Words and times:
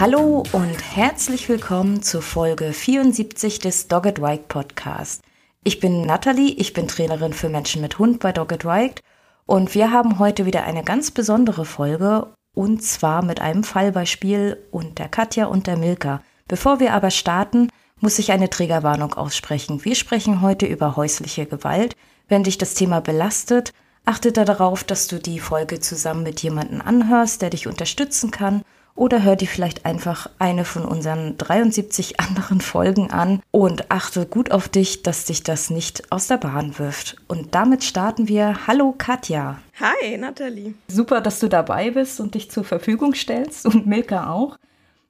Hallo 0.00 0.42
und 0.50 0.96
herzlich 0.96 1.48
willkommen 1.48 2.02
zur 2.02 2.20
Folge 2.20 2.72
74 2.72 3.60
des 3.60 3.86
Dogged 3.86 4.20
Wike 4.20 4.48
Podcast. 4.48 5.22
Ich 5.62 5.78
bin 5.78 6.04
Nathalie, 6.04 6.50
ich 6.50 6.72
bin 6.72 6.88
Trainerin 6.88 7.32
für 7.32 7.48
Menschen 7.48 7.80
mit 7.80 8.00
Hund 8.00 8.18
bei 8.18 8.32
Dogged 8.32 8.64
Wike 8.64 9.02
und 9.46 9.72
wir 9.76 9.92
haben 9.92 10.18
heute 10.18 10.46
wieder 10.46 10.64
eine 10.64 10.82
ganz 10.82 11.12
besondere 11.12 11.64
Folge 11.64 12.26
und 12.56 12.82
zwar 12.82 13.24
mit 13.24 13.40
einem 13.40 13.62
Fallbeispiel 13.62 14.58
und 14.72 14.98
der 14.98 15.08
Katja 15.08 15.46
und 15.46 15.68
der 15.68 15.76
Milka. 15.76 16.22
Bevor 16.48 16.80
wir 16.80 16.92
aber 16.92 17.12
starten, 17.12 17.68
muss 18.00 18.18
ich 18.18 18.32
eine 18.32 18.50
Trägerwarnung 18.50 19.14
aussprechen. 19.14 19.84
Wir 19.84 19.94
sprechen 19.94 20.42
heute 20.42 20.66
über 20.66 20.96
häusliche 20.96 21.46
Gewalt. 21.46 21.94
Wenn 22.26 22.42
dich 22.42 22.58
das 22.58 22.74
Thema 22.74 23.00
belastet, 23.00 23.72
achte 24.04 24.32
darauf, 24.32 24.82
dass 24.82 25.06
du 25.06 25.20
die 25.20 25.38
Folge 25.38 25.78
zusammen 25.78 26.24
mit 26.24 26.40
jemandem 26.42 26.80
anhörst, 26.80 27.42
der 27.42 27.50
dich 27.50 27.68
unterstützen 27.68 28.32
kann 28.32 28.64
oder 28.96 29.22
hör 29.22 29.36
dir 29.36 29.48
vielleicht 29.48 29.84
einfach 29.84 30.30
eine 30.38 30.64
von 30.64 30.84
unseren 30.84 31.36
73 31.36 32.20
anderen 32.20 32.60
Folgen 32.60 33.10
an 33.10 33.42
und 33.50 33.90
achte 33.90 34.26
gut 34.26 34.50
auf 34.50 34.68
dich, 34.68 35.02
dass 35.02 35.24
dich 35.24 35.42
das 35.42 35.70
nicht 35.70 36.10
aus 36.12 36.28
der 36.28 36.38
Bahn 36.38 36.78
wirft. 36.78 37.16
Und 37.28 37.54
damit 37.54 37.84
starten 37.84 38.28
wir. 38.28 38.66
Hallo 38.66 38.94
Katja. 38.96 39.60
Hi 39.80 40.16
Nathalie. 40.16 40.74
Super, 40.88 41.20
dass 41.20 41.40
du 41.40 41.48
dabei 41.48 41.90
bist 41.90 42.20
und 42.20 42.34
dich 42.34 42.50
zur 42.50 42.64
Verfügung 42.64 43.14
stellst 43.14 43.66
und 43.66 43.86
Milka 43.86 44.30
auch. 44.30 44.58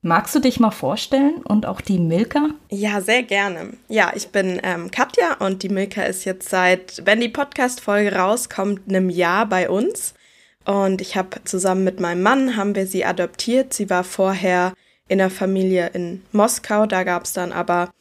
Magst 0.06 0.34
du 0.34 0.38
dich 0.38 0.60
mal 0.60 0.70
vorstellen 0.70 1.36
und 1.44 1.64
auch 1.64 1.80
die 1.80 1.98
Milka? 1.98 2.50
Ja, 2.68 3.00
sehr 3.00 3.22
gerne. 3.22 3.70
Ja, 3.88 4.12
ich 4.14 4.28
bin 4.28 4.60
ähm, 4.62 4.90
Katja 4.90 5.34
und 5.38 5.62
die 5.62 5.70
Milka 5.70 6.02
ist 6.02 6.26
jetzt 6.26 6.50
seit, 6.50 7.00
wenn 7.06 7.22
die 7.22 7.30
Podcast-Folge 7.30 8.14
rauskommt, 8.14 8.82
einem 8.86 9.08
Jahr 9.08 9.46
bei 9.46 9.70
uns. 9.70 10.12
Und 10.64 11.00
ich 11.00 11.16
habe 11.16 11.44
zusammen 11.44 11.84
mit 11.84 12.00
meinem 12.00 12.22
Mann, 12.22 12.56
haben 12.56 12.74
wir 12.74 12.86
sie 12.86 13.04
adoptiert. 13.04 13.74
Sie 13.74 13.90
war 13.90 14.04
vorher 14.04 14.72
in 15.08 15.18
der 15.18 15.30
Familie 15.30 15.90
in 15.92 16.22
Moskau. 16.32 16.86
Da 16.86 17.04
gab 17.04 17.24
es 17.24 17.32
dann 17.32 17.52
aber 17.52 17.92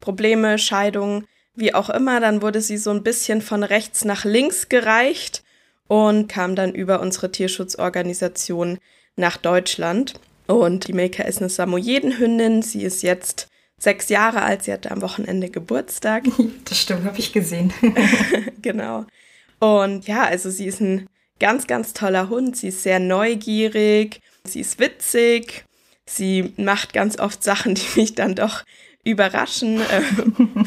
Probleme, 0.00 0.58
Scheidungen, 0.58 1.26
wie 1.54 1.74
auch 1.74 1.88
immer. 1.90 2.20
Dann 2.20 2.42
wurde 2.42 2.60
sie 2.60 2.76
so 2.76 2.90
ein 2.90 3.02
bisschen 3.02 3.40
von 3.40 3.62
rechts 3.62 4.04
nach 4.04 4.24
links 4.24 4.68
gereicht 4.68 5.42
und 5.88 6.28
kam 6.28 6.54
dann 6.54 6.74
über 6.74 7.00
unsere 7.00 7.32
Tierschutzorganisation 7.32 8.78
nach 9.16 9.36
Deutschland. 9.36 10.14
Und 10.46 10.88
die 10.88 10.92
Milka 10.92 11.22
ist 11.22 11.38
eine 11.38 11.48
Samoyedenhündin. 11.48 12.62
Sie 12.62 12.82
ist 12.82 13.02
jetzt 13.02 13.48
sechs 13.78 14.08
Jahre 14.08 14.42
alt. 14.42 14.64
Sie 14.64 14.72
hatte 14.72 14.90
am 14.90 15.00
Wochenende 15.00 15.48
Geburtstag. 15.48 16.24
Das 16.64 16.78
stimmt, 16.78 17.04
habe 17.04 17.18
ich 17.18 17.32
gesehen. 17.32 17.72
genau. 18.62 19.06
Und 19.58 20.06
ja, 20.06 20.24
also 20.24 20.50
sie 20.50 20.66
ist 20.66 20.80
ein 20.80 21.08
ganz, 21.40 21.66
ganz 21.66 21.92
toller 21.92 22.28
Hund. 22.28 22.56
Sie 22.56 22.68
ist 22.68 22.84
sehr 22.84 23.00
neugierig, 23.00 24.20
sie 24.44 24.60
ist 24.60 24.78
witzig, 24.78 25.64
sie 26.06 26.52
macht 26.56 26.92
ganz 26.92 27.18
oft 27.18 27.42
Sachen, 27.42 27.74
die 27.76 28.00
mich 28.00 28.14
dann 28.14 28.36
doch 28.36 28.62
überraschen, 29.02 29.80
äh, 29.80 30.02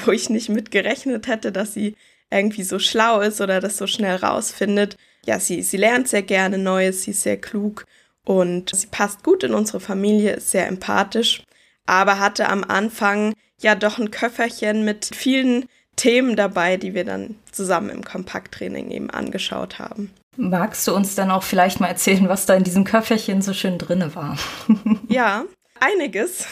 wo 0.05 0.11
ich 0.11 0.29
nicht 0.29 0.49
mit 0.49 0.71
gerechnet 0.71 1.27
hätte, 1.27 1.51
dass 1.51 1.73
sie 1.73 1.95
irgendwie 2.31 2.63
so 2.63 2.79
schlau 2.79 3.21
ist 3.21 3.39
oder 3.41 3.61
das 3.61 3.77
so 3.77 3.87
schnell 3.87 4.15
rausfindet. 4.15 4.97
Ja, 5.25 5.39
sie, 5.39 5.61
sie 5.61 5.77
lernt 5.77 6.09
sehr 6.09 6.23
gerne 6.23 6.57
Neues, 6.57 7.03
sie 7.03 7.11
ist 7.11 7.21
sehr 7.21 7.37
klug 7.37 7.85
und 8.25 8.75
sie 8.75 8.87
passt 8.87 9.23
gut 9.23 9.43
in 9.43 9.53
unsere 9.53 9.79
Familie, 9.79 10.33
ist 10.33 10.51
sehr 10.51 10.67
empathisch, 10.67 11.43
aber 11.85 12.19
hatte 12.19 12.49
am 12.49 12.63
Anfang 12.63 13.33
ja 13.61 13.75
doch 13.75 13.99
ein 13.99 14.11
Köfferchen 14.11 14.83
mit 14.83 15.11
vielen 15.13 15.69
Themen 15.95 16.35
dabei, 16.35 16.77
die 16.77 16.95
wir 16.95 17.05
dann 17.05 17.35
zusammen 17.51 17.89
im 17.89 18.03
Kompakttraining 18.03 18.89
eben 18.89 19.11
angeschaut 19.11 19.77
haben. 19.77 20.11
Magst 20.35 20.87
du 20.87 20.95
uns 20.95 21.15
dann 21.15 21.31
auch 21.31 21.43
vielleicht 21.43 21.79
mal 21.79 21.87
erzählen, 21.87 22.27
was 22.27 22.45
da 22.45 22.55
in 22.55 22.63
diesem 22.63 22.83
Köfferchen 22.83 23.41
so 23.41 23.53
schön 23.53 23.77
drinne 23.77 24.15
war? 24.15 24.37
ja, 25.07 25.45
einiges. 25.79 26.47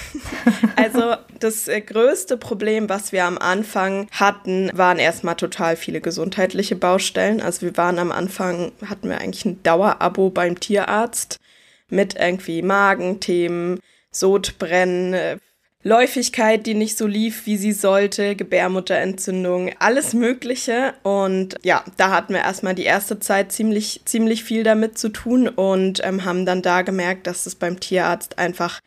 Also 0.75 1.15
das 1.39 1.67
äh, 1.67 1.81
größte 1.81 2.37
Problem, 2.37 2.89
was 2.89 3.11
wir 3.11 3.25
am 3.25 3.37
Anfang 3.37 4.07
hatten, 4.11 4.69
waren 4.73 4.99
erstmal 4.99 5.35
total 5.35 5.75
viele 5.75 6.01
gesundheitliche 6.01 6.75
Baustellen. 6.75 7.41
Also 7.41 7.61
wir 7.61 7.77
waren 7.77 7.97
am 7.97 8.11
Anfang, 8.11 8.71
hatten 8.87 9.09
wir 9.09 9.19
eigentlich 9.19 9.45
ein 9.45 9.63
Dauerabo 9.63 10.29
beim 10.29 10.59
Tierarzt 10.59 11.39
mit 11.89 12.15
irgendwie 12.15 12.61
Magenthemen, 12.61 13.79
Sodbrennen, 14.11 15.13
äh, 15.13 15.37
Läufigkeit, 15.83 16.67
die 16.67 16.75
nicht 16.75 16.97
so 16.97 17.07
lief, 17.07 17.47
wie 17.47 17.57
sie 17.57 17.71
sollte, 17.71 18.35
Gebärmutterentzündung, 18.35 19.71
alles 19.79 20.13
Mögliche. 20.13 20.93
Und 21.01 21.55
ja, 21.63 21.83
da 21.97 22.11
hatten 22.11 22.33
wir 22.33 22.41
erstmal 22.41 22.75
die 22.75 22.83
erste 22.83 23.19
Zeit 23.19 23.51
ziemlich, 23.51 24.01
ziemlich 24.05 24.43
viel 24.43 24.63
damit 24.63 24.99
zu 24.99 25.09
tun 25.09 25.47
und 25.47 26.01
ähm, 26.03 26.23
haben 26.23 26.45
dann 26.45 26.61
da 26.61 26.83
gemerkt, 26.83 27.25
dass 27.25 27.47
es 27.47 27.55
beim 27.55 27.79
Tierarzt 27.79 28.37
einfach 28.37 28.79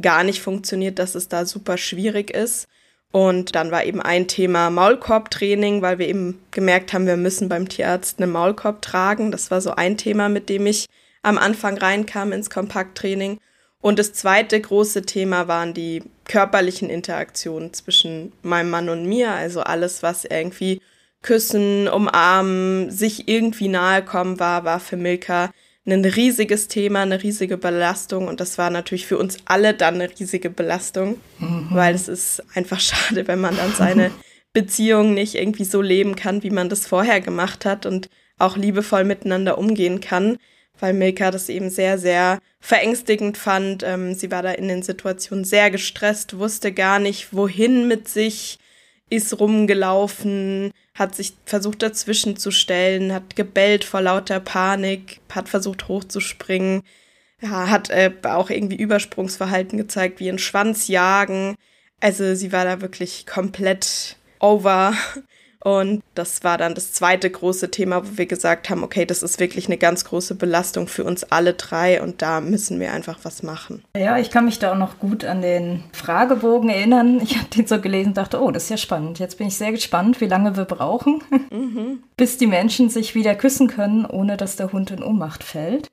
gar 0.00 0.24
nicht 0.24 0.40
funktioniert, 0.40 0.98
dass 0.98 1.14
es 1.14 1.28
da 1.28 1.44
super 1.44 1.76
schwierig 1.76 2.30
ist. 2.30 2.66
Und 3.10 3.54
dann 3.54 3.70
war 3.70 3.84
eben 3.84 4.00
ein 4.00 4.28
Thema 4.28 4.70
Maulkorbtraining, 4.70 5.82
weil 5.82 5.98
wir 5.98 6.08
eben 6.08 6.40
gemerkt 6.50 6.92
haben, 6.92 7.06
wir 7.06 7.16
müssen 7.16 7.48
beim 7.48 7.68
Tierarzt 7.68 8.20
einen 8.20 8.32
Maulkorb 8.32 8.82
tragen. 8.82 9.30
Das 9.30 9.50
war 9.50 9.60
so 9.60 9.72
ein 9.72 9.96
Thema, 9.96 10.28
mit 10.28 10.48
dem 10.48 10.66
ich 10.66 10.86
am 11.22 11.38
Anfang 11.38 11.76
reinkam 11.76 12.32
ins 12.32 12.50
Kompakttraining. 12.50 13.38
Und 13.80 13.98
das 13.98 14.12
zweite 14.12 14.60
große 14.60 15.02
Thema 15.02 15.46
waren 15.46 15.72
die 15.72 16.02
körperlichen 16.24 16.90
Interaktionen 16.90 17.72
zwischen 17.72 18.32
meinem 18.42 18.70
Mann 18.70 18.88
und 18.88 19.06
mir, 19.06 19.30
also 19.30 19.60
alles, 19.60 20.02
was 20.02 20.24
irgendwie 20.24 20.80
küssen, 21.22 21.88
umarmen, 21.88 22.90
sich 22.90 23.28
irgendwie 23.28 23.68
nahe 23.68 24.04
kommen 24.04 24.40
war, 24.40 24.64
war 24.64 24.80
für 24.80 24.96
Milka 24.96 25.50
ein 25.86 26.04
riesiges 26.04 26.68
Thema, 26.68 27.02
eine 27.02 27.22
riesige 27.22 27.56
Belastung. 27.56 28.28
Und 28.28 28.40
das 28.40 28.58
war 28.58 28.70
natürlich 28.70 29.06
für 29.06 29.16
uns 29.16 29.38
alle 29.46 29.74
dann 29.74 29.94
eine 29.94 30.10
riesige 30.10 30.50
Belastung, 30.50 31.18
mhm. 31.38 31.68
weil 31.70 31.94
es 31.94 32.08
ist 32.08 32.42
einfach 32.54 32.80
schade, 32.80 33.26
wenn 33.26 33.40
man 33.40 33.56
dann 33.56 33.72
seine 33.72 34.10
Beziehung 34.52 35.14
nicht 35.14 35.34
irgendwie 35.34 35.64
so 35.64 35.80
leben 35.80 36.16
kann, 36.16 36.42
wie 36.42 36.50
man 36.50 36.68
das 36.68 36.86
vorher 36.86 37.20
gemacht 37.20 37.64
hat 37.64 37.86
und 37.86 38.10
auch 38.38 38.56
liebevoll 38.56 39.04
miteinander 39.04 39.58
umgehen 39.58 40.00
kann 40.00 40.38
weil 40.80 40.92
Milka 40.92 41.30
das 41.30 41.48
eben 41.48 41.70
sehr, 41.70 41.98
sehr 41.98 42.38
verängstigend 42.60 43.36
fand. 43.36 43.82
Ähm, 43.82 44.14
sie 44.14 44.30
war 44.30 44.42
da 44.42 44.52
in 44.52 44.68
den 44.68 44.82
Situationen 44.82 45.44
sehr 45.44 45.70
gestresst, 45.70 46.38
wusste 46.38 46.72
gar 46.72 46.98
nicht, 46.98 47.32
wohin 47.32 47.88
mit 47.88 48.08
sich, 48.08 48.58
ist 49.10 49.38
rumgelaufen, 49.40 50.72
hat 50.94 51.14
sich 51.14 51.34
versucht 51.44 51.82
dazwischen 51.82 52.36
zu 52.36 52.50
stellen, 52.50 53.12
hat 53.12 53.36
gebellt 53.36 53.84
vor 53.84 54.02
lauter 54.02 54.40
Panik, 54.40 55.20
hat 55.32 55.48
versucht 55.48 55.88
hochzuspringen, 55.88 56.82
ja, 57.40 57.68
hat 57.70 57.90
äh, 57.90 58.12
auch 58.24 58.50
irgendwie 58.50 58.76
Übersprungsverhalten 58.76 59.78
gezeigt, 59.78 60.20
wie 60.20 60.28
ein 60.28 60.38
Schwanzjagen. 60.38 61.54
Also 62.00 62.34
sie 62.34 62.52
war 62.52 62.64
da 62.64 62.80
wirklich 62.80 63.26
komplett 63.26 64.16
over 64.40 64.94
und 65.64 66.02
das 66.14 66.44
war 66.44 66.56
dann 66.56 66.74
das 66.74 66.92
zweite 66.92 67.28
große 67.28 67.70
Thema, 67.70 68.04
wo 68.06 68.16
wir 68.16 68.26
gesagt 68.26 68.70
haben, 68.70 68.84
okay, 68.84 69.04
das 69.04 69.22
ist 69.22 69.40
wirklich 69.40 69.66
eine 69.66 69.76
ganz 69.76 70.04
große 70.04 70.36
Belastung 70.36 70.86
für 70.86 71.04
uns 71.04 71.24
alle 71.24 71.54
drei 71.54 72.00
und 72.00 72.22
da 72.22 72.40
müssen 72.40 72.78
wir 72.78 72.92
einfach 72.92 73.18
was 73.24 73.42
machen. 73.42 73.82
Ja, 73.96 74.18
ich 74.18 74.30
kann 74.30 74.44
mich 74.44 74.58
da 74.58 74.72
auch 74.72 74.78
noch 74.78 74.98
gut 74.98 75.24
an 75.24 75.42
den 75.42 75.82
Fragebogen 75.92 76.70
erinnern. 76.70 77.20
Ich 77.20 77.36
habe 77.36 77.48
den 77.48 77.66
so 77.66 77.80
gelesen 77.80 78.08
und 78.08 78.16
dachte, 78.16 78.40
oh, 78.40 78.50
das 78.50 78.64
ist 78.64 78.70
ja 78.70 78.76
spannend. 78.76 79.18
Jetzt 79.18 79.38
bin 79.38 79.48
ich 79.48 79.56
sehr 79.56 79.72
gespannt, 79.72 80.20
wie 80.20 80.26
lange 80.26 80.56
wir 80.56 80.64
brauchen, 80.64 81.22
mhm. 81.50 82.04
bis 82.16 82.38
die 82.38 82.46
Menschen 82.46 82.88
sich 82.88 83.14
wieder 83.14 83.34
küssen 83.34 83.68
können, 83.68 84.06
ohne 84.06 84.36
dass 84.36 84.56
der 84.56 84.72
Hund 84.72 84.90
in 84.92 85.02
Ohnmacht 85.02 85.42
fällt. 85.42 85.88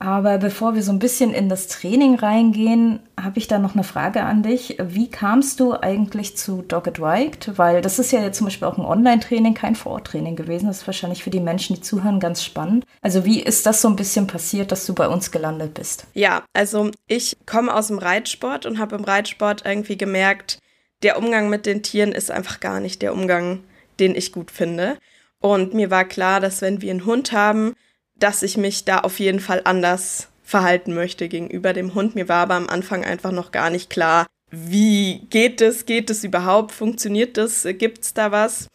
Aber 0.00 0.38
bevor 0.38 0.76
wir 0.76 0.82
so 0.84 0.92
ein 0.92 1.00
bisschen 1.00 1.34
in 1.34 1.48
das 1.48 1.66
Training 1.66 2.14
reingehen, 2.14 3.00
habe 3.20 3.38
ich 3.38 3.48
da 3.48 3.58
noch 3.58 3.74
eine 3.74 3.82
Frage 3.82 4.22
an 4.22 4.44
dich. 4.44 4.76
Wie 4.80 5.10
kamst 5.10 5.58
du 5.58 5.72
eigentlich 5.72 6.36
zu 6.36 6.62
Dogged 6.62 7.00
Wiked? 7.00 7.58
Weil 7.58 7.80
das 7.80 7.98
ist 7.98 8.12
ja 8.12 8.22
jetzt 8.22 8.38
zum 8.38 8.46
Beispiel 8.46 8.68
auch 8.68 8.78
ein 8.78 8.84
Online-Training, 8.84 9.54
kein 9.54 9.74
Vororttraining 9.74 10.36
gewesen. 10.36 10.66
Das 10.66 10.82
ist 10.82 10.86
wahrscheinlich 10.86 11.24
für 11.24 11.30
die 11.30 11.40
Menschen, 11.40 11.74
die 11.74 11.82
zuhören, 11.82 12.20
ganz 12.20 12.44
spannend. 12.44 12.84
Also 13.02 13.24
wie 13.24 13.42
ist 13.42 13.66
das 13.66 13.82
so 13.82 13.88
ein 13.88 13.96
bisschen 13.96 14.28
passiert, 14.28 14.70
dass 14.70 14.86
du 14.86 14.94
bei 14.94 15.08
uns 15.08 15.32
gelandet 15.32 15.74
bist? 15.74 16.06
Ja, 16.14 16.44
also 16.52 16.92
ich 17.08 17.36
komme 17.44 17.74
aus 17.74 17.88
dem 17.88 17.98
Reitsport 17.98 18.66
und 18.66 18.78
habe 18.78 18.94
im 18.94 19.02
Reitsport 19.02 19.64
irgendwie 19.66 19.98
gemerkt, 19.98 20.60
der 21.02 21.18
Umgang 21.18 21.48
mit 21.48 21.66
den 21.66 21.82
Tieren 21.82 22.12
ist 22.12 22.30
einfach 22.30 22.60
gar 22.60 22.78
nicht 22.78 23.02
der 23.02 23.12
Umgang, 23.12 23.64
den 23.98 24.14
ich 24.14 24.30
gut 24.30 24.52
finde. 24.52 24.96
Und 25.40 25.74
mir 25.74 25.90
war 25.90 26.04
klar, 26.04 26.38
dass 26.38 26.62
wenn 26.62 26.82
wir 26.82 26.92
einen 26.92 27.04
Hund 27.04 27.32
haben, 27.32 27.74
dass 28.18 28.42
ich 28.42 28.56
mich 28.56 28.84
da 28.84 29.00
auf 29.00 29.20
jeden 29.20 29.40
Fall 29.40 29.62
anders 29.64 30.28
verhalten 30.42 30.94
möchte 30.94 31.28
gegenüber 31.28 31.72
dem 31.72 31.94
Hund. 31.94 32.14
Mir 32.14 32.28
war 32.28 32.42
aber 32.42 32.54
am 32.54 32.68
Anfang 32.68 33.04
einfach 33.04 33.32
noch 33.32 33.52
gar 33.52 33.70
nicht 33.70 33.90
klar, 33.90 34.26
wie 34.50 35.26
geht 35.30 35.60
es, 35.60 35.84
geht 35.84 36.08
es 36.10 36.24
überhaupt, 36.24 36.72
funktioniert 36.72 37.36
das, 37.36 37.66
gibt 37.78 38.04
es 38.04 38.14
da 38.14 38.32
was? 38.32 38.68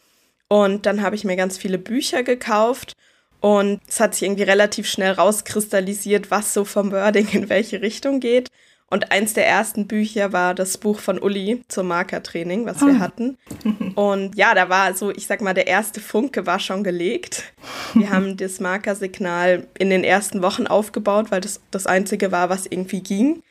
Und 0.48 0.86
dann 0.86 1.02
habe 1.02 1.16
ich 1.16 1.24
mir 1.24 1.36
ganz 1.36 1.58
viele 1.58 1.80
Bücher 1.80 2.22
gekauft 2.22 2.94
und 3.40 3.82
es 3.88 4.00
hat 4.00 4.14
sich 4.14 4.24
irgendwie 4.24 4.44
relativ 4.44 4.88
schnell 4.88 5.14
rauskristallisiert, 5.14 6.32
was 6.32 6.54
so 6.54 6.64
vom 6.64 6.92
Wording 6.92 7.28
in 7.30 7.50
welche 7.50 7.82
Richtung 7.82 8.20
geht. 8.20 8.50
Und 8.94 9.12
eins 9.12 9.34
der 9.34 9.48
ersten 9.48 9.88
Bücher 9.88 10.34
war 10.34 10.54
das 10.54 10.78
Buch 10.78 11.00
von 11.00 11.18
Uli 11.18 11.64
zum 11.68 11.88
Markertraining, 11.88 12.68
was 12.68 12.80
wir 12.82 12.98
ah. 12.98 13.00
hatten. 13.00 13.40
Und 13.96 14.36
ja, 14.36 14.54
da 14.54 14.70
war 14.70 14.94
so, 14.94 15.10
ich 15.10 15.26
sag 15.26 15.42
mal, 15.42 15.56
der 15.56 15.66
erste 15.66 16.00
Funke 16.00 16.46
war 16.46 16.60
schon 16.60 16.84
gelegt. 16.84 17.54
Wir 17.96 18.12
haben 18.12 18.38
das 18.38 18.60
Markersignal 18.60 19.66
in 19.80 19.90
den 19.90 20.04
ersten 20.04 20.44
Wochen 20.44 20.68
aufgebaut, 20.68 21.32
weil 21.32 21.42
das 21.42 21.60
das 21.72 21.88
einzige 21.88 22.32
war, 22.32 22.52
was 22.52 22.68
irgendwie 22.68 23.02
ging. 23.02 23.42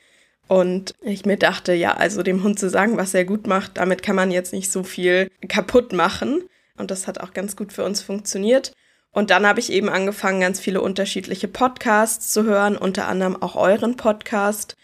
Und 0.46 0.94
ich 1.00 1.26
mir 1.26 1.38
dachte, 1.38 1.72
ja, 1.72 1.94
also 1.94 2.22
dem 2.22 2.44
Hund 2.44 2.60
zu 2.60 2.70
sagen, 2.70 2.96
was 2.96 3.12
er 3.12 3.24
gut 3.24 3.48
macht, 3.48 3.78
damit 3.78 4.04
kann 4.04 4.14
man 4.14 4.30
jetzt 4.30 4.52
nicht 4.52 4.70
so 4.70 4.84
viel 4.84 5.28
kaputt 5.48 5.92
machen. 5.92 6.44
Und 6.78 6.92
das 6.92 7.08
hat 7.08 7.18
auch 7.18 7.32
ganz 7.32 7.56
gut 7.56 7.72
für 7.72 7.82
uns 7.82 8.00
funktioniert. 8.00 8.74
Und 9.10 9.30
dann 9.30 9.44
habe 9.44 9.58
ich 9.58 9.72
eben 9.72 9.88
angefangen, 9.88 10.40
ganz 10.40 10.60
viele 10.60 10.80
unterschiedliche 10.80 11.48
Podcasts 11.48 12.32
zu 12.32 12.44
hören, 12.44 12.76
unter 12.76 13.08
anderem 13.08 13.42
auch 13.42 13.56
euren 13.56 13.96
Podcast. 13.96 14.76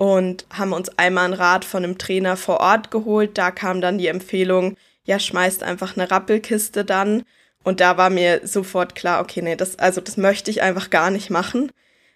Und 0.00 0.46
haben 0.48 0.72
uns 0.72 0.88
einmal 0.98 1.26
einen 1.26 1.34
Rat 1.34 1.66
von 1.66 1.84
einem 1.84 1.98
Trainer 1.98 2.38
vor 2.38 2.60
Ort 2.60 2.90
geholt. 2.90 3.36
Da 3.36 3.50
kam 3.50 3.82
dann 3.82 3.98
die 3.98 4.06
Empfehlung, 4.06 4.76
ja, 5.04 5.18
schmeißt 5.18 5.62
einfach 5.62 5.94
eine 5.94 6.10
Rappelkiste 6.10 6.86
dann. 6.86 7.24
Und 7.64 7.80
da 7.80 7.98
war 7.98 8.08
mir 8.08 8.40
sofort 8.46 8.94
klar, 8.94 9.20
okay, 9.20 9.42
nee, 9.42 9.56
das, 9.56 9.78
also 9.78 10.00
das 10.00 10.16
möchte 10.16 10.50
ich 10.50 10.62
einfach 10.62 10.88
gar 10.88 11.10
nicht 11.10 11.28
machen. 11.28 11.70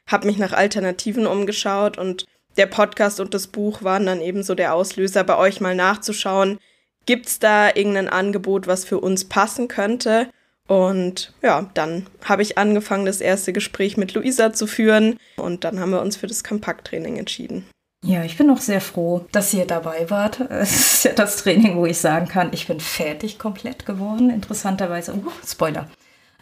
Hab 0.06 0.24
mich 0.24 0.38
nach 0.38 0.54
Alternativen 0.54 1.26
umgeschaut 1.26 1.98
und 1.98 2.24
der 2.56 2.66
Podcast 2.66 3.20
und 3.20 3.34
das 3.34 3.48
Buch 3.48 3.82
waren 3.82 4.06
dann 4.06 4.22
eben 4.22 4.42
so 4.42 4.54
der 4.54 4.72
Auslöser, 4.74 5.22
bei 5.22 5.36
euch 5.36 5.60
mal 5.60 5.74
nachzuschauen, 5.74 6.58
gibt 7.04 7.26
es 7.26 7.38
da 7.38 7.68
irgendein 7.68 8.08
Angebot, 8.08 8.66
was 8.66 8.86
für 8.86 8.98
uns 8.98 9.26
passen 9.26 9.68
könnte? 9.68 10.30
Und 10.66 11.34
ja, 11.42 11.68
dann 11.74 12.06
habe 12.24 12.40
ich 12.40 12.56
angefangen, 12.56 13.04
das 13.04 13.20
erste 13.20 13.52
Gespräch 13.52 13.98
mit 13.98 14.14
Luisa 14.14 14.54
zu 14.54 14.66
führen 14.66 15.18
und 15.36 15.64
dann 15.64 15.78
haben 15.78 15.90
wir 15.90 16.00
uns 16.00 16.16
für 16.16 16.26
das 16.26 16.42
Kompakttraining 16.42 17.18
entschieden. 17.18 17.66
Ja, 18.06 18.22
ich 18.22 18.36
bin 18.36 18.50
auch 18.50 18.60
sehr 18.60 18.82
froh, 18.82 19.24
dass 19.32 19.54
ihr 19.54 19.66
dabei 19.66 20.10
wart. 20.10 20.38
Es 20.50 20.94
ist 20.94 21.04
ja 21.04 21.12
das 21.14 21.38
Training, 21.38 21.76
wo 21.78 21.86
ich 21.86 21.98
sagen 21.98 22.28
kann, 22.28 22.50
ich 22.52 22.66
bin 22.66 22.78
fertig 22.78 23.38
komplett 23.38 23.86
geworden. 23.86 24.28
Interessanterweise, 24.28 25.14
uh, 25.14 25.30
Spoiler. 25.46 25.88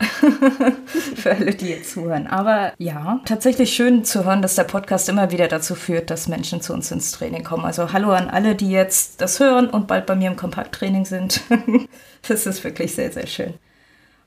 für 1.15 1.31
alle, 1.31 1.55
die 1.55 1.69
jetzt 1.69 1.93
zuhören. 1.93 2.27
Aber 2.27 2.73
ja, 2.79 3.21
tatsächlich 3.27 3.73
schön 3.73 4.05
zu 4.05 4.25
hören, 4.25 4.43
dass 4.43 4.57
der 4.57 4.65
Podcast 4.65 5.09
immer 5.09 5.31
wieder 5.31 5.47
dazu 5.47 5.77
führt, 5.77 6.11
dass 6.11 6.27
Menschen 6.27 6.61
zu 6.61 6.73
uns 6.73 6.91
ins 6.91 7.13
Training 7.13 7.45
kommen. 7.45 7.65
Also 7.65 7.93
hallo 7.93 8.11
an 8.11 8.29
alle, 8.29 8.57
die 8.57 8.73
jetzt 8.73 9.21
das 9.21 9.39
hören 9.39 9.71
und 9.71 9.87
bald 9.87 10.07
bei 10.07 10.17
mir 10.17 10.31
im 10.31 10.37
Kompakttraining 10.37 11.05
sind. 11.05 11.43
das 12.27 12.47
ist 12.47 12.65
wirklich 12.65 12.93
sehr, 12.97 13.13
sehr 13.13 13.29
schön. 13.29 13.55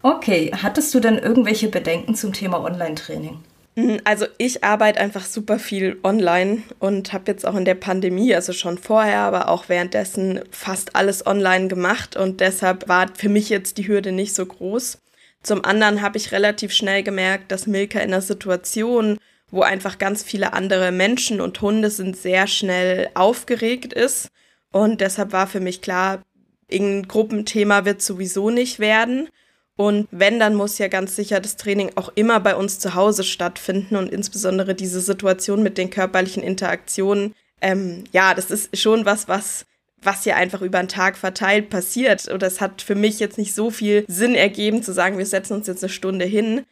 Okay, 0.01 0.53
hattest 0.61 0.93
du 0.93 1.01
denn 1.01 1.17
irgendwelche 1.17 1.67
Bedenken 1.67 2.15
zum 2.15 2.31
Thema 2.31 2.63
Online-Training? 2.63 3.39
Mhm, 3.75 3.99
also 4.05 4.25
ich 4.37 4.63
arbeite 4.63 4.99
einfach 4.99 5.25
super 5.25 5.59
viel 5.59 5.97
online 6.03 6.63
und 6.79 7.11
habe 7.11 7.31
jetzt 7.31 7.45
auch 7.45 7.55
in 7.55 7.65
der 7.65 7.75
Pandemie, 7.75 8.33
also 8.33 8.53
schon 8.53 8.77
vorher, 8.77 9.19
aber 9.19 9.49
auch 9.49 9.67
währenddessen 9.67 10.39
fast 10.49 10.95
alles 10.95 11.27
online 11.27 11.67
gemacht 11.67 12.15
und 12.15 12.39
deshalb 12.39 12.87
war 12.87 13.13
für 13.13 13.29
mich 13.29 13.49
jetzt 13.49 13.77
die 13.77 13.87
Hürde 13.87 14.13
nicht 14.13 14.33
so 14.33 14.45
groß. 14.45 14.99
Zum 15.43 15.63
anderen 15.65 16.01
habe 16.01 16.17
ich 16.17 16.31
relativ 16.31 16.73
schnell 16.73 17.03
gemerkt, 17.03 17.51
dass 17.51 17.67
Milka 17.67 17.99
in 17.99 18.13
einer 18.13 18.21
Situation, 18.21 19.17
wo 19.51 19.61
einfach 19.61 19.97
ganz 19.99 20.23
viele 20.23 20.53
andere 20.53 20.91
Menschen 20.91 21.41
und 21.41 21.61
Hunde 21.61 21.91
sind, 21.91 22.17
sehr 22.17 22.47
schnell 22.47 23.09
aufgeregt 23.13 23.93
ist. 23.93 24.29
Und 24.71 25.01
deshalb 25.01 25.33
war 25.33 25.47
für 25.47 25.59
mich 25.59 25.81
klar, 25.81 26.23
irgendein 26.67 27.07
Gruppenthema 27.07 27.85
wird 27.85 28.01
sowieso 28.01 28.49
nicht 28.49 28.79
werden. 28.79 29.29
Und 29.77 30.07
wenn, 30.11 30.39
dann 30.39 30.55
muss 30.55 30.77
ja 30.77 30.87
ganz 30.87 31.15
sicher 31.15 31.39
das 31.39 31.57
Training 31.57 31.91
auch 31.95 32.11
immer 32.15 32.39
bei 32.39 32.55
uns 32.55 32.79
zu 32.79 32.95
Hause 32.95 33.23
stattfinden 33.23 33.97
und 33.97 34.11
insbesondere 34.11 34.73
diese 34.73 35.01
Situation 35.01 35.63
mit 35.63 35.77
den 35.77 35.89
körperlichen 35.89 36.43
Interaktionen. 36.43 37.33
Ähm, 37.61 38.05
ja, 38.13 38.33
das 38.33 38.51
ist 38.51 38.77
schon 38.77 39.05
was, 39.05 39.27
was 39.27 39.65
was 40.05 40.25
ja 40.25 40.35
einfach 40.35 40.61
über 40.61 40.79
den 40.79 40.87
Tag 40.87 41.17
verteilt 41.17 41.69
passiert. 41.69 42.27
Und 42.27 42.41
das 42.41 42.61
hat 42.61 42.81
für 42.81 42.95
mich 42.95 43.19
jetzt 43.19 43.37
nicht 43.37 43.53
so 43.53 43.71
viel 43.71 44.05
Sinn 44.07 44.35
ergeben, 44.35 44.83
zu 44.83 44.93
sagen, 44.93 45.17
wir 45.17 45.25
setzen 45.25 45.53
uns 45.53 45.67
jetzt 45.67 45.83
eine 45.83 45.91
Stunde 45.91 46.25
hin, 46.25 46.65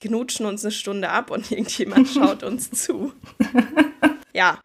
knutschen 0.00 0.46
uns 0.46 0.64
eine 0.64 0.72
Stunde 0.72 1.10
ab 1.10 1.30
und 1.30 1.50
irgendjemand 1.50 2.08
schaut 2.08 2.42
uns 2.42 2.70
zu. 2.72 3.12
Ja, 4.32 4.60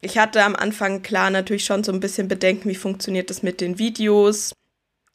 ich 0.00 0.18
hatte 0.18 0.42
am 0.42 0.56
Anfang 0.56 1.02
klar 1.02 1.30
natürlich 1.30 1.64
schon 1.64 1.84
so 1.84 1.92
ein 1.92 2.00
bisschen 2.00 2.28
Bedenken, 2.28 2.68
wie 2.68 2.74
funktioniert 2.74 3.30
das 3.30 3.42
mit 3.42 3.60
den 3.60 3.78
Videos? 3.78 4.52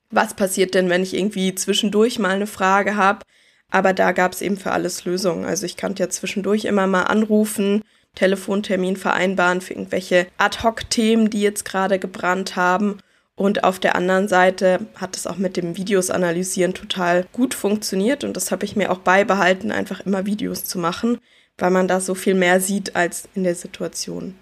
Was 0.09 0.33
passiert 0.33 0.73
denn, 0.73 0.89
wenn 0.89 1.03
ich 1.03 1.13
irgendwie 1.13 1.53
zwischendurch 1.55 2.19
mal 2.19 2.35
eine 2.35 2.47
Frage 2.47 2.95
habe? 2.95 3.25
Aber 3.69 3.93
da 3.93 4.13
gab 4.13 4.31
es 4.31 4.41
eben 4.41 4.57
für 4.57 4.71
alles 4.71 5.05
Lösungen. 5.05 5.45
Also 5.45 5.65
ich 5.65 5.75
kannte 5.75 6.03
ja 6.03 6.09
zwischendurch 6.09 6.65
immer 6.65 6.87
mal 6.87 7.03
anrufen, 7.03 7.83
Telefontermin 8.15 8.95
vereinbaren 8.95 9.61
für 9.61 9.73
irgendwelche 9.73 10.27
Ad-Hoc-Themen, 10.37 11.29
die 11.29 11.41
jetzt 11.41 11.65
gerade 11.65 11.99
gebrannt 11.99 12.55
haben. 12.55 12.99
Und 13.35 13.63
auf 13.63 13.77
der 13.79 13.95
anderen 13.95 14.27
Seite 14.27 14.79
hat 14.95 15.15
es 15.15 15.27
auch 15.27 15.37
mit 15.37 15.57
dem 15.57 15.77
Videos 15.77 16.09
analysieren 16.09 16.73
total 16.73 17.25
gut 17.33 17.53
funktioniert 17.53 18.23
und 18.23 18.35
das 18.35 18.49
habe 18.49 18.65
ich 18.65 18.75
mir 18.75 18.91
auch 18.91 18.97
beibehalten, 18.97 19.71
einfach 19.71 19.99
immer 19.99 20.25
Videos 20.25 20.65
zu 20.65 20.79
machen, 20.79 21.19
weil 21.59 21.69
man 21.69 21.87
da 21.87 21.99
so 21.99 22.15
viel 22.15 22.33
mehr 22.33 22.59
sieht 22.59 22.95
als 22.95 23.29
in 23.35 23.43
der 23.43 23.53
Situation. 23.53 24.33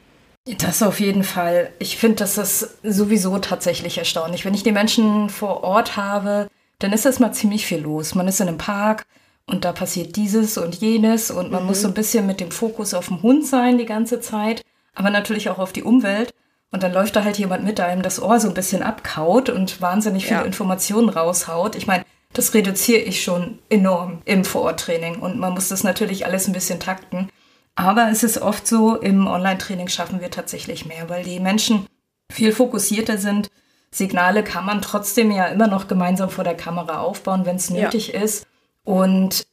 Das 0.46 0.84
auf 0.84 1.00
jeden 1.00 1.24
Fall. 1.24 1.72
Ich 1.80 1.98
finde, 1.98 2.18
das 2.18 2.38
ist 2.38 2.78
sowieso 2.84 3.40
tatsächlich 3.40 3.98
erstaunlich. 3.98 4.46
Wenn 4.46 4.54
ich 4.54 4.64
die 4.64 4.72
Menschen 4.72 5.30
vor 5.30 5.64
Ort 5.64 5.98
habe, 5.98 6.48
dann 6.80 6.94
ist 6.94 7.06
erstmal 7.06 7.34
ziemlich 7.34 7.66
viel 7.66 7.80
los. 7.80 8.14
Man 8.14 8.28
ist 8.28 8.40
in 8.42 8.48
einem 8.48 8.58
Park, 8.60 9.06
und 9.48 9.64
da 9.64 9.72
passiert 9.74 10.16
dieses 10.16 10.58
und 10.58 10.76
jenes 10.76 11.30
und 11.30 11.52
man 11.52 11.62
mhm. 11.62 11.68
muss 11.68 11.82
so 11.82 11.88
ein 11.88 11.94
bisschen 11.94 12.26
mit 12.26 12.40
dem 12.40 12.52
Fokus 12.52 12.94
auf 12.94 13.08
den 13.08 13.22
Hund 13.22 13.46
sein 13.46 13.78
die 13.78 13.86
ganze 13.86 14.20
Zeit, 14.20 14.64
aber 14.96 15.10
natürlich 15.10 15.50
auch 15.50 15.60
auf 15.60 15.72
die 15.72 15.84
Umwelt. 15.84 16.34
Und 16.72 16.84
dann 16.84 16.92
läuft 16.92 17.16
da 17.16 17.24
halt 17.24 17.38
jemand 17.38 17.64
mit, 17.64 17.78
der 17.78 17.86
einem 17.86 18.02
das 18.02 18.22
Ohr 18.22 18.40
so 18.40 18.50
ein 18.50 18.54
bisschen 18.54 18.84
abkaut 18.84 19.50
und 19.50 19.82
wahnsinnig 19.82 20.26
viele 20.26 20.42
ja. 20.42 20.46
Informationen 20.46 21.10
raushaut. 21.10 21.76
Ich 21.76 21.88
meine, 21.88 22.04
das 22.34 22.54
reduziere 22.54 23.00
ich 23.00 23.24
schon 23.24 23.60
enorm 23.70 24.22
im 24.26 24.44
Vororttraining 24.44 25.20
und 25.20 25.40
man 25.40 25.54
muss 25.54 25.70
das 25.70 25.84
natürlich 25.84 26.26
alles 26.26 26.48
ein 26.48 26.54
bisschen 26.54 26.80
takten. 26.80 27.30
Aber 27.75 28.10
es 28.10 28.24
ist 28.24 28.41
oft 28.41 28.65
so, 28.65 28.96
im 28.96 29.27
Online-Training 29.27 29.89
schaffen 29.89 30.22
wir 30.22 30.32
tatsächlich 30.32 30.86
mehr, 30.86 31.10
weil 31.10 31.24
die 31.24 31.39
Menschen 31.39 31.88
viel 32.32 32.53
fokussierter 32.53 33.17
sind. 33.17 33.50
Signale 33.91 34.44
kann 34.44 34.65
man 34.65 34.82
trotzdem 34.82 35.32
ja 35.32 35.48
immer 35.48 35.67
noch 35.67 35.88
gemeinsam 35.88 36.29
vor 36.29 36.44
der 36.44 36.55
Kamera 36.55 37.00
aufbauen, 37.00 37.46
wenn 37.46 37.58
es 37.58 37.70
nötig 37.70 38.10
ja. 38.10 38.22
ist. 38.22 38.48
Und 38.84 39.46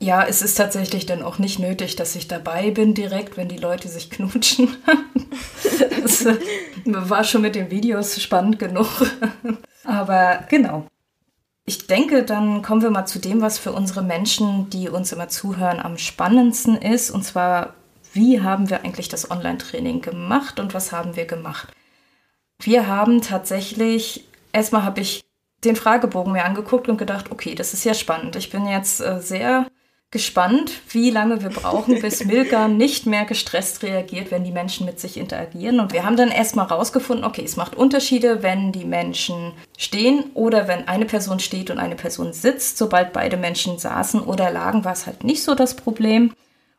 ja, 0.00 0.24
es 0.24 0.42
ist 0.42 0.56
tatsächlich 0.56 1.06
dann 1.06 1.22
auch 1.22 1.38
nicht 1.38 1.58
nötig, 1.58 1.96
dass 1.96 2.14
ich 2.16 2.28
dabei 2.28 2.70
bin 2.70 2.94
direkt, 2.94 3.36
wenn 3.36 3.48
die 3.48 3.56
Leute 3.56 3.88
sich 3.88 4.10
knutschen. 4.10 4.76
das 6.02 6.26
äh, 6.26 6.36
war 6.84 7.24
schon 7.24 7.42
mit 7.42 7.54
den 7.54 7.70
Videos 7.70 8.20
spannend 8.20 8.58
genug. 8.58 8.88
Aber 9.84 10.44
genau. 10.48 10.86
Ich 11.68 11.88
denke, 11.88 12.22
dann 12.22 12.62
kommen 12.62 12.82
wir 12.82 12.90
mal 12.90 13.06
zu 13.06 13.18
dem, 13.18 13.42
was 13.42 13.58
für 13.58 13.72
unsere 13.72 14.02
Menschen, 14.02 14.70
die 14.70 14.88
uns 14.88 15.10
immer 15.12 15.28
zuhören, 15.28 15.80
am 15.80 15.98
spannendsten 15.98 16.76
ist. 16.76 17.10
Und 17.10 17.24
zwar, 17.24 17.74
wie 18.12 18.40
haben 18.40 18.70
wir 18.70 18.84
eigentlich 18.84 19.08
das 19.08 19.32
Online-Training 19.32 20.00
gemacht 20.00 20.60
und 20.60 20.74
was 20.74 20.92
haben 20.92 21.16
wir 21.16 21.26
gemacht? 21.26 21.72
Wir 22.60 22.86
haben 22.86 23.20
tatsächlich, 23.20 24.28
erstmal 24.52 24.84
habe 24.84 25.00
ich 25.00 25.24
den 25.64 25.74
Fragebogen 25.74 26.32
mir 26.32 26.44
angeguckt 26.44 26.88
und 26.88 26.98
gedacht, 26.98 27.32
okay, 27.32 27.56
das 27.56 27.74
ist 27.74 27.84
ja 27.84 27.94
spannend. 27.94 28.36
Ich 28.36 28.50
bin 28.50 28.68
jetzt 28.68 29.00
äh, 29.00 29.20
sehr 29.20 29.66
gespannt, 30.10 30.72
wie 30.90 31.10
lange 31.10 31.42
wir 31.42 31.50
brauchen, 31.50 32.00
bis 32.00 32.24
Milka 32.24 32.68
nicht 32.68 33.06
mehr 33.06 33.24
gestresst 33.24 33.82
reagiert, 33.82 34.30
wenn 34.30 34.44
die 34.44 34.52
Menschen 34.52 34.86
mit 34.86 35.00
sich 35.00 35.16
interagieren. 35.16 35.80
Und 35.80 35.92
wir 35.92 36.04
haben 36.04 36.16
dann 36.16 36.30
erstmal 36.30 36.66
rausgefunden, 36.66 37.24
okay, 37.24 37.42
es 37.44 37.56
macht 37.56 37.74
Unterschiede, 37.74 38.42
wenn 38.42 38.72
die 38.72 38.84
Menschen 38.84 39.52
stehen 39.76 40.30
oder 40.34 40.68
wenn 40.68 40.86
eine 40.88 41.06
Person 41.06 41.40
steht 41.40 41.70
und 41.70 41.78
eine 41.78 41.96
Person 41.96 42.32
sitzt. 42.32 42.78
Sobald 42.78 43.12
beide 43.12 43.36
Menschen 43.36 43.78
saßen 43.78 44.20
oder 44.20 44.50
lagen, 44.50 44.84
war 44.84 44.92
es 44.92 45.06
halt 45.06 45.24
nicht 45.24 45.42
so 45.42 45.54
das 45.54 45.74
Problem. 45.74 46.32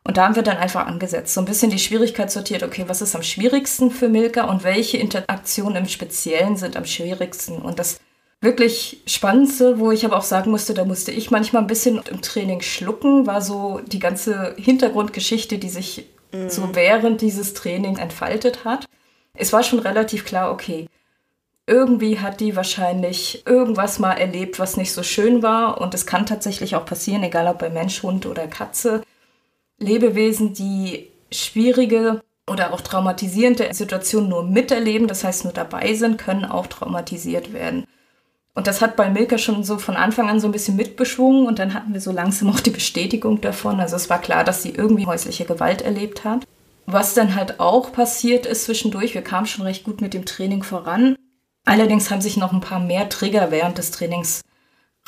Und 0.04 0.16
da 0.16 0.24
haben 0.24 0.36
wir 0.36 0.42
dann 0.42 0.56
einfach 0.56 0.86
angesetzt, 0.86 1.34
so 1.34 1.42
ein 1.42 1.44
bisschen 1.44 1.70
die 1.70 1.78
Schwierigkeit 1.78 2.30
sortiert, 2.30 2.62
okay, 2.62 2.84
was 2.86 3.02
ist 3.02 3.14
am 3.14 3.22
schwierigsten 3.22 3.90
für 3.90 4.08
Milka 4.08 4.44
und 4.44 4.64
welche 4.64 4.96
Interaktionen 4.96 5.76
im 5.76 5.88
Speziellen 5.88 6.56
sind 6.56 6.78
am 6.78 6.86
schwierigsten. 6.86 7.58
Und 7.58 7.78
das 7.78 8.00
wirklich 8.40 9.02
Spannendste, 9.06 9.78
wo 9.78 9.90
ich 9.90 10.04
aber 10.04 10.16
auch 10.16 10.22
sagen 10.22 10.50
musste, 10.50 10.74
da 10.74 10.84
musste 10.84 11.10
ich 11.10 11.30
manchmal 11.30 11.62
ein 11.62 11.66
bisschen 11.68 12.00
im 12.10 12.22
Training 12.22 12.60
schlucken, 12.60 13.26
war 13.26 13.42
so 13.42 13.80
die 13.84 13.98
ganze 13.98 14.54
Hintergrundgeschichte, 14.56 15.58
die 15.58 15.68
sich 15.68 16.06
mhm. 16.32 16.48
so 16.48 16.74
während 16.74 17.20
dieses 17.20 17.54
Trainings 17.54 17.98
entfaltet 17.98 18.64
hat. 18.64 18.86
Es 19.34 19.52
war 19.52 19.62
schon 19.62 19.80
relativ 19.80 20.24
klar, 20.24 20.52
okay, 20.52 20.88
irgendwie 21.66 22.18
hat 22.18 22.40
die 22.40 22.56
wahrscheinlich 22.56 23.46
irgendwas 23.46 23.98
mal 23.98 24.14
erlebt, 24.14 24.58
was 24.58 24.78
nicht 24.78 24.92
so 24.92 25.02
schön 25.02 25.42
war. 25.42 25.80
Und 25.80 25.92
es 25.94 26.06
kann 26.06 26.24
tatsächlich 26.24 26.74
auch 26.74 26.86
passieren, 26.86 27.22
egal 27.22 27.46
ob 27.46 27.58
bei 27.58 27.68
Mensch, 27.68 28.02
Hund 28.02 28.24
oder 28.24 28.46
Katze. 28.46 29.02
Lebewesen, 29.78 30.54
die 30.54 31.10
schwierige 31.30 32.22
oder 32.48 32.72
auch 32.72 32.80
traumatisierende 32.80 33.72
Situationen 33.74 34.30
nur 34.30 34.44
miterleben, 34.44 35.08
das 35.08 35.22
heißt 35.22 35.44
nur 35.44 35.52
dabei 35.52 35.92
sind, 35.92 36.16
können 36.16 36.46
auch 36.46 36.66
traumatisiert 36.66 37.52
werden. 37.52 37.84
Und 38.58 38.66
das 38.66 38.80
hat 38.80 38.96
bei 38.96 39.08
Milka 39.08 39.38
schon 39.38 39.62
so 39.62 39.78
von 39.78 39.94
Anfang 39.94 40.28
an 40.28 40.40
so 40.40 40.48
ein 40.48 40.52
bisschen 40.52 40.74
mitbeschwungen 40.74 41.46
und 41.46 41.60
dann 41.60 41.74
hatten 41.74 41.92
wir 41.94 42.00
so 42.00 42.10
langsam 42.10 42.50
auch 42.50 42.58
die 42.58 42.70
Bestätigung 42.70 43.40
davon. 43.40 43.78
Also 43.78 43.94
es 43.94 44.10
war 44.10 44.20
klar, 44.20 44.42
dass 44.42 44.64
sie 44.64 44.70
irgendwie 44.70 45.06
häusliche 45.06 45.44
Gewalt 45.44 45.80
erlebt 45.80 46.24
hat. 46.24 46.42
Was 46.84 47.14
dann 47.14 47.36
halt 47.36 47.60
auch 47.60 47.92
passiert 47.92 48.46
ist 48.46 48.64
zwischendurch, 48.64 49.14
wir 49.14 49.22
kamen 49.22 49.46
schon 49.46 49.64
recht 49.64 49.84
gut 49.84 50.00
mit 50.00 50.12
dem 50.12 50.24
Training 50.24 50.64
voran. 50.64 51.14
Allerdings 51.66 52.10
haben 52.10 52.20
sich 52.20 52.36
noch 52.36 52.52
ein 52.52 52.60
paar 52.60 52.80
mehr 52.80 53.08
Trigger 53.08 53.52
während 53.52 53.78
des 53.78 53.92
Trainings 53.92 54.40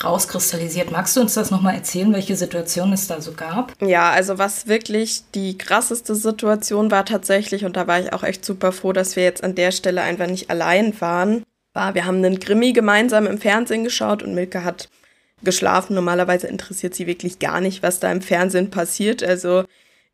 rauskristallisiert. 0.04 0.92
Magst 0.92 1.16
du 1.16 1.20
uns 1.20 1.34
das 1.34 1.50
nochmal 1.50 1.74
erzählen, 1.74 2.12
welche 2.12 2.36
Situationen 2.36 2.92
es 2.92 3.08
da 3.08 3.20
so 3.20 3.32
gab? 3.32 3.72
Ja, 3.82 4.12
also 4.12 4.38
was 4.38 4.68
wirklich 4.68 5.24
die 5.34 5.58
krasseste 5.58 6.14
Situation 6.14 6.92
war 6.92 7.04
tatsächlich, 7.04 7.64
und 7.64 7.76
da 7.76 7.88
war 7.88 7.98
ich 7.98 8.12
auch 8.12 8.22
echt 8.22 8.44
super 8.44 8.70
froh, 8.70 8.92
dass 8.92 9.16
wir 9.16 9.24
jetzt 9.24 9.42
an 9.42 9.56
der 9.56 9.72
Stelle 9.72 10.02
einfach 10.02 10.28
nicht 10.28 10.50
allein 10.50 10.94
waren, 11.00 11.42
war, 11.72 11.94
wir 11.94 12.04
haben 12.04 12.24
einen 12.24 12.40
Grimmi 12.40 12.72
gemeinsam 12.72 13.26
im 13.26 13.38
Fernsehen 13.38 13.84
geschaut 13.84 14.22
und 14.22 14.34
Milka 14.34 14.64
hat 14.64 14.88
geschlafen. 15.42 15.94
Normalerweise 15.94 16.46
interessiert 16.46 16.94
sie 16.94 17.06
wirklich 17.06 17.38
gar 17.38 17.60
nicht, 17.60 17.82
was 17.82 18.00
da 18.00 18.10
im 18.10 18.22
Fernsehen 18.22 18.70
passiert. 18.70 19.22
Also 19.22 19.64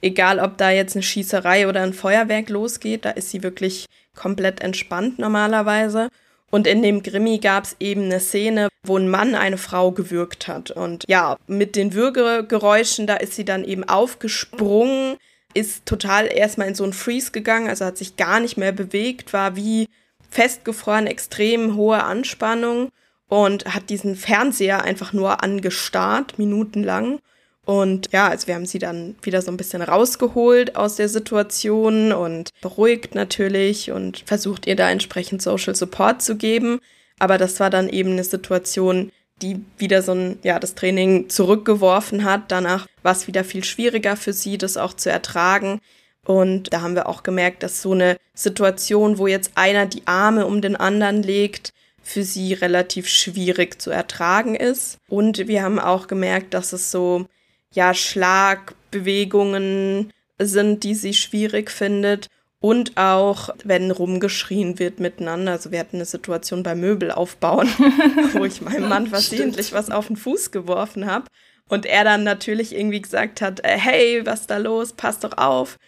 egal, 0.02 0.38
ob 0.38 0.58
da 0.58 0.70
jetzt 0.70 0.96
eine 0.96 1.02
Schießerei 1.02 1.68
oder 1.68 1.82
ein 1.82 1.94
Feuerwerk 1.94 2.48
losgeht, 2.48 3.04
da 3.04 3.10
ist 3.10 3.30
sie 3.30 3.42
wirklich 3.42 3.86
komplett 4.14 4.60
entspannt 4.60 5.18
normalerweise. 5.18 6.08
Und 6.50 6.66
in 6.66 6.82
dem 6.82 7.02
Grimmi 7.02 7.38
gab 7.38 7.64
es 7.64 7.76
eben 7.80 8.04
eine 8.04 8.20
Szene, 8.20 8.68
wo 8.84 8.96
ein 8.96 9.08
Mann 9.08 9.34
eine 9.34 9.58
Frau 9.58 9.90
gewürgt 9.90 10.46
hat. 10.46 10.70
Und 10.70 11.04
ja, 11.08 11.36
mit 11.46 11.74
den 11.74 11.92
Würgegeräuschen, 11.92 13.06
da 13.06 13.16
ist 13.16 13.34
sie 13.34 13.44
dann 13.44 13.64
eben 13.64 13.84
aufgesprungen, 13.84 15.16
ist 15.54 15.86
total 15.86 16.26
erstmal 16.26 16.68
in 16.68 16.74
so 16.74 16.84
einen 16.84 16.92
Freeze 16.92 17.32
gegangen, 17.32 17.68
also 17.68 17.84
hat 17.84 17.98
sich 17.98 18.16
gar 18.16 18.40
nicht 18.40 18.56
mehr 18.56 18.72
bewegt, 18.72 19.32
war 19.32 19.56
wie 19.56 19.88
festgefroren, 20.30 21.06
extrem 21.06 21.76
hohe 21.76 22.02
Anspannung 22.02 22.90
und 23.28 23.66
hat 23.66 23.90
diesen 23.90 24.16
Fernseher 24.16 24.82
einfach 24.82 25.12
nur 25.12 25.42
angestarrt, 25.42 26.38
minutenlang. 26.38 27.18
Und 27.64 28.12
ja, 28.12 28.28
also 28.28 28.46
wir 28.46 28.54
haben 28.54 28.66
sie 28.66 28.78
dann 28.78 29.16
wieder 29.22 29.42
so 29.42 29.50
ein 29.50 29.56
bisschen 29.56 29.82
rausgeholt 29.82 30.76
aus 30.76 30.96
der 30.96 31.08
Situation 31.08 32.12
und 32.12 32.50
beruhigt 32.60 33.16
natürlich 33.16 33.90
und 33.90 34.22
versucht 34.24 34.66
ihr 34.66 34.76
da 34.76 34.88
entsprechend 34.88 35.42
Social 35.42 35.74
Support 35.74 36.22
zu 36.22 36.36
geben. 36.36 36.78
Aber 37.18 37.38
das 37.38 37.58
war 37.58 37.68
dann 37.68 37.88
eben 37.88 38.12
eine 38.12 38.22
Situation, 38.22 39.10
die 39.42 39.64
wieder 39.78 40.02
so 40.02 40.12
ein, 40.12 40.38
ja, 40.44 40.60
das 40.60 40.76
Training 40.76 41.28
zurückgeworfen 41.28 42.22
hat. 42.22 42.52
Danach 42.52 42.86
war 43.02 43.12
es 43.12 43.26
wieder 43.26 43.42
viel 43.42 43.64
schwieriger 43.64 44.16
für 44.16 44.32
sie, 44.32 44.58
das 44.58 44.76
auch 44.76 44.94
zu 44.94 45.10
ertragen. 45.10 45.80
Und 46.26 46.72
da 46.72 46.80
haben 46.80 46.96
wir 46.96 47.08
auch 47.08 47.22
gemerkt, 47.22 47.62
dass 47.62 47.82
so 47.82 47.92
eine 47.92 48.16
Situation, 48.34 49.18
wo 49.18 49.28
jetzt 49.28 49.52
einer 49.54 49.86
die 49.86 50.02
Arme 50.06 50.46
um 50.46 50.60
den 50.60 50.74
anderen 50.74 51.22
legt, 51.22 51.72
für 52.02 52.24
sie 52.24 52.52
relativ 52.52 53.06
schwierig 53.08 53.80
zu 53.80 53.90
ertragen 53.90 54.56
ist. 54.56 54.98
Und 55.08 55.46
wir 55.46 55.62
haben 55.62 55.78
auch 55.78 56.08
gemerkt, 56.08 56.54
dass 56.54 56.72
es 56.72 56.90
so 56.90 57.26
ja, 57.72 57.94
Schlagbewegungen 57.94 60.12
sind, 60.38 60.82
die 60.82 60.94
sie 60.94 61.14
schwierig 61.14 61.70
findet. 61.70 62.26
Und 62.58 62.96
auch, 62.96 63.50
wenn 63.62 63.92
rumgeschrien 63.92 64.80
wird 64.80 64.98
miteinander. 64.98 65.52
Also 65.52 65.70
wir 65.70 65.78
hatten 65.78 65.96
eine 65.96 66.06
Situation 66.06 66.64
beim 66.64 66.80
Möbelaufbauen, 66.80 67.68
wo 68.32 68.44
ich 68.44 68.62
meinem 68.62 68.88
Mann 68.88 69.06
versehentlich 69.06 69.72
was 69.72 69.90
auf 69.90 70.08
den 70.08 70.16
Fuß 70.16 70.50
geworfen 70.50 71.06
habe. 71.06 71.26
Und 71.68 71.86
er 71.86 72.04
dann 72.04 72.24
natürlich 72.24 72.74
irgendwie 72.74 73.02
gesagt 73.02 73.40
hat, 73.40 73.64
äh, 73.64 73.78
hey, 73.78 74.22
was 74.24 74.40
ist 74.42 74.50
da 74.50 74.56
los? 74.56 74.92
Pass 74.92 75.20
doch 75.20 75.38
auf. 75.38 75.78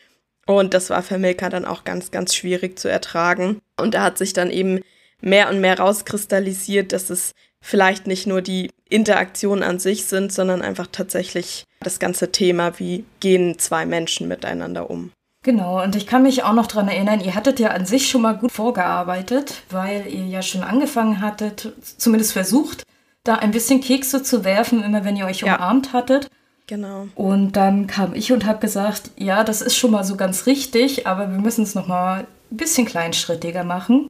Und 0.49 0.73
das 0.73 0.89
war 0.89 1.03
für 1.03 1.19
Milka 1.19 1.51
dann 1.51 1.67
auch 1.67 1.85
ganz, 1.85 2.11
ganz 2.11 2.35
schwierig 2.35 2.79
zu 2.79 2.89
ertragen. 2.89 3.61
Und 3.77 3.93
da 3.93 4.03
hat 4.03 4.17
sich 4.17 4.33
dann 4.33 4.51
eben 4.51 4.81
mehr 5.21 5.51
und 5.51 5.61
mehr 5.61 5.79
rauskristallisiert, 5.79 6.95
dass 6.95 7.11
es 7.11 7.33
vielleicht 7.61 8.07
nicht 8.07 8.27
nur 8.27 8.41
die 8.41 8.71
Interaktionen 8.89 9.63
an 9.63 9.79
sich 9.79 10.07
sind, 10.07 10.33
sondern 10.33 10.63
einfach 10.63 10.87
tatsächlich 10.91 11.65
das 11.81 11.99
ganze 11.99 12.33
Thema, 12.33 12.79
wie 12.79 13.05
gehen 13.21 13.59
zwei 13.59 13.85
Menschen 13.85 14.27
miteinander 14.27 14.89
um. 14.89 15.11
Genau, 15.43 15.83
und 15.83 15.95
ich 15.97 16.07
kann 16.07 16.23
mich 16.23 16.43
auch 16.45 16.55
noch 16.55 16.67
daran 16.67 16.89
erinnern, 16.89 17.21
ihr 17.21 17.35
hattet 17.35 17.61
ja 17.61 17.69
an 17.69 17.85
sich 17.85 18.09
schon 18.09 18.23
mal 18.23 18.39
gut 18.39 18.51
vorgearbeitet, 18.51 19.63
weil 19.69 20.07
ihr 20.07 20.25
ja 20.25 20.41
schon 20.41 20.63
angefangen 20.63 21.21
hattet, 21.21 21.75
zumindest 21.99 22.33
versucht, 22.33 22.85
da 23.23 23.35
ein 23.35 23.51
bisschen 23.51 23.83
Kekse 23.83 24.23
zu 24.23 24.45
werfen, 24.45 24.83
immer 24.83 25.05
wenn 25.05 25.17
ihr 25.17 25.27
euch 25.27 25.41
ja. 25.41 25.57
umarmt 25.57 25.93
hattet. 25.93 26.31
Genau. 26.69 27.09
Und 27.15 27.53
dann 27.53 27.87
kam 27.87 28.15
ich 28.15 28.31
und 28.31 28.45
habe 28.45 28.61
gesagt, 28.61 29.11
ja, 29.17 29.43
das 29.43 29.63
ist 29.63 29.75
schon 29.75 29.91
mal 29.91 30.05
so 30.05 30.17
ganz 30.17 30.47
richtig, 30.47 31.07
aber 31.07 31.31
wir 31.31 31.39
müssen 31.39 31.63
es 31.63 31.75
noch 31.75 31.89
mal 31.89 32.27
ein 32.51 32.57
bisschen 32.57 32.87
kleinschrittiger 32.87 33.65
machen. 33.65 34.09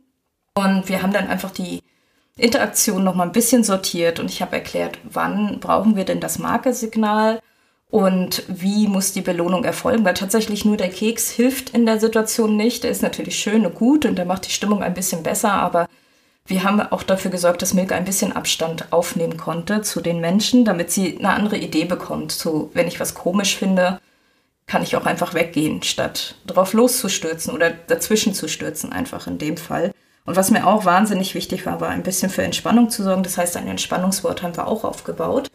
Und 0.55 0.89
wir 0.89 1.03
haben 1.03 1.13
dann 1.13 1.29
einfach 1.29 1.53
die 1.53 1.83
Interaktion 2.37 3.05
noch 3.05 3.15
mal 3.15 3.25
ein 3.25 3.33
bisschen 3.33 3.63
sortiert 3.63 4.19
und 4.19 4.29
ich 4.29 4.43
habe 4.43 4.57
erklärt, 4.57 4.99
wann 5.05 5.61
brauchen 5.61 5.95
wir 5.95 6.05
denn 6.05 6.21
das 6.21 6.41
Markersignal 6.41 7.41
und 7.91 8.43
wie 8.49 8.89
muss 8.89 9.13
die 9.13 9.21
Belohnung 9.21 9.65
erfolgen, 9.65 10.05
weil 10.05 10.15
tatsächlich 10.15 10.65
nur 10.65 10.77
der 10.77 10.91
Keks 10.91 11.31
hilft 11.31 11.71
in 11.71 11.87
der 11.87 12.01
Situation 12.01 12.57
nicht. 12.57 12.83
Der 12.83 12.91
ist 12.91 13.03
natürlich 13.03 13.39
schön 13.39 13.67
und 13.67 13.77
gut 13.77 14.05
und 14.05 14.17
der 14.17 14.25
macht 14.25 14.47
die 14.47 14.53
Stimmung 14.53 14.83
ein 14.83 14.95
bisschen 14.95 15.23
besser, 15.23 15.53
aber 15.53 15.89
wir 16.49 16.65
haben 16.65 16.81
auch 16.81 17.03
dafür 17.03 17.31
gesorgt, 17.31 17.61
dass 17.61 17.75
Milka 17.75 17.95
ein 17.95 18.07
bisschen 18.07 18.33
Abstand 18.33 18.91
aufnehmen 18.91 19.37
konnte 19.37 19.83
zu 19.83 20.01
den 20.01 20.21
Menschen, 20.21 20.65
damit 20.65 20.91
sie 20.91 21.19
eine 21.19 21.31
andere 21.31 21.59
Idee 21.59 21.85
bekommt. 21.85 22.33
So, 22.33 22.71
wenn 22.73 22.89
ich 22.89 22.99
was 22.99 23.15
komisch 23.15 23.57
finde, 23.57 24.01
kann 24.67 24.83
ich 24.83 24.97
auch 24.97 25.05
einfach 25.05 25.35
weggehen, 25.35 25.83
statt 25.83 26.37
drauf 26.47 26.73
loszustürzen 26.73 27.55
oder 27.55 27.71
dazwischen 27.71 28.33
zu 28.33 28.49
stürzen, 28.49 28.93
einfach 28.93 29.27
in 29.27 29.39
dem 29.39 29.59
Fall. 29.59 29.93
Und 30.25 30.37
was 30.37 30.51
mir 30.51 30.67
auch 30.67 30.87
wahnsinnig 30.87 31.35
wichtig 31.35 31.67
war, 31.67 31.81
war 31.81 31.91
ein 31.91 32.03
bisschen 32.03 32.31
für 32.31 32.43
Entspannung 32.43 32.91
zu 32.91 33.03
sorgen. 33.03 33.23
Das 33.23 33.39
heißt, 33.39 33.57
ein 33.57 33.69
Entspannungswort 33.69 34.43
haben 34.43 34.57
wir 34.57 34.69
auch 34.69 34.85
aufgebaut. 34.85 35.49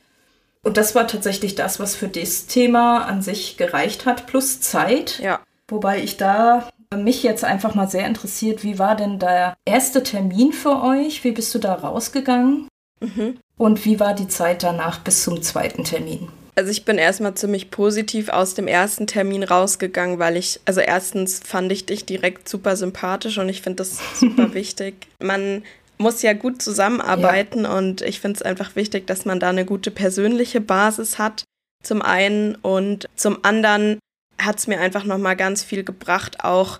Und 0.63 0.77
das 0.77 0.95
war 0.95 1.07
tatsächlich 1.07 1.55
das, 1.55 1.79
was 1.79 1.95
für 1.95 2.07
das 2.07 2.45
Thema 2.45 3.05
an 3.05 3.21
sich 3.21 3.57
gereicht 3.57 4.05
hat, 4.05 4.27
plus 4.27 4.61
Zeit. 4.61 5.19
Ja. 5.19 5.39
Wobei 5.67 6.01
ich 6.01 6.17
da 6.17 6.69
mich 6.97 7.23
jetzt 7.23 7.43
einfach 7.43 7.75
mal 7.75 7.87
sehr 7.87 8.07
interessiert, 8.07 8.63
wie 8.63 8.79
war 8.79 8.95
denn 8.95 9.19
der 9.19 9.55
erste 9.65 10.03
Termin 10.03 10.53
für 10.53 10.81
euch? 10.81 11.23
Wie 11.23 11.31
bist 11.31 11.53
du 11.55 11.59
da 11.59 11.73
rausgegangen? 11.73 12.67
Mhm. 12.99 13.37
Und 13.57 13.85
wie 13.85 13.99
war 13.99 14.13
die 14.13 14.27
Zeit 14.27 14.63
danach 14.63 14.99
bis 14.99 15.23
zum 15.23 15.41
zweiten 15.41 15.83
Termin? 15.83 16.29
Also 16.55 16.69
ich 16.69 16.85
bin 16.85 16.97
erstmal 16.97 17.33
ziemlich 17.33 17.71
positiv 17.71 18.29
aus 18.29 18.53
dem 18.53 18.67
ersten 18.67 19.07
Termin 19.07 19.43
rausgegangen, 19.43 20.19
weil 20.19 20.37
ich, 20.37 20.59
also 20.65 20.81
erstens 20.81 21.39
fand 21.39 21.71
ich 21.71 21.85
dich 21.85 22.05
direkt 22.05 22.47
super 22.47 22.75
sympathisch 22.75 23.39
und 23.39 23.49
ich 23.49 23.61
finde 23.61 23.77
das 23.77 23.99
super 24.19 24.53
wichtig. 24.53 25.07
Man 25.19 25.63
muss 25.97 26.21
ja 26.21 26.33
gut 26.33 26.61
zusammenarbeiten 26.61 27.63
ja. 27.63 27.75
und 27.75 28.01
ich 28.01 28.19
finde 28.19 28.37
es 28.37 28.41
einfach 28.43 28.75
wichtig, 28.75 29.07
dass 29.07 29.25
man 29.25 29.39
da 29.39 29.49
eine 29.49 29.65
gute 29.65 29.89
persönliche 29.89 30.61
Basis 30.61 31.17
hat, 31.17 31.43
zum 31.83 32.01
einen 32.01 32.55
und 32.55 33.07
zum 33.15 33.39
anderen 33.43 33.99
hat 34.39 34.57
es 34.57 34.67
mir 34.67 34.79
einfach 34.79 35.05
nochmal 35.05 35.35
ganz 35.35 35.63
viel 35.63 35.83
gebracht, 35.83 36.43
auch 36.43 36.79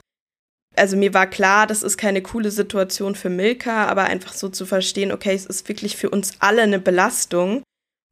also 0.76 0.98
mir 0.98 1.14
war 1.14 1.28
klar, 1.28 1.68
das 1.68 1.84
ist 1.84 1.98
keine 1.98 2.22
coole 2.22 2.52
Situation 2.52 3.16
für 3.16 3.30
Milka, 3.30 3.86
aber 3.86 4.06
einfach 4.06 4.34
so 4.34 4.50
zu 4.50 4.66
verstehen, 4.66 5.12
okay, 5.12 5.34
es 5.34 5.46
ist 5.46 5.68
wirklich 5.68 5.96
für 5.96 6.10
uns 6.10 6.34
alle 6.40 6.64
eine 6.64 6.80
Belastung 6.80 7.64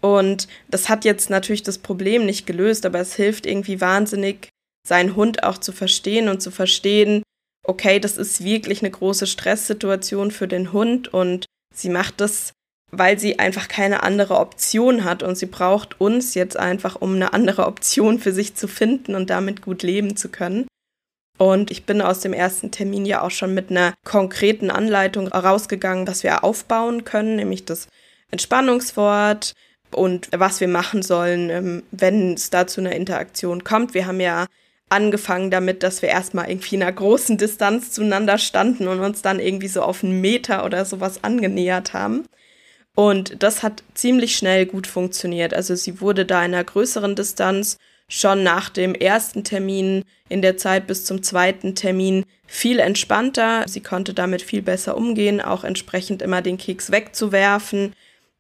und 0.02 0.48
das 0.70 0.90
hat 0.90 1.06
jetzt 1.06 1.30
natürlich 1.30 1.64
das 1.64 1.78
Problem 1.78 2.26
nicht 2.26 2.46
gelöst, 2.46 2.86
aber 2.86 3.00
es 3.00 3.16
hilft 3.16 3.46
irgendwie 3.46 3.82
wahnsinnig, 3.82 4.50
seinen 4.88 5.16
Hund 5.16 5.44
auch 5.44 5.58
zu 5.58 5.72
verstehen 5.72 6.28
und 6.28 6.42
zu 6.42 6.52
verstehen, 6.52 7.24
okay, 7.68 8.00
das 8.00 8.18
ist 8.18 8.44
wirklich 8.44 8.82
eine 8.82 8.92
große 8.92 9.28
Stresssituation 9.28 10.32
für 10.32 10.48
den 10.48 10.74
Hund 10.74 11.14
und 11.14 11.46
sie 11.74 11.90
macht 11.90 12.20
das, 12.20 12.54
weil 12.92 13.20
sie 13.20 13.38
einfach 13.38 13.68
keine 13.68 14.02
andere 14.04 14.38
Option 14.38 15.04
hat 15.04 15.22
und 15.22 15.36
sie 15.36 15.46
braucht 15.46 16.02
uns 16.02 16.34
jetzt 16.34 16.58
einfach, 16.58 16.96
um 17.00 17.16
eine 17.16 17.34
andere 17.34 17.68
Option 17.68 18.20
für 18.20 18.34
sich 18.34 18.56
zu 18.56 18.68
finden 18.68 19.14
und 19.14 19.30
damit 19.30 19.62
gut 19.62 19.84
leben 19.84 20.18
zu 20.18 20.30
können. 20.30 20.66
Und 21.38 21.72
ich 21.72 21.86
bin 21.86 22.02
aus 22.02 22.20
dem 22.20 22.34
ersten 22.34 22.72
Termin 22.72 23.06
ja 23.06 23.22
auch 23.22 23.32
schon 23.32 23.54
mit 23.54 23.72
einer 23.72 23.94
konkreten 24.04 24.70
Anleitung 24.70 25.28
rausgegangen, 25.28 26.08
was 26.08 26.24
wir 26.24 26.44
aufbauen 26.44 27.04
können, 27.04 27.36
nämlich 27.36 27.66
das 27.66 27.88
Entspannungswort, 28.30 29.54
und 29.96 30.30
was 30.32 30.60
wir 30.60 30.68
machen 30.68 31.02
sollen, 31.02 31.50
ähm, 31.50 31.84
wenn 31.92 32.34
es 32.34 32.50
da 32.50 32.68
zu 32.68 32.82
einer 32.82 32.94
Interaktion 32.94 33.64
kommt. 33.64 33.94
Wir 33.94 34.08
haben 34.08 34.20
ja 34.20 34.48
angefangen 34.90 35.52
damit, 35.52 35.84
dass 35.84 36.02
wir 36.02 36.10
erstmal 36.10 36.50
irgendwie 36.50 36.76
in 36.76 36.84
einer 36.84 36.92
großen 36.92 37.38
Distanz 37.38 37.92
zueinander 37.92 38.38
standen 38.38 38.88
und 38.88 39.00
uns 39.00 39.22
dann 39.22 39.40
irgendwie 39.40 39.70
so 39.70 39.82
auf 39.82 40.04
einen 40.04 40.20
Meter 40.20 40.66
oder 40.66 40.84
sowas 40.86 41.24
angenähert 41.24 41.94
haben. 41.94 42.26
Und 42.94 43.42
das 43.42 43.64
hat 43.64 43.84
ziemlich 43.94 44.36
schnell 44.36 44.66
gut 44.66 44.86
funktioniert. 44.86 45.54
Also 45.54 45.76
sie 45.76 46.02
wurde 46.02 46.26
da 46.26 46.40
in 46.44 46.54
einer 46.54 46.64
größeren 46.64 47.16
Distanz 47.16 47.78
schon 48.12 48.44
nach 48.44 48.70
dem 48.70 48.94
ersten 48.94 49.44
Termin, 49.44 50.04
in 50.28 50.42
der 50.42 50.58
Zeit 50.58 50.86
bis 50.86 51.06
zum 51.06 51.24
zweiten 51.24 51.76
Termin, 51.76 52.26
viel 52.46 52.80
entspannter. 52.80 53.64
Sie 53.68 53.82
konnte 53.82 54.14
damit 54.14 54.42
viel 54.42 54.62
besser 54.62 54.98
umgehen, 54.98 55.40
auch 55.40 55.64
entsprechend 55.64 56.22
immer 56.22 56.42
den 56.42 56.58
Keks 56.58 56.92
wegzuwerfen 56.92 57.94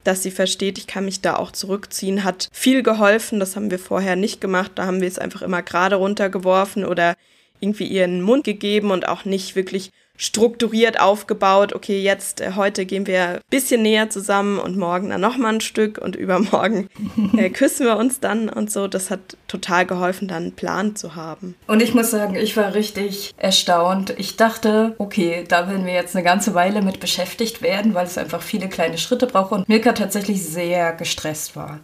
dass 0.03 0.23
sie 0.23 0.31
versteht, 0.31 0.77
ich 0.77 0.87
kann 0.87 1.05
mich 1.05 1.21
da 1.21 1.35
auch 1.35 1.51
zurückziehen, 1.51 2.23
hat 2.23 2.49
viel 2.51 2.83
geholfen. 2.83 3.39
Das 3.39 3.55
haben 3.55 3.71
wir 3.71 3.79
vorher 3.79 4.15
nicht 4.15 4.41
gemacht. 4.41 4.71
Da 4.75 4.85
haben 4.85 5.01
wir 5.01 5.07
es 5.07 5.19
einfach 5.19 5.41
immer 5.41 5.61
gerade 5.61 5.97
runtergeworfen 5.97 6.85
oder 6.85 7.15
irgendwie 7.59 7.85
ihr 7.85 8.05
in 8.05 8.15
den 8.15 8.21
Mund 8.23 8.43
gegeben 8.43 8.91
und 8.91 9.07
auch 9.07 9.25
nicht 9.25 9.55
wirklich 9.55 9.91
strukturiert 10.17 10.99
aufgebaut, 10.99 11.73
okay, 11.73 11.99
jetzt 11.99 12.41
äh, 12.41 12.51
heute 12.55 12.85
gehen 12.85 13.07
wir 13.07 13.27
ein 13.27 13.39
bisschen 13.49 13.81
näher 13.81 14.09
zusammen 14.09 14.59
und 14.59 14.77
morgen 14.77 15.09
dann 15.09 15.21
nochmal 15.21 15.55
ein 15.55 15.61
Stück 15.61 15.97
und 15.97 16.15
übermorgen 16.15 16.89
äh, 17.37 17.49
küssen 17.49 17.85
wir 17.85 17.97
uns 17.97 18.19
dann 18.19 18.49
und 18.49 18.71
so. 18.71 18.87
Das 18.87 19.09
hat 19.09 19.37
total 19.47 19.85
geholfen, 19.85 20.27
dann 20.27 20.43
einen 20.43 20.51
Plan 20.55 20.95
zu 20.95 21.15
haben. 21.15 21.55
Und 21.67 21.81
ich 21.81 21.93
muss 21.93 22.11
sagen, 22.11 22.35
ich 22.35 22.55
war 22.55 22.75
richtig 22.75 23.33
erstaunt. 23.37 24.13
Ich 24.17 24.37
dachte, 24.37 24.93
okay, 24.97 25.43
da 25.47 25.67
werden 25.67 25.85
wir 25.85 25.93
jetzt 25.93 26.15
eine 26.15 26.23
ganze 26.23 26.53
Weile 26.53 26.81
mit 26.81 26.99
beschäftigt 26.99 27.61
werden, 27.61 27.93
weil 27.93 28.05
es 28.05 28.17
einfach 28.17 28.41
viele 28.41 28.69
kleine 28.69 28.97
Schritte 28.97 29.27
braucht 29.27 29.51
und 29.51 29.67
Milka 29.67 29.93
tatsächlich 29.93 30.43
sehr 30.43 30.93
gestresst 30.93 31.55
war 31.55 31.79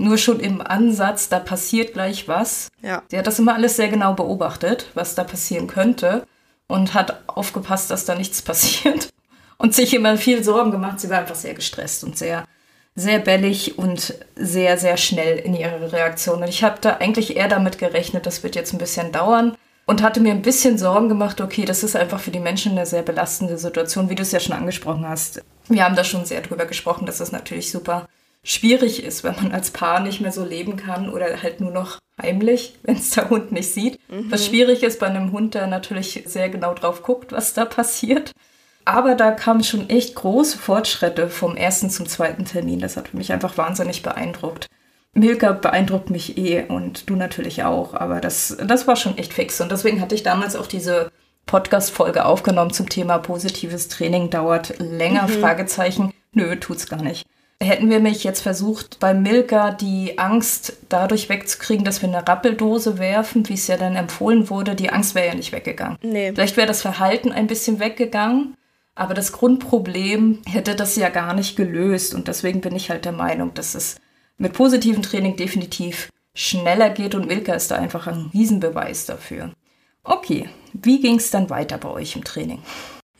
nur 0.00 0.16
schon 0.16 0.40
im 0.40 0.62
Ansatz, 0.62 1.28
da 1.28 1.38
passiert 1.38 1.92
gleich 1.92 2.26
was. 2.26 2.70
Ja. 2.80 3.02
Sie 3.10 3.18
hat 3.18 3.26
das 3.26 3.38
immer 3.38 3.54
alles 3.54 3.76
sehr 3.76 3.88
genau 3.88 4.14
beobachtet, 4.14 4.86
was 4.94 5.14
da 5.14 5.24
passieren 5.24 5.66
könnte 5.66 6.24
und 6.70 6.94
hat 6.94 7.22
aufgepasst, 7.26 7.90
dass 7.90 8.04
da 8.04 8.14
nichts 8.14 8.42
passiert 8.50 9.10
und 9.58 9.74
sich 9.74 9.92
immer 9.92 10.16
viel 10.16 10.42
Sorgen 10.42 10.70
gemacht. 10.70 11.00
Sie 11.00 11.10
war 11.10 11.18
einfach 11.18 11.34
sehr 11.34 11.54
gestresst 11.54 12.04
und 12.04 12.16
sehr, 12.16 12.44
sehr 12.94 13.18
bellig 13.18 13.76
und 13.78 14.14
sehr, 14.36 14.78
sehr 14.78 14.96
schnell 14.96 15.38
in 15.38 15.54
ihrer 15.54 15.92
Reaktion. 15.92 16.42
Und 16.42 16.48
ich 16.48 16.64
habe 16.64 16.78
da 16.80 16.96
eigentlich 16.96 17.36
eher 17.36 17.48
damit 17.48 17.78
gerechnet, 17.78 18.26
das 18.26 18.42
wird 18.42 18.54
jetzt 18.54 18.72
ein 18.72 18.78
bisschen 18.78 19.12
dauern 19.12 19.56
und 19.86 20.02
hatte 20.02 20.20
mir 20.20 20.32
ein 20.32 20.42
bisschen 20.42 20.78
Sorgen 20.78 21.08
gemacht, 21.08 21.40
okay, 21.40 21.64
das 21.64 21.82
ist 21.82 21.96
einfach 21.96 22.20
für 22.20 22.30
die 22.30 22.38
Menschen 22.38 22.72
eine 22.72 22.86
sehr 22.86 23.02
belastende 23.02 23.58
Situation, 23.58 24.08
wie 24.08 24.14
du 24.14 24.22
es 24.22 24.32
ja 24.32 24.40
schon 24.40 24.56
angesprochen 24.56 25.08
hast. 25.08 25.42
Wir 25.68 25.84
haben 25.84 25.96
da 25.96 26.04
schon 26.04 26.24
sehr 26.24 26.40
drüber 26.40 26.66
gesprochen, 26.66 27.06
dass 27.06 27.20
es 27.20 27.32
natürlich 27.32 27.70
super 27.70 28.08
schwierig 28.42 29.04
ist, 29.04 29.24
wenn 29.24 29.36
man 29.36 29.52
als 29.52 29.70
Paar 29.70 30.00
nicht 30.00 30.20
mehr 30.20 30.32
so 30.32 30.44
leben 30.44 30.76
kann 30.76 31.10
oder 31.10 31.42
halt 31.42 31.60
nur 31.60 31.70
noch 31.70 31.98
heimlich, 32.20 32.78
wenn 32.82 32.96
es 32.96 33.10
der 33.10 33.30
Hund 33.30 33.52
nicht 33.52 33.72
sieht. 33.72 33.98
Mhm. 34.10 34.30
Was 34.30 34.46
schwierig 34.46 34.82
ist 34.82 35.00
bei 35.00 35.06
einem 35.06 35.32
Hund, 35.32 35.54
der 35.54 35.66
natürlich 35.66 36.22
sehr 36.26 36.48
genau 36.48 36.74
drauf 36.74 37.02
guckt, 37.02 37.32
was 37.32 37.54
da 37.54 37.64
passiert. 37.64 38.32
Aber 38.84 39.14
da 39.14 39.30
kamen 39.30 39.62
schon 39.62 39.88
echt 39.90 40.14
große 40.14 40.58
Fortschritte 40.58 41.28
vom 41.28 41.56
ersten 41.56 41.90
zum 41.90 42.06
zweiten 42.06 42.44
Termin. 42.44 42.80
Das 42.80 42.96
hat 42.96 43.14
mich 43.14 43.32
einfach 43.32 43.56
wahnsinnig 43.58 44.02
beeindruckt. 44.02 44.66
Milka 45.12 45.52
beeindruckt 45.52 46.10
mich 46.10 46.38
eh 46.38 46.64
und 46.64 47.10
du 47.10 47.16
natürlich 47.16 47.64
auch, 47.64 47.94
aber 47.94 48.20
das, 48.20 48.56
das 48.64 48.86
war 48.86 48.96
schon 48.96 49.18
echt 49.18 49.32
fix. 49.32 49.60
Und 49.60 49.70
deswegen 49.70 50.00
hatte 50.00 50.14
ich 50.14 50.22
damals 50.22 50.56
auch 50.56 50.66
diese 50.66 51.10
Podcast-Folge 51.46 52.24
aufgenommen 52.24 52.72
zum 52.72 52.88
Thema 52.88 53.18
positives 53.18 53.88
Training 53.88 54.30
dauert 54.30 54.78
länger, 54.78 55.26
mhm. 55.26 55.40
Fragezeichen. 55.40 56.12
Nö, 56.32 56.56
tut's 56.56 56.88
gar 56.88 57.02
nicht. 57.02 57.26
Hätten 57.62 57.90
wir 57.90 58.00
mich 58.00 58.24
jetzt 58.24 58.40
versucht, 58.40 58.98
bei 59.00 59.12
Milka 59.12 59.70
die 59.70 60.18
Angst 60.18 60.78
dadurch 60.88 61.28
wegzukriegen, 61.28 61.84
dass 61.84 62.00
wir 62.00 62.08
eine 62.08 62.26
Rappeldose 62.26 62.98
werfen, 62.98 63.46
wie 63.50 63.54
es 63.54 63.66
ja 63.66 63.76
dann 63.76 63.96
empfohlen 63.96 64.48
wurde, 64.48 64.74
die 64.74 64.88
Angst 64.88 65.14
wäre 65.14 65.28
ja 65.28 65.34
nicht 65.34 65.52
weggegangen. 65.52 65.98
Nee. 66.00 66.32
Vielleicht 66.32 66.56
wäre 66.56 66.66
das 66.66 66.80
Verhalten 66.80 67.32
ein 67.32 67.46
bisschen 67.46 67.78
weggegangen, 67.78 68.56
aber 68.94 69.12
das 69.12 69.32
Grundproblem 69.32 70.38
hätte 70.46 70.74
das 70.74 70.96
ja 70.96 71.10
gar 71.10 71.34
nicht 71.34 71.54
gelöst. 71.54 72.14
Und 72.14 72.28
deswegen 72.28 72.62
bin 72.62 72.74
ich 72.74 72.88
halt 72.88 73.04
der 73.04 73.12
Meinung, 73.12 73.52
dass 73.52 73.74
es 73.74 73.96
mit 74.38 74.54
positivem 74.54 75.02
Training 75.02 75.36
definitiv 75.36 76.08
schneller 76.34 76.88
geht 76.88 77.14
und 77.14 77.26
Milka 77.26 77.52
ist 77.52 77.70
da 77.70 77.76
einfach 77.76 78.06
ein 78.06 78.30
Riesenbeweis 78.32 79.04
dafür. 79.04 79.52
Okay, 80.02 80.48
wie 80.72 81.00
ging 81.00 81.16
es 81.16 81.30
dann 81.30 81.50
weiter 81.50 81.76
bei 81.76 81.90
euch 81.90 82.16
im 82.16 82.24
Training? 82.24 82.62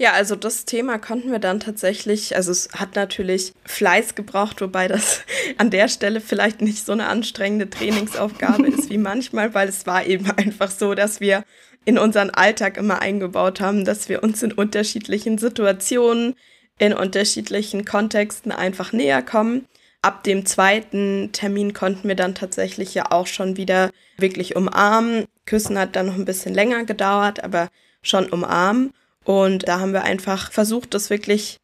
Ja, 0.00 0.14
also 0.14 0.34
das 0.34 0.64
Thema 0.64 0.98
konnten 0.98 1.30
wir 1.30 1.40
dann 1.40 1.60
tatsächlich, 1.60 2.34
also 2.34 2.52
es 2.52 2.70
hat 2.72 2.96
natürlich 2.96 3.52
Fleiß 3.66 4.14
gebraucht, 4.14 4.62
wobei 4.62 4.88
das 4.88 5.20
an 5.58 5.68
der 5.68 5.88
Stelle 5.88 6.22
vielleicht 6.22 6.62
nicht 6.62 6.86
so 6.86 6.92
eine 6.92 7.06
anstrengende 7.06 7.68
Trainingsaufgabe 7.68 8.66
ist 8.66 8.88
wie 8.88 8.96
manchmal, 8.96 9.52
weil 9.52 9.68
es 9.68 9.86
war 9.86 10.06
eben 10.06 10.30
einfach 10.38 10.70
so, 10.70 10.94
dass 10.94 11.20
wir 11.20 11.44
in 11.84 11.98
unseren 11.98 12.30
Alltag 12.30 12.78
immer 12.78 13.02
eingebaut 13.02 13.60
haben, 13.60 13.84
dass 13.84 14.08
wir 14.08 14.22
uns 14.22 14.42
in 14.42 14.52
unterschiedlichen 14.52 15.36
Situationen, 15.36 16.34
in 16.78 16.94
unterschiedlichen 16.94 17.84
Kontexten 17.84 18.52
einfach 18.52 18.94
näher 18.94 19.20
kommen. 19.20 19.66
Ab 20.00 20.24
dem 20.24 20.46
zweiten 20.46 21.28
Termin 21.32 21.74
konnten 21.74 22.08
wir 22.08 22.16
dann 22.16 22.34
tatsächlich 22.34 22.94
ja 22.94 23.12
auch 23.12 23.26
schon 23.26 23.58
wieder 23.58 23.90
wirklich 24.16 24.56
umarmen. 24.56 25.26
Küssen 25.44 25.78
hat 25.78 25.94
dann 25.94 26.06
noch 26.06 26.14
ein 26.14 26.24
bisschen 26.24 26.54
länger 26.54 26.84
gedauert, 26.84 27.44
aber 27.44 27.68
schon 28.00 28.30
umarmen. 28.30 28.94
Und 29.24 29.68
da 29.68 29.80
haben 29.80 29.92
wir 29.92 30.02
einfach 30.02 30.50
versucht, 30.50 30.94
das 30.94 31.10
wirklich 31.10 31.58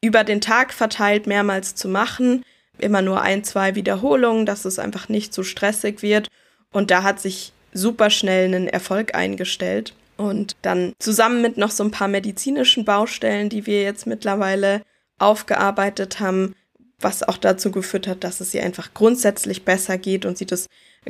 über 0.00 0.24
den 0.24 0.40
Tag 0.40 0.72
verteilt 0.72 1.26
mehrmals 1.26 1.74
zu 1.74 1.88
machen. 1.88 2.44
Immer 2.78 3.02
nur 3.02 3.20
ein, 3.20 3.44
zwei 3.44 3.74
Wiederholungen, 3.74 4.46
dass 4.46 4.64
es 4.64 4.78
einfach 4.78 5.08
nicht 5.08 5.32
zu 5.32 5.42
stressig 5.42 6.02
wird. 6.02 6.28
Und 6.72 6.90
da 6.90 7.02
hat 7.02 7.20
sich 7.20 7.52
super 7.72 8.10
schnell 8.10 8.46
einen 8.46 8.68
Erfolg 8.68 9.14
eingestellt. 9.14 9.94
Und 10.16 10.56
dann 10.62 10.92
zusammen 10.98 11.42
mit 11.42 11.56
noch 11.56 11.70
so 11.70 11.84
ein 11.84 11.90
paar 11.90 12.08
medizinischen 12.08 12.84
Baustellen, 12.84 13.48
die 13.48 13.66
wir 13.66 13.82
jetzt 13.82 14.06
mittlerweile 14.06 14.82
aufgearbeitet 15.18 16.20
haben, 16.20 16.54
was 17.00 17.22
auch 17.22 17.36
dazu 17.36 17.70
geführt 17.70 18.06
hat, 18.06 18.24
dass 18.24 18.40
es 18.40 18.54
ihr 18.54 18.62
einfach 18.62 18.94
grundsätzlich 18.94 19.64
besser 19.64 19.98
geht 19.98 20.24
und 20.24 20.38
sie 20.38 20.46
das 20.46 20.66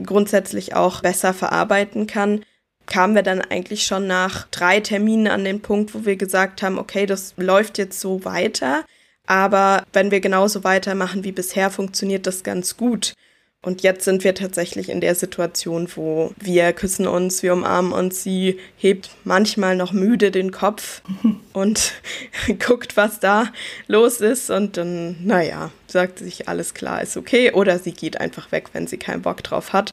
grundsätzlich 0.06 0.74
auch 0.74 1.02
besser 1.02 1.34
verarbeiten 1.34 2.06
kann, 2.06 2.44
kamen 2.86 3.14
wir 3.14 3.22
dann 3.22 3.40
eigentlich 3.40 3.84
schon 3.86 4.06
nach 4.06 4.46
drei 4.50 4.80
Terminen 4.80 5.28
an 5.28 5.44
den 5.44 5.60
Punkt, 5.60 5.94
wo 5.94 6.04
wir 6.04 6.16
gesagt 6.16 6.62
haben, 6.62 6.78
okay, 6.78 7.06
das 7.06 7.34
läuft 7.36 7.78
jetzt 7.78 8.00
so 8.00 8.24
weiter, 8.24 8.84
aber 9.26 9.84
wenn 9.92 10.10
wir 10.10 10.20
genauso 10.20 10.64
weitermachen 10.64 11.24
wie 11.24 11.32
bisher, 11.32 11.70
funktioniert 11.70 12.26
das 12.26 12.42
ganz 12.42 12.76
gut. 12.76 13.14
Und 13.64 13.84
jetzt 13.84 14.04
sind 14.04 14.24
wir 14.24 14.34
tatsächlich 14.34 14.88
in 14.88 15.00
der 15.00 15.14
Situation, 15.14 15.88
wo 15.94 16.32
wir 16.36 16.72
küssen 16.72 17.06
uns, 17.06 17.44
wir 17.44 17.52
umarmen 17.52 17.92
uns, 17.92 18.20
sie 18.20 18.58
hebt 18.76 19.10
manchmal 19.22 19.76
noch 19.76 19.92
müde 19.92 20.32
den 20.32 20.50
Kopf 20.50 21.00
und 21.52 21.92
guckt, 22.66 22.96
was 22.96 23.20
da 23.20 23.52
los 23.86 24.20
ist 24.20 24.50
und 24.50 24.76
dann, 24.76 25.24
naja, 25.24 25.70
sagt 25.86 26.18
sich 26.18 26.48
alles 26.48 26.74
klar, 26.74 27.02
ist 27.02 27.16
okay 27.16 27.52
oder 27.52 27.78
sie 27.78 27.92
geht 27.92 28.20
einfach 28.20 28.50
weg, 28.50 28.70
wenn 28.72 28.88
sie 28.88 28.98
keinen 28.98 29.22
Bock 29.22 29.44
drauf 29.44 29.72
hat. 29.72 29.92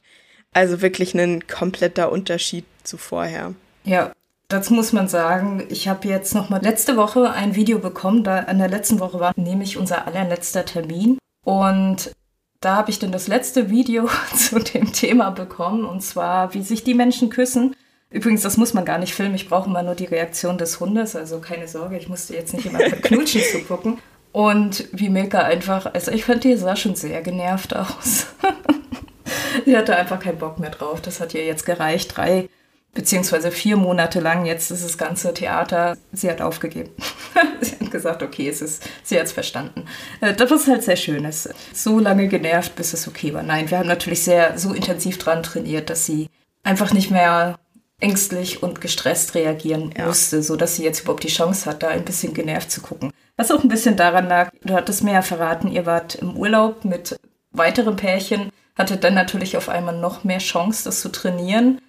Also 0.52 0.82
wirklich 0.82 1.14
ein 1.14 1.46
kompletter 1.46 2.10
Unterschied 2.10 2.64
zu 2.84 2.96
vorher. 2.96 3.54
Ja, 3.84 4.12
Dazu 4.50 4.74
muss 4.74 4.92
man 4.92 5.06
sagen, 5.06 5.62
ich 5.68 5.86
habe 5.86 6.08
jetzt 6.08 6.34
noch 6.34 6.50
mal 6.50 6.60
letzte 6.60 6.96
Woche 6.96 7.30
ein 7.30 7.54
Video 7.54 7.78
bekommen. 7.78 8.24
Da 8.24 8.40
in 8.40 8.58
der 8.58 8.68
letzten 8.68 8.98
Woche 8.98 9.20
war 9.20 9.32
nämlich 9.36 9.78
unser 9.78 10.08
allerletzter 10.08 10.64
Termin. 10.64 11.18
Und 11.44 12.10
da 12.58 12.74
habe 12.74 12.90
ich 12.90 12.98
dann 12.98 13.12
das 13.12 13.28
letzte 13.28 13.70
Video 13.70 14.08
zu 14.36 14.58
dem 14.58 14.92
Thema 14.92 15.30
bekommen. 15.30 15.84
Und 15.84 16.00
zwar, 16.00 16.52
wie 16.52 16.62
sich 16.62 16.82
die 16.82 16.94
Menschen 16.94 17.30
küssen. 17.30 17.76
Übrigens, 18.10 18.42
das 18.42 18.56
muss 18.56 18.74
man 18.74 18.84
gar 18.84 18.98
nicht 18.98 19.14
filmen. 19.14 19.36
Ich 19.36 19.48
brauche 19.48 19.70
immer 19.70 19.84
nur 19.84 19.94
die 19.94 20.06
Reaktion 20.06 20.58
des 20.58 20.80
Hundes. 20.80 21.14
Also 21.14 21.38
keine 21.38 21.68
Sorge, 21.68 21.96
ich 21.96 22.08
musste 22.08 22.34
jetzt 22.34 22.52
nicht 22.52 22.66
immer 22.66 22.80
knutschen 23.02 23.42
zugucken. 23.52 23.98
Und 24.32 24.88
wie 24.90 25.10
Milka 25.10 25.42
einfach, 25.42 25.94
also 25.94 26.10
ich 26.10 26.24
fand, 26.24 26.42
die 26.42 26.56
sah 26.56 26.74
schon 26.74 26.96
sehr 26.96 27.22
genervt 27.22 27.76
aus. 27.76 28.26
Sie 29.64 29.76
hatte 29.76 29.94
einfach 29.94 30.18
keinen 30.18 30.38
Bock 30.38 30.58
mehr 30.58 30.70
drauf. 30.70 31.00
Das 31.00 31.20
hat 31.20 31.34
ihr 31.34 31.44
jetzt 31.44 31.66
gereicht. 31.66 32.16
Drei 32.16 32.48
beziehungsweise 32.92 33.50
vier 33.50 33.76
Monate 33.76 34.20
lang 34.20 34.46
jetzt 34.46 34.70
ist 34.70 34.84
das 34.84 34.98
ganze 34.98 35.32
Theater. 35.32 35.96
Sie 36.12 36.30
hat 36.30 36.40
aufgegeben. 36.40 36.90
sie 37.60 37.76
hat 37.78 37.90
gesagt, 37.90 38.22
okay, 38.22 38.48
es 38.48 38.62
ist, 38.62 38.82
sie 39.02 39.18
hat 39.18 39.26
es 39.26 39.32
verstanden. 39.32 39.86
Äh, 40.20 40.34
das 40.34 40.50
ist 40.50 40.68
halt 40.68 40.82
sehr 40.82 40.96
schön. 40.96 41.24
Es 41.24 41.48
so 41.72 41.98
lange 41.98 42.28
genervt, 42.28 42.74
bis 42.76 42.92
es 42.92 43.06
okay 43.06 43.32
war. 43.32 43.42
Nein, 43.42 43.70
wir 43.70 43.78
haben 43.78 43.88
natürlich 43.88 44.24
sehr 44.24 44.58
so 44.58 44.72
intensiv 44.72 45.18
dran 45.18 45.42
trainiert, 45.42 45.90
dass 45.90 46.06
sie 46.06 46.28
einfach 46.62 46.92
nicht 46.92 47.10
mehr 47.10 47.58
ängstlich 48.00 48.62
und 48.62 48.80
gestresst 48.80 49.34
reagieren 49.34 49.92
ja. 49.96 50.06
musste, 50.06 50.42
so 50.42 50.56
dass 50.56 50.76
sie 50.76 50.84
jetzt 50.84 51.02
überhaupt 51.02 51.22
die 51.22 51.28
Chance 51.28 51.68
hat, 51.68 51.82
da 51.82 51.88
ein 51.88 52.04
bisschen 52.04 52.34
genervt 52.34 52.70
zu 52.70 52.80
gucken. 52.80 53.12
Was 53.36 53.50
auch 53.50 53.62
ein 53.62 53.68
bisschen 53.68 53.96
daran 53.96 54.28
lag, 54.28 54.50
du 54.62 54.74
hattest 54.74 55.04
mir 55.04 55.12
ja 55.12 55.22
verraten, 55.22 55.70
ihr 55.70 55.86
wart 55.86 56.14
im 56.14 56.36
Urlaub 56.36 56.84
mit 56.84 57.18
weiteren 57.52 57.96
Pärchen 57.96 58.50
hatte 58.76 58.96
dann 58.96 59.14
natürlich 59.14 59.56
auf 59.56 59.68
einmal 59.68 59.98
noch 59.98 60.24
mehr 60.24 60.38
Chance, 60.38 60.84
das 60.84 61.00
zu 61.00 61.10
trainieren, 61.10 61.80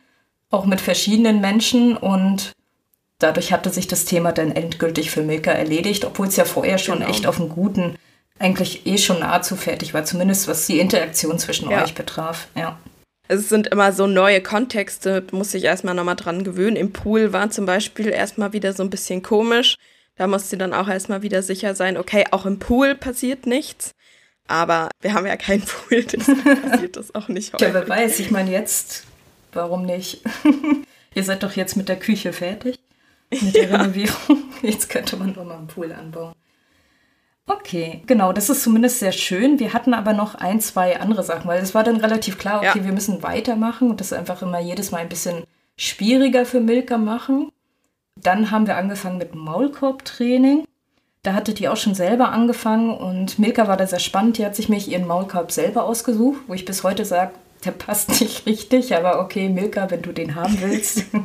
auch 0.52 0.66
mit 0.66 0.82
verschiedenen 0.82 1.42
Menschen 1.42 1.98
und 1.98 2.52
dadurch 3.20 3.52
hatte 3.52 3.70
sich 3.70 3.88
das 3.88 4.06
Thema 4.06 4.32
dann 4.32 4.52
endgültig 4.52 5.12
für 5.12 5.22
Milka 5.22 5.52
erledigt, 5.52 6.06
obwohl 6.06 6.28
es 6.28 6.36
ja 6.36 6.46
vorher 6.46 6.78
schon 6.78 7.00
genau. 7.00 7.10
echt 7.10 7.26
auf 7.26 7.40
einem 7.40 7.50
guten, 7.50 7.96
eigentlich 8.38 8.86
eh 8.86 8.98
schon 8.98 9.20
nahezu 9.20 9.56
fertig 9.56 9.94
war, 9.94 10.04
zumindest 10.04 10.48
was 10.48 10.68
die 10.68 10.80
Interaktion 10.80 11.40
zwischen 11.40 11.70
ja. 11.70 11.84
euch 11.84 11.94
betraf. 11.96 12.48
Ja. 12.56 12.78
Es 13.28 13.48
sind 13.48 13.68
immer 13.68 13.94
so 13.94 14.08
neue 14.08 14.42
Kontexte, 14.42 15.24
muss 15.32 15.54
ich 15.54 15.64
erstmal 15.64 15.96
nochmal 15.96 16.18
dran 16.18 16.44
gewöhnen. 16.44 16.76
Im 16.76 16.92
Pool 16.92 17.32
war 17.32 17.50
zum 17.50 17.66
Beispiel 17.66 18.10
erstmal 18.10 18.52
wieder 18.52 18.74
so 18.74 18.84
ein 18.84 18.90
bisschen 18.90 19.24
komisch. 19.24 19.78
Da 20.18 20.28
musste 20.28 20.50
sie 20.50 20.58
dann 20.58 20.74
auch 20.74 20.90
erstmal 20.90 21.22
wieder 21.22 21.42
sicher 21.42 21.74
sein, 21.74 21.98
okay, 21.98 22.26
auch 22.32 22.46
im 22.46 22.60
Pool 22.60 22.96
passiert 22.96 23.46
nichts. 23.46 23.92
Aber 24.48 24.90
wir 25.00 25.14
haben 25.14 25.26
ja 25.26 25.38
keinen 25.38 25.62
Pool, 25.66 26.04
deswegen 26.04 26.62
passiert 26.62 26.98
das 26.98 27.16
auch 27.16 27.30
nicht 27.30 27.54
heute. 27.54 27.66
Ja, 27.66 27.74
wer 27.74 27.88
weiß, 27.88 28.20
ich 28.20 28.32
meine 28.32 28.52
jetzt, 28.52 29.06
warum 29.54 29.86
nicht? 29.86 30.22
Ihr 31.14 31.24
seid 31.24 31.44
doch 31.44 31.54
jetzt 31.54 31.76
mit 31.76 31.90
der 31.90 32.00
Küche 32.00 32.34
fertig. 32.34 32.80
mit 33.30 33.56
der 33.56 33.64
ja. 33.70 33.78
Renovierung. 33.78 34.44
Jetzt 34.62 34.90
könnte 34.90 35.18
man 35.18 35.34
doch 35.34 35.44
mal 35.44 35.58
einen 35.58 35.68
Pool 35.68 35.92
anbauen. 35.92 36.34
Okay, 37.48 38.04
genau, 38.06 38.32
das 38.32 38.50
ist 38.50 38.64
zumindest 38.64 39.00
sehr 39.00 39.12
schön. 39.12 39.60
Wir 39.60 39.74
hatten 39.74 39.94
aber 39.94 40.14
noch 40.14 40.36
ein, 40.36 40.62
zwei 40.62 41.00
andere 41.00 41.24
Sachen, 41.24 41.48
weil 41.48 41.62
es 41.62 41.76
war 41.76 41.84
dann 41.84 41.98
relativ 41.98 42.38
klar, 42.38 42.60
okay, 42.60 42.80
ja. 42.80 42.86
wir 42.86 42.94
müssen 42.94 43.24
weitermachen 43.24 43.90
und 43.90 44.00
das 44.00 44.14
einfach 44.14 44.42
immer 44.42 44.60
jedes 44.60 44.92
Mal 44.92 45.00
ein 45.00 45.10
bisschen 45.10 45.44
schwieriger 45.76 46.46
für 46.46 46.62
Milka 46.62 46.98
machen. 46.98 47.52
Dann 48.16 48.52
haben 48.52 48.68
wir 48.68 48.78
angefangen 48.78 49.18
mit 49.18 49.36
Maulkorbtraining. 49.36 50.66
Da 51.24 51.34
hatte 51.34 51.54
die 51.54 51.68
auch 51.68 51.78
schon 51.78 51.96
selber 51.96 52.30
angefangen 52.30 52.92
und 52.92 53.38
Milka 53.38 53.68
war 53.68 53.78
da 53.78 53.86
sehr 53.86 54.00
spannend. 54.00 54.38
Die 54.38 54.46
hat 54.46 54.56
sich 54.56 54.70
mich 54.70 54.90
ihren 54.90 55.08
Maulkorb 55.08 55.52
selber 55.52 55.84
ausgesucht, 55.84 56.42
wo 56.48 56.54
ich 56.54 56.66
bis 56.66 56.84
heute 56.84 57.06
sage, 57.06 57.34
der 57.64 57.72
passt 57.72 58.22
nicht 58.22 58.46
richtig, 58.46 58.96
aber 58.96 59.20
okay, 59.20 59.50
Milka, 59.50 59.90
wenn 59.92 60.02
du 60.02 60.12
den 60.12 60.36
haben 60.36 60.60
willst. 60.62 61.06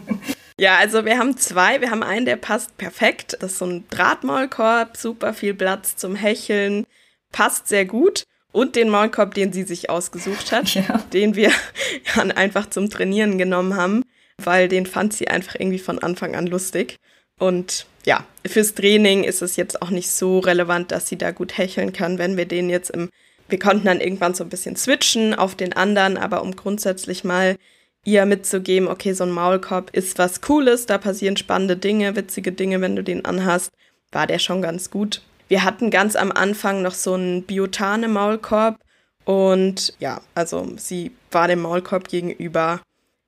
Ja, 0.59 0.79
also 0.79 1.05
wir 1.05 1.19
haben 1.19 1.37
zwei. 1.37 1.83
Wir 1.83 1.91
haben 1.91 2.03
einen, 2.03 2.25
der 2.25 2.37
passt 2.37 2.79
perfekt. 2.79 3.37
Das 3.41 3.53
ist 3.53 3.59
so 3.59 3.67
ein 3.67 3.85
Drahtmaulkorb, 3.91 4.97
super 4.97 5.35
viel 5.35 5.53
Platz 5.53 5.97
zum 5.97 6.17
Hecheln, 6.17 6.87
passt 7.31 7.69
sehr 7.69 7.85
gut. 7.85 8.25
Und 8.53 8.75
den 8.75 8.89
Maulkorb, 8.89 9.35
den 9.35 9.53
sie 9.53 9.65
sich 9.65 9.91
ausgesucht 9.91 10.53
hat, 10.53 10.73
ja. 10.75 11.05
den 11.13 11.37
wir 11.37 11.51
dann 12.15 12.33
einfach 12.33 12.71
zum 12.71 12.89
Trainieren 12.89 13.37
genommen 13.37 13.77
haben, 13.77 14.03
weil 14.43 14.69
den 14.69 14.87
fand 14.87 15.13
sie 15.13 15.29
einfach 15.29 15.57
irgendwie 15.57 15.79
von 15.79 15.99
Anfang 15.99 16.35
an 16.35 16.47
lustig. 16.47 16.97
Und 17.39 17.85
ja, 18.07 18.25
fürs 18.47 18.75
Training 18.75 19.25
ist 19.25 19.43
es 19.43 19.57
jetzt 19.57 19.83
auch 19.83 19.91
nicht 19.91 20.11
so 20.11 20.39
relevant, 20.39 20.91
dass 20.91 21.07
sie 21.07 21.19
da 21.19 21.33
gut 21.33 21.59
hecheln 21.59 21.93
kann, 21.93 22.17
wenn 22.17 22.39
wir 22.39 22.47
den 22.47 22.71
jetzt 22.71 22.89
im 22.89 23.11
wir 23.49 23.59
konnten 23.59 23.87
dann 23.87 24.01
irgendwann 24.01 24.35
so 24.35 24.45
ein 24.45 24.51
bisschen 24.51 24.77
switchen 24.77 25.35
auf 25.35 25.55
den 25.55 25.73
anderen, 25.73 26.17
aber 26.17 26.43
um 26.43 26.57
grundsätzlich 26.57 27.25
mal 27.25 27.57
ihr 28.05 28.25
mitzugeben, 28.25 28.89
okay, 28.89 29.13
so 29.13 29.25
ein 29.25 29.31
Maulkorb 29.31 29.91
ist 29.91 30.19
was 30.19 30.41
Cooles, 30.41 30.87
da 30.87 30.99
passieren 30.99 31.37
spannende 31.37 31.77
Dinge, 31.77 32.17
witzige 32.17 32.53
Dinge, 32.53 32.81
wenn 32.81 32.97
du 32.97 33.03
den 33.03 33.25
anhast, 33.25 33.71
war 34.13 34.27
der 34.27 34.39
schon 34.39 34.63
ganz 34.63 34.91
gut. 34.91 35.23
Wir 35.49 35.65
hatten 35.65 35.91
ganz 35.91 36.17
am 36.17 36.33
Anfang 36.33 36.83
noch 36.83 36.95
so 36.95 37.15
einen 37.15 37.43
Biotane-Maulkorb 37.43 38.79
und 39.25 39.95
ja, 39.99 40.21
also 40.35 40.73
sie 40.77 41.11
war 41.33 41.49
dem 41.49 41.61
Maulkorb 41.61 42.09
gegenüber 42.09 42.81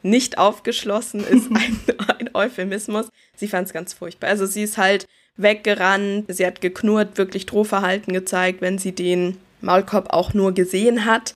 nicht 0.02 0.38
aufgeschlossen, 0.38 1.26
ist 1.26 1.50
ein, 1.54 1.78
ein 2.18 2.30
Euphemismus. 2.34 3.08
Sie 3.36 3.48
fand 3.48 3.66
es 3.66 3.72
ganz 3.72 3.92
furchtbar. 3.92 4.30
Also 4.30 4.46
sie 4.46 4.62
ist 4.62 4.78
halt 4.78 5.06
weggerannt, 5.36 6.26
sie 6.28 6.46
hat 6.46 6.60
geknurrt, 6.60 7.18
wirklich 7.18 7.46
Drohverhalten 7.46 8.12
gezeigt, 8.12 8.60
wenn 8.60 8.78
sie 8.78 8.92
den 8.92 9.38
Maulkorb 9.60 10.12
auch 10.12 10.34
nur 10.34 10.52
gesehen 10.52 11.04
hat. 11.04 11.34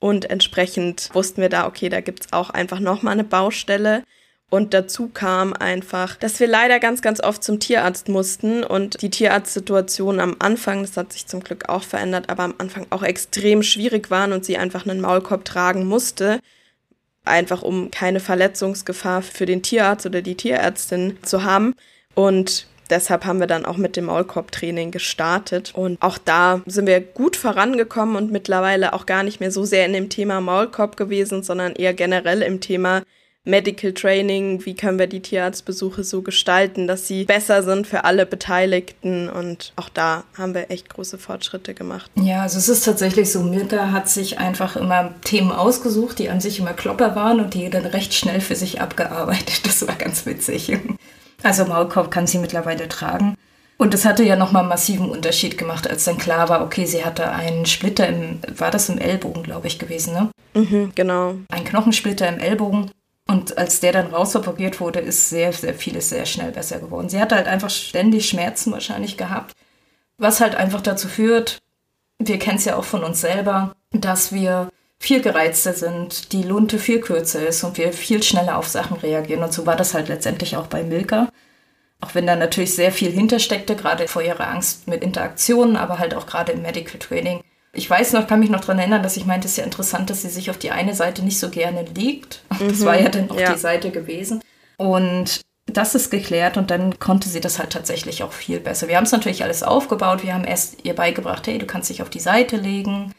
Und 0.00 0.30
entsprechend 0.30 1.10
wussten 1.12 1.40
wir 1.40 1.48
da, 1.48 1.66
okay, 1.66 1.88
da 1.88 2.00
gibt's 2.00 2.32
auch 2.32 2.50
einfach 2.50 2.80
nochmal 2.80 3.14
eine 3.14 3.24
Baustelle. 3.24 4.04
Und 4.50 4.72
dazu 4.72 5.08
kam 5.08 5.52
einfach, 5.52 6.16
dass 6.16 6.40
wir 6.40 6.46
leider 6.46 6.78
ganz, 6.78 7.02
ganz 7.02 7.20
oft 7.20 7.44
zum 7.44 7.60
Tierarzt 7.60 8.08
mussten 8.08 8.64
und 8.64 9.02
die 9.02 9.10
Tierarztsituation 9.10 10.20
am 10.20 10.36
Anfang, 10.38 10.82
das 10.82 10.96
hat 10.96 11.12
sich 11.12 11.26
zum 11.26 11.40
Glück 11.40 11.68
auch 11.68 11.82
verändert, 11.82 12.30
aber 12.30 12.44
am 12.44 12.54
Anfang 12.56 12.86
auch 12.88 13.02
extrem 13.02 13.62
schwierig 13.62 14.10
waren 14.10 14.32
und 14.32 14.46
sie 14.46 14.56
einfach 14.56 14.86
einen 14.86 15.02
Maulkorb 15.02 15.44
tragen 15.44 15.84
musste, 15.84 16.40
einfach 17.26 17.60
um 17.60 17.90
keine 17.90 18.20
Verletzungsgefahr 18.20 19.20
für 19.20 19.44
den 19.44 19.62
Tierarzt 19.62 20.06
oder 20.06 20.22
die 20.22 20.36
Tierärztin 20.36 21.18
zu 21.22 21.44
haben. 21.44 21.74
Und 22.14 22.67
Deshalb 22.90 23.24
haben 23.24 23.40
wir 23.40 23.46
dann 23.46 23.64
auch 23.64 23.76
mit 23.76 23.96
dem 23.96 24.06
Maulkorb-Training 24.06 24.90
gestartet. 24.90 25.72
Und 25.74 26.00
auch 26.00 26.18
da 26.18 26.62
sind 26.66 26.86
wir 26.86 27.00
gut 27.00 27.36
vorangekommen 27.36 28.16
und 28.16 28.32
mittlerweile 28.32 28.92
auch 28.92 29.06
gar 29.06 29.22
nicht 29.22 29.40
mehr 29.40 29.50
so 29.50 29.64
sehr 29.64 29.86
in 29.86 29.92
dem 29.92 30.08
Thema 30.08 30.40
Maulkorb 30.40 30.96
gewesen, 30.96 31.42
sondern 31.42 31.74
eher 31.74 31.94
generell 31.94 32.42
im 32.42 32.60
Thema 32.60 33.02
Medical 33.48 33.94
Training, 33.94 34.66
wie 34.66 34.74
können 34.74 34.98
wir 34.98 35.06
die 35.06 35.22
Tierarztbesuche 35.22 36.04
so 36.04 36.20
gestalten, 36.20 36.86
dass 36.86 37.08
sie 37.08 37.24
besser 37.24 37.62
sind 37.62 37.86
für 37.86 38.04
alle 38.04 38.26
Beteiligten 38.26 39.30
und 39.30 39.72
auch 39.76 39.88
da 39.88 40.24
haben 40.36 40.52
wir 40.52 40.70
echt 40.70 40.90
große 40.90 41.16
Fortschritte 41.16 41.72
gemacht. 41.72 42.10
Ja, 42.16 42.42
also 42.42 42.58
es 42.58 42.68
ist 42.68 42.84
tatsächlich 42.84 43.32
so, 43.32 43.42
Mirka 43.42 43.90
hat 43.90 44.10
sich 44.10 44.38
einfach 44.38 44.76
immer 44.76 45.14
Themen 45.24 45.50
ausgesucht, 45.50 46.18
die 46.18 46.28
an 46.28 46.40
sich 46.40 46.58
immer 46.58 46.74
Klopper 46.74 47.16
waren 47.16 47.40
und 47.40 47.54
die 47.54 47.70
dann 47.70 47.86
recht 47.86 48.12
schnell 48.12 48.42
für 48.42 48.54
sich 48.54 48.82
abgearbeitet. 48.82 49.60
Das 49.64 49.86
war 49.86 49.96
ganz 49.96 50.26
witzig. 50.26 50.76
Also 51.42 51.64
Maulkorb 51.64 52.10
kann 52.10 52.26
sie 52.26 52.38
mittlerweile 52.38 52.88
tragen. 52.88 53.36
Und 53.76 53.94
das 53.94 54.04
hatte 54.04 54.24
ja 54.24 54.34
nochmal 54.34 54.62
einen 54.62 54.70
massiven 54.70 55.08
Unterschied 55.08 55.56
gemacht, 55.56 55.88
als 55.88 56.04
dann 56.04 56.18
klar 56.18 56.48
war, 56.48 56.62
okay, 56.62 56.84
sie 56.84 57.04
hatte 57.04 57.30
einen 57.30 57.64
Splitter 57.64 58.08
im, 58.08 58.40
war 58.56 58.72
das 58.72 58.88
im 58.88 58.98
Ellbogen, 58.98 59.44
glaube 59.44 59.68
ich, 59.68 59.78
gewesen, 59.78 60.14
ne? 60.14 60.30
Mhm, 60.54 60.92
genau. 60.96 61.36
Ein 61.48 61.64
Knochensplitter 61.64 62.28
im 62.28 62.40
Ellbogen. 62.40 62.90
Und 63.28 63.56
als 63.56 63.78
der 63.78 63.92
dann 63.92 64.08
rausoperiert 64.08 64.80
wurde, 64.80 64.98
ist 64.98 65.28
sehr, 65.28 65.52
sehr 65.52 65.74
vieles 65.74 66.08
sehr 66.08 66.26
schnell 66.26 66.50
besser 66.50 66.80
geworden. 66.80 67.08
Sie 67.08 67.20
hat 67.20 67.30
halt 67.30 67.46
einfach 67.46 67.70
ständig 67.70 68.28
Schmerzen 68.28 68.72
wahrscheinlich 68.72 69.16
gehabt, 69.16 69.54
was 70.16 70.40
halt 70.40 70.56
einfach 70.56 70.80
dazu 70.80 71.06
führt, 71.06 71.58
wir 72.18 72.38
kennen 72.38 72.58
es 72.58 72.64
ja 72.64 72.76
auch 72.76 72.84
von 72.84 73.04
uns 73.04 73.20
selber, 73.20 73.76
dass 73.92 74.32
wir 74.32 74.70
viel 74.98 75.22
gereizter 75.22 75.72
sind, 75.72 76.32
die 76.32 76.42
Lunte 76.42 76.78
viel 76.78 77.00
kürzer 77.00 77.46
ist 77.46 77.62
und 77.62 77.78
wir 77.78 77.92
viel 77.92 78.22
schneller 78.22 78.58
auf 78.58 78.68
Sachen 78.68 78.96
reagieren. 78.98 79.42
Und 79.42 79.52
so 79.52 79.64
war 79.64 79.76
das 79.76 79.94
halt 79.94 80.08
letztendlich 80.08 80.56
auch 80.56 80.66
bei 80.66 80.82
Milka. 80.82 81.28
Auch 82.00 82.14
wenn 82.14 82.26
da 82.26 82.36
natürlich 82.36 82.74
sehr 82.74 82.92
viel 82.92 83.10
hintersteckte, 83.10 83.76
gerade 83.76 84.08
vor 84.08 84.22
ihrer 84.22 84.48
Angst 84.48 84.86
mit 84.86 85.02
Interaktionen, 85.02 85.76
aber 85.76 85.98
halt 85.98 86.14
auch 86.14 86.26
gerade 86.26 86.52
im 86.52 86.62
Medical 86.62 86.98
Training. 86.98 87.42
Ich 87.72 87.88
weiß 87.88 88.12
noch, 88.12 88.26
kann 88.26 88.40
mich 88.40 88.50
noch 88.50 88.60
daran 88.60 88.78
erinnern, 88.78 89.02
dass 89.02 89.16
ich 89.16 89.26
meinte, 89.26 89.46
es 89.46 89.52
ist 89.52 89.58
ja 89.58 89.64
interessant, 89.64 90.10
dass 90.10 90.22
sie 90.22 90.28
sich 90.28 90.50
auf 90.50 90.58
die 90.58 90.70
eine 90.70 90.94
Seite 90.94 91.22
nicht 91.22 91.38
so 91.38 91.48
gerne 91.48 91.84
liegt. 91.94 92.42
Das 92.58 92.84
war 92.84 93.00
ja 93.00 93.08
dann 93.08 93.30
auch 93.30 93.38
ja. 93.38 93.52
die 93.52 93.58
Seite 93.58 93.90
gewesen. 93.90 94.42
Und 94.78 95.40
das 95.66 95.94
ist 95.94 96.10
geklärt 96.10 96.56
und 96.56 96.70
dann 96.70 96.98
konnte 96.98 97.28
sie 97.28 97.40
das 97.40 97.58
halt 97.58 97.70
tatsächlich 97.70 98.22
auch 98.22 98.32
viel 98.32 98.58
besser. 98.58 98.88
Wir 98.88 98.96
haben 98.96 99.04
es 99.04 99.12
natürlich 99.12 99.42
alles 99.44 99.62
aufgebaut. 99.62 100.24
Wir 100.24 100.34
haben 100.34 100.44
erst 100.44 100.84
ihr 100.84 100.94
beigebracht, 100.94 101.46
hey, 101.46 101.58
du 101.58 101.66
kannst 101.66 101.90
dich 101.90 102.00
auf 102.02 102.10
die 102.10 102.20
Seite 102.20 102.56
legen 102.56 103.12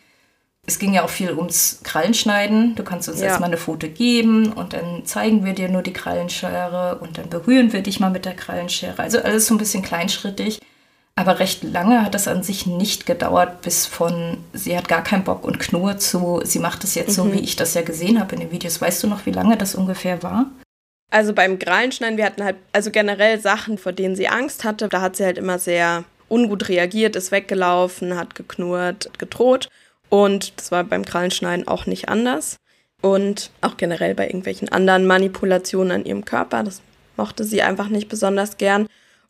es 0.70 0.78
ging 0.78 0.94
ja 0.94 1.04
auch 1.04 1.10
viel 1.10 1.32
ums 1.34 1.80
Krallenschneiden. 1.84 2.76
Du 2.76 2.84
kannst 2.84 3.10
uns 3.10 3.20
ja. 3.20 3.28
erstmal 3.28 3.50
eine 3.50 3.58
Foto 3.58 3.88
geben 3.88 4.54
und 4.54 4.74
dann 4.74 5.04
zeigen 5.04 5.44
wir 5.44 5.54
dir 5.54 5.68
nur 5.68 5.82
die 5.82 5.94
Krallenschere 5.94 7.00
und 7.02 7.18
dann 7.18 7.28
berühren 7.28 7.74
wir 7.74 7.82
dich 7.82 8.00
mal 8.00 8.12
mit 8.12 8.26
der 8.26 8.36
Krallenschere. 8.36 9.00
Also 9.00 9.20
alles 9.20 9.48
so 9.48 9.56
ein 9.56 9.58
bisschen 9.58 9.82
kleinschrittig. 9.82 10.60
Aber 11.16 11.40
recht 11.40 11.64
lange 11.64 12.06
hat 12.06 12.14
das 12.14 12.28
an 12.28 12.44
sich 12.44 12.68
nicht 12.68 13.06
gedauert, 13.06 13.62
bis 13.62 13.88
von 13.88 14.38
sie 14.54 14.78
hat 14.78 14.88
gar 14.88 15.04
keinen 15.04 15.24
Bock 15.24 15.44
und 15.44 15.60
Knurr 15.60 15.98
zu, 15.98 16.40
sie 16.46 16.60
macht 16.60 16.84
es 16.84 16.96
jetzt 16.96 17.10
mhm. 17.10 17.14
so, 17.14 17.34
wie 17.34 17.40
ich 17.40 17.56
das 17.56 17.74
ja 17.74 17.82
gesehen 17.82 18.20
habe 18.20 18.36
in 18.36 18.42
den 18.42 18.52
Videos. 18.52 18.80
Weißt 18.80 19.04
du 19.04 19.08
noch, 19.08 19.26
wie 19.26 19.32
lange 19.32 19.58
das 19.58 19.76
ungefähr 19.76 20.22
war? 20.24 20.46
Also 21.12 21.34
beim 21.34 21.58
Krallenschneiden, 21.58 22.18
wir 22.18 22.26
hatten 22.26 22.44
halt, 22.44 22.58
also 22.72 22.92
generell 22.92 23.40
Sachen, 23.40 23.80
vor 23.80 23.92
denen 23.92 24.16
sie 24.16 24.28
Angst 24.28 24.64
hatte. 24.64 24.88
Da 24.88 25.02
hat 25.02 25.16
sie 25.16 25.26
halt 25.26 25.40
immer 25.40 25.58
sehr 25.58 26.06
ungut 26.30 26.70
reagiert, 26.70 27.16
ist 27.16 27.32
weggelaufen, 27.32 28.16
hat 28.16 28.36
geknurrt, 28.36 29.10
gedroht. 29.18 29.68
Und 30.10 30.54
das 30.58 30.72
war 30.72 30.84
beim 30.84 31.06
Krallenschneiden 31.06 31.68
auch 31.68 31.86
nicht 31.86 32.10
anders. 32.10 32.58
Und 33.02 33.52
auch 33.62 33.78
generell 33.78 34.14
bei 34.16 34.26
irgendwelchen 34.26 34.70
anderen 34.70 35.08
Manipulationen 35.08 35.92
an 35.92 36.06
ihrem 36.06 36.26
Körper. 36.26 36.64
Das 36.64 36.82
mochte 37.16 37.44
sie 37.44 37.62
einfach 37.62 37.88
nicht 37.88 38.10
besonders 38.10 38.58
gern. 38.58 38.88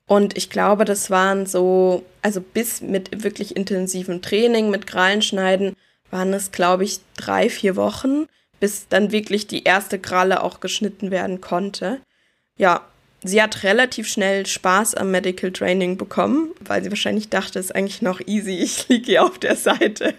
Und 0.07 0.35
ich 0.37 0.49
glaube, 0.49 0.85
das 0.85 1.11
waren 1.11 1.45
so, 1.45 2.03
also 2.23 2.41
bis 2.41 2.81
mit 2.81 3.23
wirklich 3.23 3.55
intensivem 3.55 4.23
Training, 4.23 4.71
mit 4.71 4.87
Krallenschneiden, 4.87 5.75
waren 6.09 6.33
es, 6.33 6.51
glaube 6.51 6.83
ich, 6.83 7.01
drei, 7.15 7.49
vier 7.49 7.75
Wochen, 7.75 8.25
bis 8.59 8.87
dann 8.87 9.11
wirklich 9.11 9.45
die 9.45 9.63
erste 9.63 9.99
Kralle 9.99 10.41
auch 10.41 10.61
geschnitten 10.61 11.11
werden 11.11 11.41
konnte. 11.41 12.01
Ja, 12.57 12.88
Sie 13.23 13.41
hat 13.41 13.63
relativ 13.63 14.07
schnell 14.07 14.45
Spaß 14.45 14.95
am 14.95 15.11
Medical 15.11 15.51
Training 15.51 15.97
bekommen, 15.97 16.51
weil 16.61 16.81
sie 16.83 16.89
wahrscheinlich 16.89 17.29
dachte, 17.29 17.59
es 17.59 17.65
ist 17.65 17.75
eigentlich 17.75 18.01
noch 18.01 18.21
easy. 18.25 18.57
Ich 18.59 18.87
liege 18.87 19.05
hier 19.05 19.25
auf 19.25 19.37
der 19.37 19.57
Seite 19.57 20.13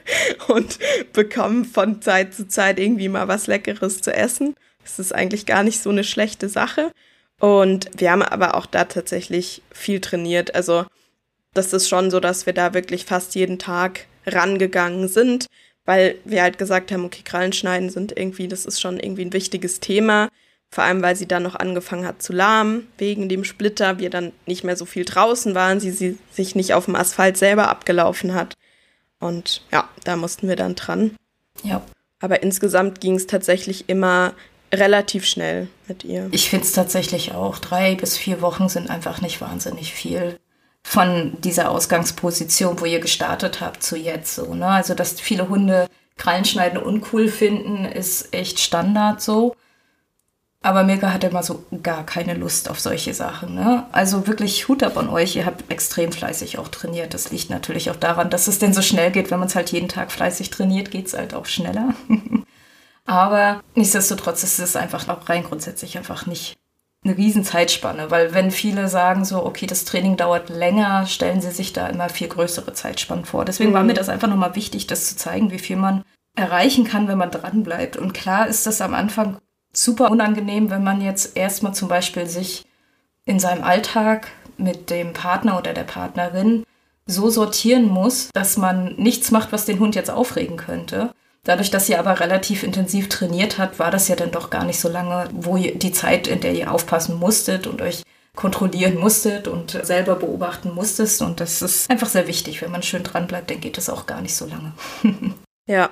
und 0.48 0.78
bekomme 1.12 1.64
von 1.64 2.02
Zeit 2.02 2.34
zu 2.34 2.46
Zeit 2.46 2.78
irgendwie 2.78 3.08
mal 3.08 3.26
was 3.26 3.46
Leckeres 3.46 4.02
zu 4.02 4.12
essen. 4.12 4.54
Das 4.82 4.98
ist 4.98 5.14
eigentlich 5.14 5.46
gar 5.46 5.62
nicht 5.62 5.82
so 5.82 5.90
eine 5.90 6.04
schlechte 6.04 6.48
Sache. 6.48 6.92
Und 7.38 7.90
wir 7.96 8.10
haben 8.10 8.22
aber 8.22 8.54
auch 8.54 8.66
da 8.66 8.84
tatsächlich 8.84 9.62
viel 9.72 10.00
trainiert. 10.00 10.54
Also 10.54 10.84
das 11.54 11.72
ist 11.72 11.88
schon 11.88 12.10
so, 12.10 12.20
dass 12.20 12.44
wir 12.44 12.52
da 12.52 12.74
wirklich 12.74 13.06
fast 13.06 13.34
jeden 13.34 13.58
Tag 13.58 14.06
rangegangen 14.26 15.08
sind, 15.08 15.46
weil 15.86 16.16
wir 16.24 16.42
halt 16.42 16.58
gesagt 16.58 16.92
haben, 16.92 17.06
okay, 17.06 17.22
Krallenschneiden 17.24 17.88
sind 17.88 18.16
irgendwie, 18.16 18.46
das 18.46 18.66
ist 18.66 18.80
schon 18.80 19.00
irgendwie 19.00 19.24
ein 19.24 19.32
wichtiges 19.32 19.80
Thema. 19.80 20.28
Vor 20.72 20.85
allem, 20.85 21.02
weil 21.02 21.16
sie 21.16 21.26
dann 21.26 21.42
noch 21.42 21.56
angefangen 21.56 22.06
hat 22.06 22.22
zu 22.22 22.33
lahmen, 22.33 22.87
wegen 22.96 23.28
dem 23.28 23.42
Splitter, 23.44 23.98
wir 23.98 24.09
dann 24.09 24.33
nicht 24.46 24.62
mehr 24.62 24.76
so 24.76 24.85
viel 24.85 25.04
draußen 25.04 25.54
waren, 25.54 25.80
sie, 25.80 25.90
sie 25.90 26.16
sich 26.30 26.54
nicht 26.54 26.74
auf 26.74 26.85
dem 26.85 26.94
Asphalt 26.94 27.37
selber 27.37 27.68
abgelaufen 27.68 28.35
hat. 28.35 28.54
Und 29.18 29.62
ja, 29.72 29.88
da 30.04 30.16
mussten 30.16 30.48
wir 30.48 30.56
dann 30.56 30.76
dran. 30.76 31.16
Ja. 31.64 31.83
Aber 32.20 32.42
insgesamt 32.42 33.00
ging 33.00 33.16
es 33.16 33.26
tatsächlich 33.26 33.88
immer 33.88 34.35
relativ 34.72 35.26
schnell 35.26 35.68
mit 35.88 36.04
ihr. 36.04 36.28
Ich 36.30 36.50
finde 36.50 36.64
es 36.64 36.72
tatsächlich 36.72 37.33
auch. 37.33 37.59
Drei 37.59 37.96
bis 37.96 38.16
vier 38.16 38.40
Wochen 38.40 38.68
sind 38.68 38.90
einfach 38.90 39.20
nicht 39.20 39.40
wahnsinnig 39.40 39.92
viel 39.92 40.38
von 40.83 41.37
dieser 41.40 41.70
Ausgangsposition, 41.70 42.80
wo 42.80 42.85
ihr 42.85 43.00
gestartet 43.00 43.61
habt, 43.61 43.83
zu 43.83 43.96
jetzt 43.96 44.35
so. 44.35 44.54
Ne? 44.54 44.66
Also, 44.66 44.94
dass 44.94 45.20
viele 45.20 45.48
Hunde 45.48 45.88
Krallenschneiden 46.16 46.80
uncool 46.80 47.28
finden, 47.28 47.85
ist 47.85 48.33
echt 48.33 48.61
Standard 48.61 49.20
so. 49.20 49.56
Aber 50.62 50.83
Milka 50.85 51.12
hatte 51.12 51.29
immer 51.29 51.42
so 51.42 51.64
gar 51.83 52.05
keine 52.05 52.35
Lust 52.35 52.68
auf 52.68 52.79
solche 52.79 53.14
Sachen. 53.14 53.55
Ne? 53.55 53.87
Also 53.92 54.27
wirklich 54.27 54.68
Hut 54.68 54.83
ab 54.83 54.99
an 54.99 55.09
euch. 55.09 55.35
Ihr 55.37 55.46
habt 55.46 55.70
extrem 55.70 56.12
fleißig 56.12 56.59
auch 56.59 56.68
trainiert. 56.68 57.14
Das 57.14 57.31
liegt 57.31 57.49
natürlich 57.49 57.90
auch 57.90 57.96
daran, 57.96 58.29
dass 58.29 58.46
es 58.46 58.59
denn 58.59 58.75
so 58.75 58.83
schnell 58.83 59.11
geht. 59.11 59.31
Wenn 59.31 59.38
man 59.38 59.49
es 59.49 59.55
halt 59.55 59.73
jeden 59.73 59.88
Tag 59.88 60.12
fleißig 60.12 60.51
trainiert, 60.51 60.90
geht 60.90 61.07
es 61.07 61.14
halt 61.14 61.33
auch 61.33 61.46
schneller. 61.46 61.94
Aber 63.07 63.62
nichtsdestotrotz 63.75 64.42
ist 64.42 64.59
es 64.59 64.77
einfach 64.77 65.09
auch 65.09 65.29
rein 65.29 65.44
grundsätzlich 65.44 65.96
einfach 65.96 66.27
nicht 66.27 66.57
eine 67.03 67.16
riesen 67.16 67.44
Zeitspanne, 67.44 68.11
weil 68.11 68.35
wenn 68.35 68.51
viele 68.51 68.88
sagen 68.88 69.25
so, 69.25 69.44
okay, 69.44 69.66
das 69.66 69.87
Training 69.87 70.18
dauert 70.18 70.51
länger, 70.51 71.07
stellen 71.07 71.40
sie 71.40 71.51
sich 71.51 71.73
da 71.73 71.87
immer 71.87 72.11
viel 72.11 72.29
größere 72.29 72.75
Zeitspannen 72.75 73.25
vor. 73.25 73.46
Deswegen 73.46 73.70
mhm. 73.70 73.75
war 73.75 73.83
mir 73.85 73.94
das 73.94 74.11
einfach 74.11 74.29
nochmal 74.29 74.55
wichtig, 74.55 74.87
das 74.87 75.09
zu 75.09 75.16
zeigen, 75.16 75.51
wie 75.51 75.59
viel 75.59 75.77
man 75.77 76.05
erreichen 76.37 76.85
kann, 76.85 77.09
wenn 77.09 77.16
man 77.16 77.31
dran 77.31 77.62
bleibt. 77.62 77.96
Und 77.96 78.12
klar 78.12 78.46
ist 78.46 78.66
das 78.66 78.83
am 78.83 78.92
Anfang 78.92 79.38
super 79.72 80.11
unangenehm, 80.11 80.70
wenn 80.70 80.85
man 80.85 81.00
jetzt 81.00 81.37
erstmal 81.37 81.74
zum 81.74 81.88
Beispiel 81.88 82.26
sich 82.26 82.64
in 83.24 83.38
seinem 83.38 83.62
Alltag 83.62 84.28
mit 84.56 84.90
dem 84.90 85.12
Partner 85.12 85.59
oder 85.59 85.72
der 85.72 85.85
Partnerin 85.85 86.64
so 87.06 87.30
sortieren 87.30 87.88
muss, 87.88 88.30
dass 88.33 88.56
man 88.56 88.94
nichts 88.96 89.30
macht, 89.30 89.52
was 89.52 89.64
den 89.64 89.80
Hund 89.80 89.94
jetzt 89.94 90.11
aufregen 90.11 90.56
könnte. 90.56 91.12
Dadurch, 91.44 91.70
dass 91.70 91.88
ihr 91.88 91.98
aber 91.98 92.20
relativ 92.20 92.62
intensiv 92.62 93.09
trainiert 93.09 93.59
habt, 93.59 93.78
war 93.78 93.90
das 93.90 94.09
ja 94.09 94.16
dann 94.16 94.30
doch 94.30 94.50
gar 94.50 94.64
nicht 94.64 94.78
so 94.78 94.88
lange, 94.88 95.28
wo 95.33 95.56
ihr 95.56 95.74
die 95.76 95.92
Zeit, 95.92 96.26
in 96.26 96.40
der 96.40 96.54
ihr 96.54 96.72
aufpassen 96.72 97.18
musstet 97.18 97.66
und 97.66 97.80
euch 97.80 98.02
kontrollieren 98.37 98.98
musstet 98.98 99.48
und 99.48 99.70
selber 99.83 100.16
beobachten 100.16 100.72
musstest. 100.74 101.22
Und 101.22 101.40
das 101.40 101.62
ist 101.62 101.90
einfach 101.90 102.09
sehr 102.09 102.26
wichtig. 102.26 102.61
Wenn 102.61 102.70
man 102.70 102.83
schön 102.83 103.02
dran 103.02 103.26
bleibt, 103.26 103.50
dann 103.50 103.61
geht 103.61 103.78
es 103.78 103.88
auch 103.88 104.06
gar 104.06 104.20
nicht 104.20 104.37
so 104.37 104.46
lange. 104.46 104.72
ja, 105.66 105.90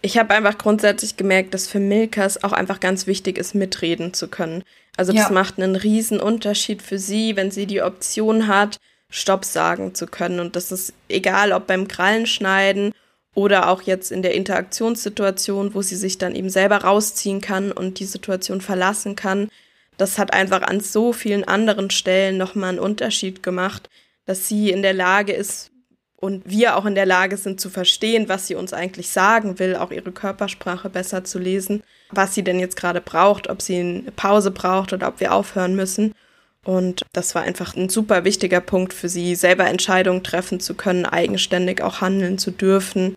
ich 0.00 0.16
habe 0.16 0.34
einfach 0.34 0.58
grundsätzlich 0.58 1.16
gemerkt, 1.16 1.54
dass 1.54 1.66
für 1.66 1.80
Milkas 1.80 2.42
auch 2.44 2.52
einfach 2.52 2.80
ganz 2.80 3.06
wichtig 3.06 3.38
ist, 3.38 3.54
mitreden 3.54 4.14
zu 4.14 4.28
können. 4.28 4.62
Also 4.96 5.12
das 5.12 5.28
ja. 5.28 5.30
macht 5.30 5.58
einen 5.58 5.76
riesen 5.76 6.20
Unterschied 6.20 6.82
für 6.82 6.98
sie, 6.98 7.36
wenn 7.36 7.50
sie 7.50 7.66
die 7.66 7.82
Option 7.82 8.46
hat, 8.48 8.78
Stopp 9.10 9.44
sagen 9.44 9.94
zu 9.94 10.06
können. 10.06 10.40
Und 10.40 10.56
das 10.56 10.70
ist 10.70 10.92
egal, 11.08 11.52
ob 11.52 11.66
beim 11.66 11.88
Krallenschneiden 11.88 12.92
oder 13.34 13.68
auch 13.68 13.82
jetzt 13.82 14.10
in 14.12 14.22
der 14.22 14.34
Interaktionssituation, 14.34 15.74
wo 15.74 15.82
sie 15.82 15.96
sich 15.96 16.18
dann 16.18 16.34
eben 16.34 16.50
selber 16.50 16.78
rausziehen 16.78 17.40
kann 17.40 17.72
und 17.72 17.98
die 18.00 18.04
Situation 18.04 18.60
verlassen 18.60 19.16
kann. 19.16 19.48
Das 19.96 20.18
hat 20.18 20.32
einfach 20.32 20.62
an 20.62 20.80
so 20.80 21.12
vielen 21.12 21.44
anderen 21.44 21.90
Stellen 21.90 22.36
nochmal 22.36 22.70
einen 22.70 22.78
Unterschied 22.78 23.42
gemacht, 23.42 23.88
dass 24.26 24.48
sie 24.48 24.70
in 24.70 24.82
der 24.82 24.92
Lage 24.92 25.32
ist, 25.32 25.70
und 26.20 26.42
wir 26.50 26.76
auch 26.76 26.84
in 26.84 26.96
der 26.96 27.06
Lage 27.06 27.36
sind 27.36 27.60
zu 27.60 27.70
verstehen, 27.70 28.28
was 28.28 28.48
sie 28.48 28.56
uns 28.56 28.72
eigentlich 28.72 29.08
sagen 29.08 29.58
will, 29.60 29.76
auch 29.76 29.92
ihre 29.92 30.10
Körpersprache 30.10 30.90
besser 30.90 31.22
zu 31.22 31.38
lesen, 31.38 31.82
was 32.10 32.34
sie 32.34 32.42
denn 32.42 32.58
jetzt 32.58 32.76
gerade 32.76 33.00
braucht, 33.00 33.48
ob 33.48 33.62
sie 33.62 33.78
eine 33.78 34.12
Pause 34.12 34.50
braucht 34.50 34.92
oder 34.92 35.08
ob 35.08 35.20
wir 35.20 35.32
aufhören 35.32 35.76
müssen. 35.76 36.12
Und 36.64 37.02
das 37.12 37.34
war 37.36 37.42
einfach 37.42 37.76
ein 37.76 37.88
super 37.88 38.24
wichtiger 38.24 38.60
Punkt 38.60 38.92
für 38.92 39.08
sie, 39.08 39.36
selber 39.36 39.66
Entscheidungen 39.66 40.24
treffen 40.24 40.58
zu 40.58 40.74
können, 40.74 41.06
eigenständig 41.06 41.82
auch 41.82 42.00
handeln 42.00 42.36
zu 42.36 42.50
dürfen. 42.50 43.14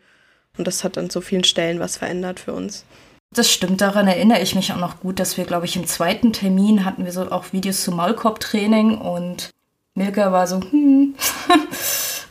Und 0.58 0.68
das 0.68 0.84
hat 0.84 0.98
an 0.98 1.10
so 1.10 1.22
vielen 1.22 1.44
Stellen 1.44 1.80
was 1.80 1.98
verändert 1.98 2.40
für 2.40 2.54
uns. 2.54 2.86
Das 3.34 3.52
stimmt, 3.52 3.82
daran 3.82 4.08
erinnere 4.08 4.42
ich 4.42 4.56
mich 4.56 4.74
auch 4.74 4.78
noch 4.78 5.00
gut, 5.00 5.20
dass 5.20 5.38
wir, 5.38 5.46
glaube 5.46 5.66
ich, 5.66 5.76
im 5.76 5.88
zweiten 5.88 6.34
Termin 6.34 6.86
hatten 6.86 7.06
wir 7.06 7.14
so 7.14 7.32
auch 7.32 7.52
Videos 7.52 7.84
zum 7.84 7.96
Maulkorbtraining 7.96 8.98
und 8.98 9.50
Milka 9.96 10.32
war 10.32 10.48
so, 10.48 10.60
hm, 10.60 11.16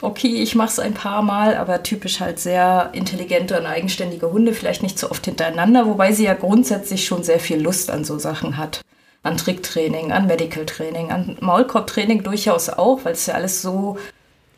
okay, 0.03 0.43
ich 0.43 0.55
mache 0.55 0.69
es 0.69 0.79
ein 0.79 0.95
paar 0.95 1.23
Mal, 1.23 1.57
aber 1.57 1.83
typisch 1.83 2.21
halt 2.21 2.39
sehr 2.39 2.91
intelligente 2.93 3.59
und 3.59 3.67
eigenständige 3.67 4.31
Hunde, 4.31 4.55
vielleicht 4.55 4.83
nicht 4.83 4.99
so 4.99 5.11
oft 5.11 5.25
hintereinander, 5.25 5.87
wobei 5.87 6.13
sie 6.13 6.25
ja 6.25 6.35
grundsätzlich 6.35 7.05
schon 7.05 7.23
sehr 7.23 7.41
viel 7.41 7.61
Lust 7.61 7.91
an 7.91 8.05
so 8.05 8.19
Sachen 8.19 8.57
hat. 8.57 8.81
An 9.23 9.37
Tricktraining, 9.37 10.13
an 10.13 10.27
Medical 10.27 10.65
Training, 10.65 11.11
an 11.11 11.37
Maulkorbtraining 11.41 12.23
durchaus 12.23 12.71
auch, 12.71 13.05
weil 13.05 13.13
es 13.13 13.27
ja 13.27 13.35
alles 13.35 13.61
so 13.61 13.99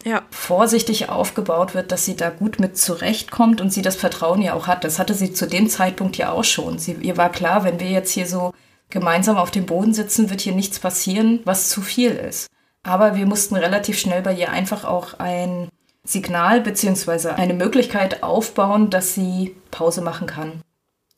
ja. 0.04 0.22
vorsichtig 0.30 1.08
aufgebaut 1.08 1.74
wird, 1.74 1.90
dass 1.90 2.04
sie 2.04 2.16
da 2.16 2.30
gut 2.30 2.60
mit 2.60 2.78
zurechtkommt 2.78 3.60
und 3.60 3.72
sie 3.72 3.82
das 3.82 3.96
Vertrauen 3.96 4.40
ja 4.40 4.54
auch 4.54 4.68
hat. 4.68 4.84
Das 4.84 5.00
hatte 5.00 5.14
sie 5.14 5.32
zu 5.32 5.46
dem 5.46 5.68
Zeitpunkt 5.68 6.16
ja 6.16 6.30
auch 6.30 6.44
schon. 6.44 6.78
Sie, 6.78 6.92
ihr 6.92 7.16
war 7.16 7.30
klar, 7.30 7.64
wenn 7.64 7.80
wir 7.80 7.90
jetzt 7.90 8.12
hier 8.12 8.26
so 8.26 8.52
gemeinsam 8.90 9.36
auf 9.36 9.50
dem 9.50 9.66
Boden 9.66 9.94
sitzen, 9.94 10.30
wird 10.30 10.40
hier 10.40 10.54
nichts 10.54 10.78
passieren, 10.78 11.40
was 11.44 11.68
zu 11.68 11.80
viel 11.82 12.12
ist. 12.12 12.48
Aber 12.82 13.14
wir 13.14 13.26
mussten 13.26 13.56
relativ 13.56 13.98
schnell 13.98 14.22
bei 14.22 14.34
ihr 14.34 14.50
einfach 14.50 14.84
auch 14.84 15.14
ein 15.18 15.68
Signal 16.04 16.60
bzw. 16.60 17.30
eine 17.30 17.54
Möglichkeit 17.54 18.22
aufbauen, 18.22 18.90
dass 18.90 19.14
sie 19.14 19.56
Pause 19.70 20.00
machen 20.00 20.26
kann. 20.26 20.62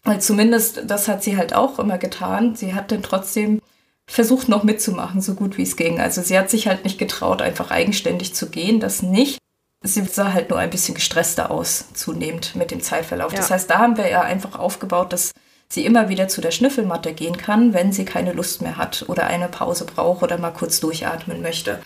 Weil 0.03 0.21
zumindest 0.21 0.83
das 0.87 1.09
hat 1.09 1.23
sie 1.23 1.37
halt 1.37 1.55
auch 1.55 1.79
immer 1.79 1.97
getan. 1.97 2.55
Sie 2.55 2.75
hat 2.75 2.93
dann 2.93 3.03
trotzdem 3.03 3.63
versucht 4.07 4.51
noch 4.51 4.63
mitzumachen, 4.63 5.23
so 5.23 5.35
gut 5.35 5.57
wie 5.57 5.63
es 5.63 5.77
ging. 5.77 6.01
Also 6.01 6.21
sie 6.21 6.39
hat 6.39 6.51
sich 6.51 6.67
halt 6.69 6.85
nicht 6.85 6.99
getraut, 6.99 7.41
einfach 7.41 7.71
eigenständig 7.71 8.35
zu 8.35 8.51
gehen, 8.51 8.81
das 8.81 9.03
nicht. 9.03 9.39
Sie 9.83 10.03
sah 10.05 10.33
halt 10.33 10.51
nur 10.51 10.59
ein 10.59 10.71
bisschen 10.71 10.95
gestresster 10.95 11.51
aus, 11.51 11.93
zunehmend 11.95 12.57
mit 12.57 12.71
dem 12.71 12.83
Zeitverlauf. 12.83 13.33
Ja. 13.33 13.39
Das 13.39 13.51
heißt, 13.51 13.71
da 13.71 13.79
haben 13.79 13.97
wir 13.97 14.09
ja 14.09 14.23
einfach 14.23 14.59
aufgebaut, 14.59 15.13
dass 15.13 15.33
sie 15.75 15.85
immer 15.85 16.09
wieder 16.09 16.29
zu 16.29 16.41
der 16.41 16.51
Schnüffelmatte 16.51 17.13
gehen 17.13 17.37
kann, 17.37 17.75
wenn 17.75 17.93
sie 17.93 18.05
keine 18.05 18.33
Lust 18.33 18.63
mehr 18.63 18.77
hat 18.77 19.05
oder 19.09 19.27
eine 19.27 19.49
Pause 19.49 19.85
braucht 19.85 20.23
oder 20.23 20.39
mal 20.39 20.51
kurz 20.51 20.81
durchatmen 20.81 21.43
möchte. 21.43 21.81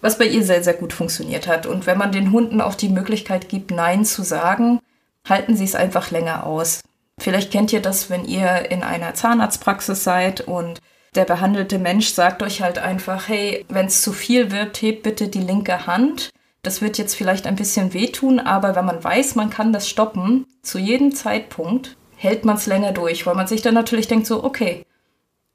Was 0.00 0.18
bei 0.18 0.26
ihr 0.26 0.44
sehr, 0.44 0.62
sehr 0.62 0.74
gut 0.74 0.92
funktioniert 0.92 1.48
hat. 1.48 1.66
Und 1.66 1.86
wenn 1.86 1.98
man 1.98 2.12
den 2.12 2.32
Hunden 2.32 2.60
auch 2.60 2.74
die 2.74 2.88
Möglichkeit 2.88 3.48
gibt, 3.48 3.70
Nein 3.70 4.04
zu 4.04 4.22
sagen, 4.22 4.80
halten 5.28 5.56
sie 5.56 5.64
es 5.64 5.74
einfach 5.74 6.10
länger 6.10 6.46
aus. 6.46 6.80
Vielleicht 7.18 7.50
kennt 7.50 7.72
ihr 7.72 7.82
das, 7.82 8.10
wenn 8.10 8.24
ihr 8.24 8.70
in 8.70 8.82
einer 8.82 9.14
Zahnarztpraxis 9.14 10.04
seid 10.04 10.40
und 10.42 10.80
der 11.14 11.24
behandelte 11.24 11.78
Mensch 11.78 12.12
sagt 12.12 12.42
euch 12.42 12.62
halt 12.62 12.78
einfach, 12.78 13.28
hey, 13.28 13.64
wenn 13.68 13.86
es 13.86 14.02
zu 14.02 14.12
viel 14.12 14.52
wird, 14.52 14.80
hebt 14.80 15.02
bitte 15.02 15.28
die 15.28 15.40
linke 15.40 15.86
Hand. 15.86 16.30
Das 16.62 16.80
wird 16.80 16.98
jetzt 16.98 17.14
vielleicht 17.14 17.46
ein 17.46 17.56
bisschen 17.56 17.94
wehtun, 17.94 18.38
aber 18.38 18.76
wenn 18.76 18.84
man 18.84 19.02
weiß, 19.02 19.34
man 19.34 19.50
kann 19.50 19.72
das 19.72 19.88
stoppen, 19.88 20.46
zu 20.62 20.78
jedem 20.78 21.14
Zeitpunkt, 21.14 21.96
hält 22.18 22.44
man 22.44 22.56
es 22.56 22.66
länger 22.66 22.92
durch, 22.92 23.26
weil 23.26 23.34
man 23.34 23.46
sich 23.46 23.62
dann 23.62 23.74
natürlich 23.74 24.08
denkt 24.08 24.26
so, 24.26 24.44
okay, 24.44 24.84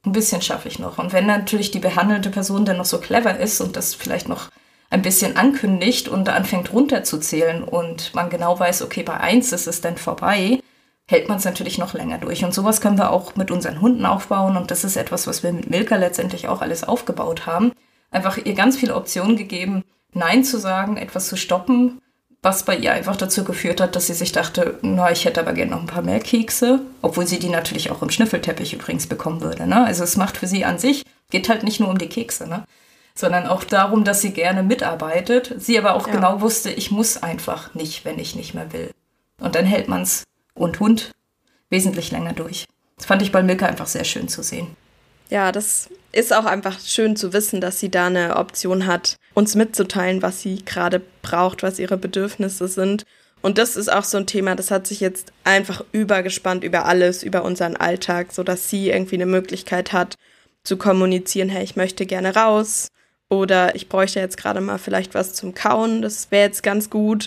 ein 0.04 0.12
bisschen 0.12 0.42
schaffe 0.42 0.68
ich 0.68 0.78
noch. 0.78 0.98
Und 0.98 1.12
wenn 1.12 1.26
natürlich 1.26 1.70
die 1.70 1.78
behandelte 1.78 2.30
Person 2.30 2.64
dann 2.64 2.78
noch 2.78 2.84
so 2.84 2.98
clever 2.98 3.38
ist 3.38 3.60
und 3.60 3.76
das 3.76 3.94
vielleicht 3.94 4.28
noch 4.28 4.50
ein 4.90 5.02
bisschen 5.02 5.36
ankündigt 5.36 6.08
und 6.08 6.28
anfängt 6.28 6.72
runterzuzählen 6.72 7.62
und 7.62 8.14
man 8.14 8.30
genau 8.30 8.58
weiß, 8.58 8.82
okay, 8.82 9.02
bei 9.02 9.18
eins 9.18 9.52
ist 9.52 9.66
es 9.66 9.80
dann 9.80 9.96
vorbei, 9.96 10.60
hält 11.06 11.28
man 11.28 11.38
es 11.38 11.44
natürlich 11.44 11.78
noch 11.78 11.94
länger 11.94 12.18
durch. 12.18 12.44
Und 12.44 12.54
sowas 12.54 12.80
können 12.80 12.98
wir 12.98 13.10
auch 13.10 13.36
mit 13.36 13.50
unseren 13.50 13.80
Hunden 13.80 14.06
aufbauen 14.06 14.56
und 14.56 14.70
das 14.70 14.84
ist 14.84 14.96
etwas, 14.96 15.26
was 15.26 15.42
wir 15.42 15.52
mit 15.52 15.68
Milka 15.68 15.96
letztendlich 15.96 16.48
auch 16.48 16.60
alles 16.60 16.84
aufgebaut 16.84 17.46
haben. 17.46 17.72
Einfach 18.10 18.38
ihr 18.38 18.54
ganz 18.54 18.76
viele 18.76 18.94
Optionen 18.94 19.36
gegeben, 19.36 19.84
Nein 20.12 20.44
zu 20.44 20.58
sagen, 20.58 20.96
etwas 20.96 21.28
zu 21.28 21.36
stoppen, 21.36 22.00
was 22.44 22.62
bei 22.62 22.76
ihr 22.76 22.92
einfach 22.92 23.16
dazu 23.16 23.42
geführt 23.42 23.80
hat, 23.80 23.96
dass 23.96 24.06
sie 24.06 24.14
sich 24.14 24.30
dachte, 24.30 24.78
na, 24.82 25.10
ich 25.10 25.24
hätte 25.24 25.40
aber 25.40 25.54
gerne 25.54 25.70
noch 25.70 25.80
ein 25.80 25.86
paar 25.86 26.02
mehr 26.02 26.20
Kekse, 26.20 26.82
obwohl 27.00 27.26
sie 27.26 27.38
die 27.38 27.48
natürlich 27.48 27.90
auch 27.90 28.02
im 28.02 28.10
Schnüffelteppich 28.10 28.74
übrigens 28.74 29.06
bekommen 29.06 29.40
würde. 29.40 29.66
Ne? 29.66 29.84
Also 29.84 30.04
es 30.04 30.18
macht 30.18 30.36
für 30.36 30.46
sie 30.46 30.64
an 30.66 30.78
sich, 30.78 31.04
geht 31.30 31.48
halt 31.48 31.62
nicht 31.62 31.80
nur 31.80 31.88
um 31.88 31.96
die 31.96 32.08
Kekse, 32.08 32.46
ne? 32.46 32.64
sondern 33.14 33.46
auch 33.46 33.64
darum, 33.64 34.04
dass 34.04 34.20
sie 34.20 34.32
gerne 34.32 34.62
mitarbeitet, 34.62 35.54
sie 35.58 35.78
aber 35.78 35.94
auch 35.94 36.06
ja. 36.06 36.12
genau 36.12 36.42
wusste, 36.42 36.70
ich 36.70 36.90
muss 36.90 37.22
einfach 37.22 37.74
nicht, 37.74 38.04
wenn 38.04 38.18
ich 38.18 38.36
nicht 38.36 38.52
mehr 38.52 38.74
will. 38.74 38.90
Und 39.40 39.54
dann 39.54 39.64
hält 39.64 39.88
man 39.88 40.02
es 40.02 40.24
und 40.54 40.80
Hund 40.80 41.12
wesentlich 41.70 42.10
länger 42.10 42.34
durch. 42.34 42.66
Das 42.96 43.06
fand 43.06 43.22
ich 43.22 43.32
bei 43.32 43.42
Milka 43.42 43.66
einfach 43.66 43.86
sehr 43.86 44.04
schön 44.04 44.28
zu 44.28 44.42
sehen. 44.42 44.76
Ja, 45.30 45.52
das 45.52 45.88
ist 46.12 46.32
auch 46.32 46.44
einfach 46.44 46.78
schön 46.80 47.16
zu 47.16 47.32
wissen, 47.32 47.60
dass 47.60 47.80
sie 47.80 47.90
da 47.90 48.06
eine 48.06 48.36
Option 48.36 48.86
hat, 48.86 49.16
uns 49.34 49.54
mitzuteilen, 49.54 50.22
was 50.22 50.42
sie 50.42 50.64
gerade 50.64 51.00
braucht, 51.22 51.62
was 51.62 51.78
ihre 51.78 51.96
Bedürfnisse 51.96 52.68
sind. 52.68 53.04
Und 53.42 53.58
das 53.58 53.76
ist 53.76 53.92
auch 53.92 54.04
so 54.04 54.16
ein 54.16 54.26
Thema, 54.26 54.54
das 54.54 54.70
hat 54.70 54.86
sich 54.86 55.00
jetzt 55.00 55.32
einfach 55.42 55.84
übergespannt 55.92 56.64
über 56.64 56.86
alles, 56.86 57.22
über 57.22 57.44
unseren 57.44 57.76
Alltag, 57.76 58.32
so 58.32 58.42
dass 58.42 58.70
sie 58.70 58.88
irgendwie 58.90 59.16
eine 59.16 59.26
Möglichkeit 59.26 59.92
hat 59.92 60.14
zu 60.62 60.78
kommunizieren, 60.78 61.50
hey, 61.50 61.62
ich 61.62 61.76
möchte 61.76 62.06
gerne 62.06 62.34
raus 62.34 62.88
oder 63.28 63.74
ich 63.74 63.88
bräuchte 63.88 64.20
jetzt 64.20 64.38
gerade 64.38 64.60
mal 64.60 64.78
vielleicht 64.78 65.14
was 65.14 65.34
zum 65.34 65.52
Kauen, 65.52 66.00
das 66.00 66.30
wäre 66.30 66.46
jetzt 66.46 66.62
ganz 66.62 66.88
gut. 66.88 67.26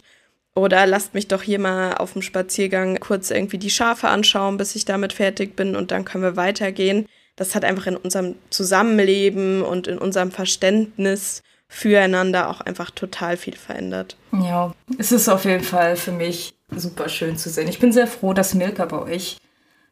Oder 0.55 0.87
lasst 0.87 1.13
mich 1.13 1.27
doch 1.27 1.43
hier 1.43 1.59
mal 1.59 1.93
auf 1.97 2.13
dem 2.13 2.23
Spaziergang 2.23 2.99
kurz 2.99 3.29
irgendwie 3.29 3.59
die 3.59 3.69
Schafe 3.69 4.07
anschauen, 4.07 4.57
bis 4.57 4.75
ich 4.75 4.85
damit 4.85 5.13
fertig 5.13 5.55
bin 5.55 5.75
und 5.75 5.91
dann 5.91 6.03
können 6.03 6.23
wir 6.23 6.35
weitergehen 6.35 7.05
das 7.37 7.55
hat 7.55 7.63
einfach 7.63 7.87
in 7.87 7.95
unserem 7.95 8.35
Zusammenleben 8.49 9.61
und 9.61 9.87
in 9.87 9.97
unserem 9.97 10.31
Verständnis 10.31 11.43
füreinander 11.69 12.49
auch 12.49 12.61
einfach 12.61 12.91
total 12.91 13.37
viel 13.37 13.55
verändert. 13.55 14.17
Ja, 14.33 14.73
es 14.97 15.11
ist 15.11 15.29
auf 15.29 15.45
jeden 15.45 15.63
Fall 15.63 15.95
für 15.95 16.11
mich 16.11 16.53
super 16.75 17.07
schön 17.07 17.37
zu 17.37 17.49
sehen. 17.49 17.67
Ich 17.67 17.79
bin 17.79 17.93
sehr 17.93 18.07
froh, 18.07 18.33
dass 18.33 18.53
Milka 18.53 18.85
bei 18.85 18.99
euch 18.99 19.37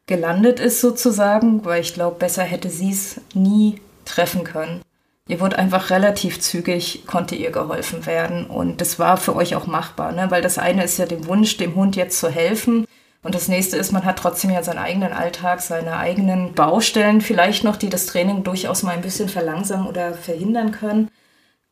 gelandet 0.06 0.60
ist 0.60 0.80
sozusagen, 0.80 1.64
weil 1.64 1.80
ich 1.80 1.94
glaube, 1.94 2.18
besser 2.18 2.42
hätte 2.42 2.68
sie 2.68 2.90
es 2.90 3.20
nie 3.34 3.80
treffen 4.04 4.44
können. 4.44 4.82
Ihr 5.28 5.40
wurde 5.40 5.58
einfach 5.58 5.90
relativ 5.90 6.40
zügig, 6.40 7.04
konnte 7.06 7.34
ihr 7.34 7.50
geholfen 7.50 8.06
werden 8.06 8.46
und 8.46 8.80
das 8.80 8.98
war 8.98 9.16
für 9.16 9.34
euch 9.34 9.56
auch 9.56 9.66
machbar, 9.66 10.12
ne? 10.12 10.30
weil 10.30 10.42
das 10.42 10.58
eine 10.58 10.84
ist 10.84 10.98
ja 10.98 11.06
dem 11.06 11.26
Wunsch, 11.26 11.56
dem 11.56 11.74
Hund 11.74 11.96
jetzt 11.96 12.20
zu 12.20 12.28
helfen 12.28 12.86
Und 13.26 13.34
das 13.34 13.48
nächste 13.48 13.76
ist, 13.76 13.90
man 13.90 14.04
hat 14.04 14.20
trotzdem 14.20 14.52
ja 14.52 14.62
seinen 14.62 14.78
eigenen 14.78 15.12
Alltag, 15.12 15.60
seine 15.60 15.96
eigenen 15.96 16.54
Baustellen 16.54 17.20
vielleicht 17.20 17.64
noch, 17.64 17.74
die 17.74 17.88
das 17.88 18.06
Training 18.06 18.44
durchaus 18.44 18.84
mal 18.84 18.92
ein 18.92 19.00
bisschen 19.00 19.28
verlangsamen 19.28 19.88
oder 19.88 20.14
verhindern 20.14 20.70
können, 20.70 21.10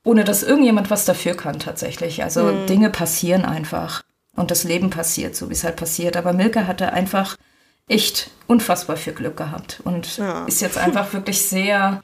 ohne 0.04 0.24
dass 0.24 0.42
irgendjemand 0.42 0.90
was 0.90 1.04
dafür 1.04 1.36
kann 1.36 1.60
tatsächlich. 1.60 2.24
Also 2.24 2.42
mhm. 2.42 2.66
Dinge 2.66 2.90
passieren 2.90 3.44
einfach 3.44 4.02
und 4.34 4.50
das 4.50 4.64
Leben 4.64 4.90
passiert, 4.90 5.36
so 5.36 5.48
wie 5.48 5.52
es 5.52 5.62
halt 5.62 5.76
passiert. 5.76 6.16
Aber 6.16 6.32
Milka 6.32 6.66
hatte 6.66 6.92
einfach 6.92 7.36
echt 7.86 8.32
unfassbar 8.48 8.96
viel 8.96 9.12
Glück 9.12 9.36
gehabt 9.36 9.80
und 9.84 10.16
ja. 10.16 10.46
ist 10.46 10.60
jetzt 10.60 10.76
einfach 10.76 11.12
wirklich 11.12 11.46
sehr 11.46 12.02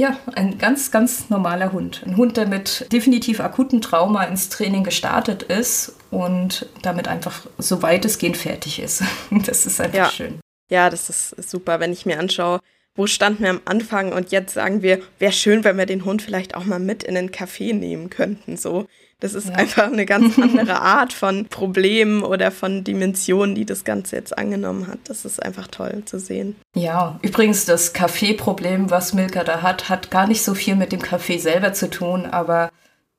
ja, 0.00 0.18
ein 0.34 0.58
ganz, 0.58 0.90
ganz 0.90 1.28
normaler 1.28 1.72
Hund. 1.72 2.02
Ein 2.06 2.16
Hund, 2.16 2.36
der 2.36 2.46
mit 2.46 2.86
definitiv 2.90 3.40
akuten 3.40 3.80
Trauma 3.80 4.24
ins 4.24 4.48
Training 4.48 4.82
gestartet 4.82 5.42
ist 5.42 5.94
und 6.10 6.66
damit 6.82 7.06
einfach 7.06 7.46
so 7.58 7.82
weitestgehend 7.82 8.36
fertig 8.36 8.80
ist. 8.80 9.02
Das 9.30 9.66
ist 9.66 9.80
einfach 9.80 9.96
ja. 9.96 10.10
schön. 10.10 10.40
Ja, 10.70 10.88
das 10.90 11.10
ist 11.10 11.50
super, 11.50 11.80
wenn 11.80 11.92
ich 11.92 12.06
mir 12.06 12.18
anschaue, 12.18 12.60
wo 12.94 13.06
standen 13.06 13.42
wir 13.42 13.50
am 13.50 13.60
Anfang 13.64 14.12
und 14.12 14.32
jetzt 14.32 14.54
sagen 14.54 14.82
wir, 14.82 15.00
wäre 15.18 15.32
schön, 15.32 15.64
wenn 15.64 15.76
wir 15.76 15.86
den 15.86 16.04
Hund 16.04 16.22
vielleicht 16.22 16.54
auch 16.54 16.64
mal 16.64 16.80
mit 16.80 17.02
in 17.02 17.14
den 17.14 17.30
Café 17.30 17.74
nehmen 17.74 18.10
könnten. 18.10 18.56
So, 18.56 18.86
das 19.20 19.34
ist 19.34 19.48
ja. 19.48 19.54
einfach 19.54 19.84
eine 19.84 20.06
ganz 20.06 20.38
andere 20.42 20.80
Art 20.80 21.12
von 21.12 21.46
Problemen 21.46 22.22
oder 22.22 22.50
von 22.50 22.84
Dimensionen, 22.84 23.54
die 23.54 23.66
das 23.66 23.84
Ganze 23.84 24.16
jetzt 24.16 24.36
angenommen 24.36 24.88
hat. 24.88 24.98
Das 25.04 25.24
ist 25.24 25.42
einfach 25.42 25.68
toll 25.68 26.02
zu 26.06 26.18
sehen. 26.18 26.56
Ja, 26.74 27.18
übrigens 27.22 27.66
das 27.66 27.92
Kaffeeproblem, 27.92 28.90
was 28.90 29.12
Milka 29.12 29.44
da 29.44 29.62
hat, 29.62 29.88
hat 29.88 30.10
gar 30.10 30.26
nicht 30.26 30.42
so 30.42 30.54
viel 30.54 30.74
mit 30.74 30.92
dem 30.92 31.02
Kaffee 31.02 31.38
selber 31.38 31.72
zu 31.72 31.90
tun, 31.90 32.26
aber 32.26 32.70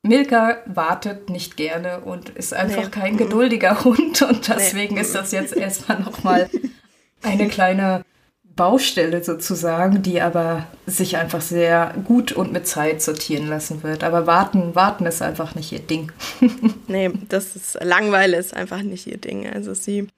Milka 0.03 0.57
wartet 0.65 1.29
nicht 1.29 1.57
gerne 1.57 1.99
und 1.99 2.29
ist 2.29 2.53
einfach 2.53 2.85
nee. 2.85 2.89
kein 2.89 3.17
geduldiger 3.17 3.83
Hund 3.83 4.21
und 4.23 4.47
deswegen 4.47 4.95
nee. 4.95 5.01
ist 5.01 5.13
das 5.13 5.31
jetzt 5.31 5.55
erstmal 5.55 5.99
nochmal 5.99 6.49
eine 7.21 7.47
kleine 7.47 8.03
Baustelle 8.61 9.23
sozusagen, 9.23 10.03
die 10.03 10.21
aber 10.21 10.67
sich 10.85 11.17
einfach 11.17 11.41
sehr 11.41 11.95
gut 12.05 12.31
und 12.31 12.53
mit 12.53 12.67
Zeit 12.67 13.01
sortieren 13.01 13.47
lassen 13.47 13.81
wird. 13.81 14.03
Aber 14.03 14.27
warten, 14.27 14.75
warten 14.75 15.07
ist 15.07 15.23
einfach 15.23 15.55
nicht 15.55 15.71
ihr 15.71 15.79
Ding. 15.79 16.11
nee, 16.87 17.09
das 17.27 17.55
ist 17.55 17.83
Langweile 17.83 18.37
ist 18.37 18.55
einfach 18.55 18.83
nicht 18.83 19.07
ihr 19.07 19.17
Ding. 19.17 19.49
Also 19.49 19.73
sie 19.73 20.09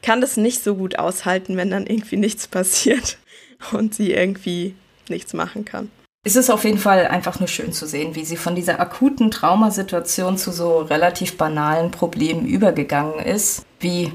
kann 0.00 0.22
das 0.22 0.38
nicht 0.38 0.64
so 0.64 0.76
gut 0.76 0.98
aushalten, 0.98 1.58
wenn 1.58 1.70
dann 1.70 1.86
irgendwie 1.86 2.16
nichts 2.16 2.48
passiert 2.48 3.18
und 3.72 3.94
sie 3.94 4.14
irgendwie 4.14 4.74
nichts 5.10 5.34
machen 5.34 5.66
kann. 5.66 5.90
Es 6.24 6.34
ist 6.34 6.48
auf 6.48 6.64
jeden 6.64 6.78
Fall 6.78 7.06
einfach 7.08 7.40
nur 7.40 7.48
schön 7.48 7.74
zu 7.74 7.86
sehen, 7.86 8.14
wie 8.14 8.24
sie 8.24 8.38
von 8.38 8.54
dieser 8.54 8.80
akuten 8.80 9.30
Traumasituation 9.30 10.38
zu 10.38 10.50
so 10.50 10.78
relativ 10.78 11.36
banalen 11.36 11.90
Problemen 11.90 12.46
übergegangen 12.46 13.18
ist, 13.18 13.66
wie 13.80 14.12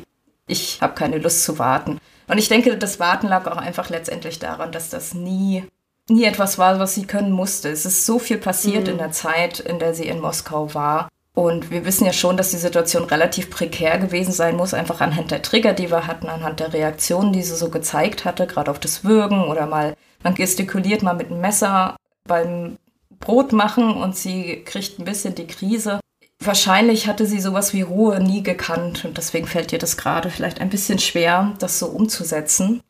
ich 0.48 0.82
habe 0.82 0.96
keine 0.96 1.20
Lust 1.20 1.44
zu 1.44 1.60
warten. 1.60 2.00
Und 2.32 2.38
ich 2.38 2.48
denke, 2.48 2.78
das 2.78 2.98
Warten 3.02 3.28
lag 3.28 3.46
auch 3.46 3.58
einfach 3.58 3.90
letztendlich 3.90 4.40
daran, 4.40 4.72
dass 4.72 4.90
das 4.90 5.14
nie, 5.14 5.66
nie 6.08 6.24
etwas 6.24 6.58
war, 6.58 6.80
was 6.80 6.96
sie 6.96 7.06
können 7.06 7.34
musste. 7.34 7.68
Es 7.68 7.86
ist 7.86 8.06
so 8.06 8.20
viel 8.20 8.38
passiert 8.38 8.86
mhm. 8.86 8.92
in 8.94 8.98
der 9.00 9.12
Zeit, 9.12 9.60
in 9.60 9.80
der 9.80 9.94
sie 9.94 10.08
in 10.08 10.22
Moskau 10.22 10.74
war. 10.74 11.10
Und 11.34 11.72
wir 11.72 11.84
wissen 11.84 12.06
ja 12.06 12.14
schon, 12.14 12.38
dass 12.38 12.52
die 12.52 12.58
Situation 12.58 13.04
relativ 13.04 13.50
prekär 13.50 13.98
gewesen 13.98 14.32
sein 14.32 14.56
muss, 14.56 14.74
einfach 14.74 15.02
anhand 15.02 15.32
der 15.32 15.42
Trigger, 15.42 15.74
die 15.74 15.92
wir 15.92 16.08
hatten, 16.08 16.30
anhand 16.30 16.62
der 16.62 16.72
Reaktionen, 16.72 17.34
die 17.34 17.44
sie 17.44 17.56
so 17.56 17.70
gezeigt 17.70 18.24
hatte, 18.24 18.48
gerade 18.48 18.72
auf 18.72 18.80
das 18.80 19.04
Würgen 19.04 19.44
oder 19.44 19.66
mal, 19.66 19.94
man 20.24 20.34
gestikuliert 20.36 21.04
mal 21.04 21.14
mit 21.14 21.32
einem 21.32 21.42
Messer 21.42 21.98
beim 22.26 22.78
Brot 23.20 23.52
machen 23.52 23.92
und 23.92 24.16
sie 24.16 24.64
kriegt 24.64 25.00
ein 25.00 25.06
bisschen 25.06 25.36
die 25.36 25.48
Krise 25.48 26.00
wahrscheinlich 26.42 27.08
hatte 27.08 27.26
sie 27.26 27.40
sowas 27.40 27.74
wie 27.74 27.82
Ruhe 27.82 28.20
nie 28.20 28.44
gekannt 28.44 29.06
und 29.06 29.18
deswegen 29.18 29.48
fällt 29.48 29.72
ihr 29.72 29.80
das 29.80 29.98
gerade 29.98 30.30
vielleicht 30.30 30.60
ein 30.60 30.70
bisschen 30.70 31.00
schwer, 31.00 31.54
das 31.60 31.80
so 31.80 31.88
umzusetzen. 31.88 32.82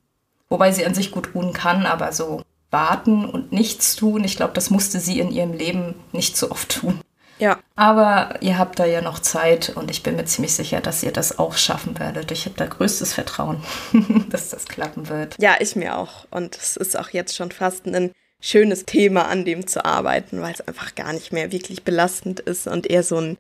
Wobei 0.50 0.72
sie 0.72 0.86
an 0.86 0.94
sich 0.94 1.12
gut 1.12 1.36
ruhen 1.36 1.54
kann, 1.54 1.86
aber 1.86 2.12
so 2.12 2.42
warten 2.72 3.26
und 3.26 3.52
nichts 3.52 3.96
tun, 3.96 4.24
ich 4.24 4.36
glaube, 4.38 4.54
das 4.54 4.70
musste 4.70 5.00
sie 5.00 5.20
in 5.20 5.32
ihrem 5.32 5.54
Leben 5.54 5.96
nicht 6.12 6.38
so 6.38 6.52
oft 6.52 6.80
tun. 6.80 7.02
Ja. 7.42 7.58
Aber 7.76 8.36
ihr 8.42 8.60
habt 8.60 8.78
da 8.78 8.86
ja 8.86 9.02
noch 9.02 9.18
Zeit 9.18 9.70
und 9.76 9.90
ich 9.90 10.04
bin 10.04 10.16
mir 10.16 10.26
ziemlich 10.26 10.54
sicher, 10.54 10.80
dass 10.80 11.02
ihr 11.02 11.12
das 11.12 11.40
auch 11.40 11.58
schaffen 11.58 11.98
werdet. 11.98 12.32
Ich 12.32 12.46
habe 12.46 12.56
da 12.56 12.68
größtes 12.68 13.14
Vertrauen, 13.14 13.64
dass 14.30 14.50
das 14.50 14.66
klappen 14.66 15.10
wird. 15.10 15.36
Ja, 15.40 15.56
ich 15.60 15.76
mir 15.76 15.98
auch. 15.98 16.26
Und 16.30 16.56
es 16.56 16.78
ist 16.78 16.98
auch 16.98 17.10
jetzt 17.10 17.36
schon 17.36 17.52
fast 17.52 17.88
ein 17.88 18.12
schönes 18.42 18.86
Thema, 18.86 19.28
an 19.28 19.46
dem 19.46 19.68
zu 19.68 19.86
arbeiten, 19.86 20.42
weil 20.42 20.54
es 20.54 20.68
einfach 20.68 20.96
gar 20.96 21.14
nicht 21.14 21.32
mehr 21.32 21.52
wirklich 21.52 21.84
belastend 21.84 22.42
ist 22.42 22.68
und 22.68 22.88
eher 22.90 23.04
so 23.04 23.18
ein 23.18 23.38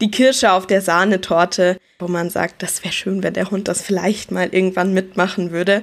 die 0.00 0.10
Kirsche 0.10 0.52
auf 0.52 0.66
der 0.66 0.80
Sahnetorte, 0.80 1.78
wo 1.98 2.08
man 2.08 2.30
sagt, 2.30 2.62
das 2.62 2.82
wäre 2.82 2.92
schön, 2.92 3.22
wenn 3.22 3.34
der 3.34 3.50
Hund 3.50 3.68
das 3.68 3.82
vielleicht 3.82 4.30
mal 4.30 4.48
irgendwann 4.48 4.94
mitmachen 4.94 5.50
würde. 5.50 5.82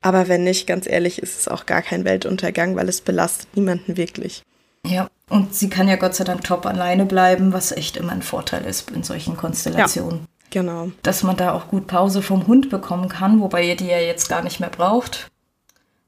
Aber 0.00 0.28
wenn 0.28 0.44
nicht, 0.44 0.66
ganz 0.66 0.86
ehrlich, 0.86 1.22
ist 1.22 1.38
es 1.38 1.48
auch 1.48 1.64
gar 1.64 1.80
kein 1.80 2.04
Weltuntergang, 2.04 2.76
weil 2.76 2.88
es 2.88 3.00
belastet 3.00 3.56
niemanden 3.56 3.96
wirklich. 3.96 4.42
Ja, 4.86 5.08
und 5.30 5.54
sie 5.54 5.70
kann 5.70 5.88
ja 5.88 5.96
Gott 5.96 6.14
sei 6.14 6.24
Dank 6.24 6.44
top 6.44 6.66
alleine 6.66 7.06
bleiben, 7.06 7.52
was 7.52 7.72
echt 7.72 7.96
immer 7.96 8.12
ein 8.12 8.22
Vorteil 8.22 8.66
ist 8.66 8.90
in 8.90 9.02
solchen 9.02 9.36
Konstellationen. 9.36 10.26
Ja, 10.52 10.60
genau. 10.60 10.90
Dass 11.02 11.22
man 11.22 11.36
da 11.36 11.52
auch 11.52 11.68
gut 11.68 11.86
Pause 11.86 12.20
vom 12.20 12.46
Hund 12.46 12.68
bekommen 12.68 13.08
kann, 13.08 13.40
wobei 13.40 13.64
ihr 13.64 13.76
die 13.76 13.86
ja 13.86 13.98
jetzt 13.98 14.28
gar 14.28 14.42
nicht 14.42 14.60
mehr 14.60 14.68
braucht. 14.68 15.28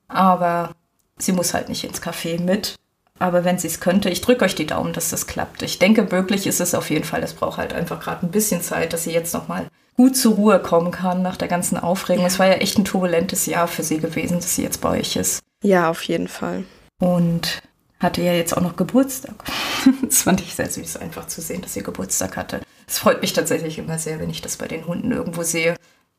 Aber 0.09 0.73
Sie 1.19 1.33
muss 1.33 1.55
halt 1.55 1.69
nicht 1.69 1.85
ins 1.85 2.03
Café 2.03 2.41
mit. 2.41 2.77
Aber 3.19 3.45
wenn 3.45 3.59
sie 3.59 3.69
es 3.69 3.81
könnte, 3.81 4.11
ich 4.11 4.21
drücke 4.21 4.45
euch 4.45 4.55
die 4.55 4.67
Daumen, 4.67 4.93
dass 4.93 5.09
das 5.09 5.27
klappt. 5.27 5.63
Ich 5.63 5.79
denke, 5.79 6.07
möglich 6.11 6.47
ist 6.47 6.61
es 6.61 6.75
auf 6.75 6.91
jeden 6.91 7.05
Fall. 7.05 7.23
Es 7.23 7.33
braucht 7.33 7.57
halt 7.57 7.73
einfach 7.73 8.01
gerade 8.01 8.27
ein 8.27 8.31
bisschen 8.31 8.61
Zeit, 8.61 8.93
dass 8.93 9.05
sie 9.05 9.13
jetzt 9.13 9.33
nochmal 9.33 9.69
gut 9.97 10.17
zur 10.17 10.35
Ruhe 10.35 10.61
kommen 10.61 10.91
kann 10.91 11.23
nach 11.23 11.37
der 11.37 11.49
ganzen 11.49 11.79
Aufregung. 11.79 12.23
Ja. 12.23 12.29
Es 12.29 12.39
war 12.39 12.47
ja 12.47 12.55
echt 12.55 12.79
ein 12.79 12.85
turbulentes 12.85 13.47
Jahr 13.47 13.69
für 13.69 13.83
sie 13.83 13.99
gewesen, 13.99 14.37
dass 14.37 14.55
sie 14.55 14.63
jetzt 14.63 14.83
bei 14.83 14.99
euch 15.01 15.17
ist. 15.17 15.41
Ja, 15.63 15.89
auf 15.89 16.03
jeden 16.03 16.29
Fall. 16.29 16.65
Und 16.99 17.63
hatte 18.01 18.21
ja 18.23 18.35
jetzt 18.35 18.55
auch 18.55 18.61
noch 18.61 18.77
Geburtstag. 18.77 19.35
das 20.03 20.23
fand 20.23 20.43
ich 20.43 20.55
sehr 20.55 20.71
süß, 20.71 20.99
einfach 20.99 21.27
zu 21.27 21.41
sehen, 21.41 21.63
dass 21.63 21.73
sie 21.73 21.83
Geburtstag 21.83 22.37
hatte. 22.37 22.61
Es 22.87 22.99
freut 22.99 23.23
mich 23.23 23.33
tatsächlich 23.33 23.79
immer 23.79 23.99
sehr, 23.99 24.21
wenn 24.21 24.31
ich 24.31 24.43
das 24.43 24.57
bei 24.57 24.69
den 24.69 24.87
Hunden 24.87 25.11
irgendwo 25.11 25.43
sehe. 25.43 25.77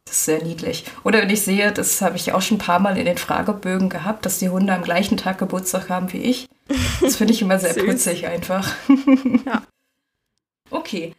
Das 0.07 0.15
ist 0.15 0.25
sehr 0.25 0.41
niedlich. 0.41 0.85
Oder 1.03 1.21
wenn 1.21 1.29
ich 1.29 1.41
sehe, 1.41 1.71
das 1.73 2.01
habe 2.01 2.15
ich 2.15 2.31
auch 2.31 2.41
schon 2.41 2.55
ein 2.55 2.61
paar 2.61 2.79
Mal 2.79 2.97
in 2.97 3.05
den 3.05 3.17
Fragebögen 3.17 3.89
gehabt, 3.89 4.25
dass 4.25 4.39
die 4.39 4.47
Hunde 4.47 4.73
am 4.73 4.81
gleichen 4.81 5.17
Tag 5.17 5.37
Geburtstag 5.37 5.89
haben 5.89 6.13
wie 6.13 6.19
ich. 6.19 6.47
Das 7.01 7.17
finde 7.17 7.33
ich 7.33 7.41
immer 7.41 7.59
sehr 7.59 7.73
putzig 7.85 8.27
einfach. 8.27 8.73
ja. 9.45 9.63
Okay. 10.69 11.13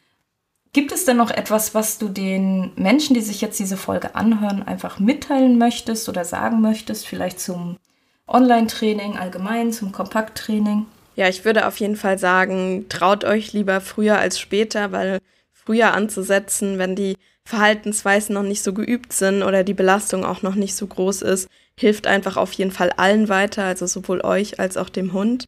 Gibt 0.74 0.92
es 0.92 1.06
denn 1.06 1.16
noch 1.16 1.30
etwas, 1.30 1.74
was 1.74 1.96
du 1.96 2.08
den 2.10 2.72
Menschen, 2.76 3.14
die 3.14 3.22
sich 3.22 3.40
jetzt 3.40 3.58
diese 3.58 3.78
Folge 3.78 4.14
anhören, 4.14 4.62
einfach 4.62 4.98
mitteilen 4.98 5.56
möchtest 5.56 6.06
oder 6.10 6.26
sagen 6.26 6.60
möchtest? 6.60 7.06
Vielleicht 7.06 7.40
zum 7.40 7.78
Online-Training 8.26 9.16
allgemein, 9.16 9.72
zum 9.72 9.90
Kompakttraining? 9.90 10.84
Ja, 11.16 11.28
ich 11.28 11.46
würde 11.46 11.66
auf 11.66 11.78
jeden 11.78 11.96
Fall 11.96 12.18
sagen, 12.18 12.90
traut 12.90 13.24
euch 13.24 13.54
lieber 13.54 13.80
früher 13.80 14.18
als 14.18 14.38
später, 14.38 14.92
weil 14.92 15.20
früher 15.52 15.94
anzusetzen, 15.94 16.76
wenn 16.76 16.94
die 16.94 17.16
Verhaltensweisen 17.48 18.34
noch 18.34 18.42
nicht 18.42 18.62
so 18.62 18.74
geübt 18.74 19.14
sind 19.14 19.42
oder 19.42 19.64
die 19.64 19.72
Belastung 19.72 20.22
auch 20.22 20.42
noch 20.42 20.54
nicht 20.54 20.76
so 20.76 20.86
groß 20.86 21.22
ist, 21.22 21.48
hilft 21.78 22.06
einfach 22.06 22.36
auf 22.36 22.52
jeden 22.52 22.70
Fall 22.70 22.90
allen 22.90 23.30
weiter, 23.30 23.64
also 23.64 23.86
sowohl 23.86 24.20
euch 24.20 24.60
als 24.60 24.76
auch 24.76 24.90
dem 24.90 25.14
Hund. 25.14 25.46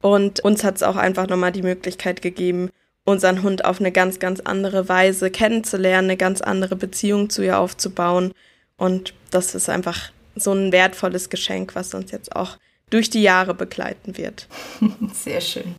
Und 0.00 0.40
uns 0.40 0.64
hat 0.64 0.76
es 0.76 0.82
auch 0.82 0.96
einfach 0.96 1.28
nochmal 1.28 1.52
die 1.52 1.60
Möglichkeit 1.60 2.22
gegeben, 2.22 2.70
unseren 3.04 3.42
Hund 3.42 3.66
auf 3.66 3.80
eine 3.80 3.92
ganz, 3.92 4.18
ganz 4.18 4.40
andere 4.40 4.88
Weise 4.88 5.30
kennenzulernen, 5.30 6.08
eine 6.08 6.16
ganz 6.16 6.40
andere 6.40 6.74
Beziehung 6.74 7.28
zu 7.28 7.44
ihr 7.44 7.58
aufzubauen. 7.58 8.32
Und 8.78 9.12
das 9.30 9.54
ist 9.54 9.68
einfach 9.68 10.10
so 10.34 10.52
ein 10.52 10.72
wertvolles 10.72 11.28
Geschenk, 11.28 11.74
was 11.74 11.92
uns 11.92 12.12
jetzt 12.12 12.34
auch 12.34 12.56
durch 12.88 13.10
die 13.10 13.20
Jahre 13.20 13.52
begleiten 13.52 14.16
wird. 14.16 14.48
Sehr 15.12 15.42
schön. 15.42 15.74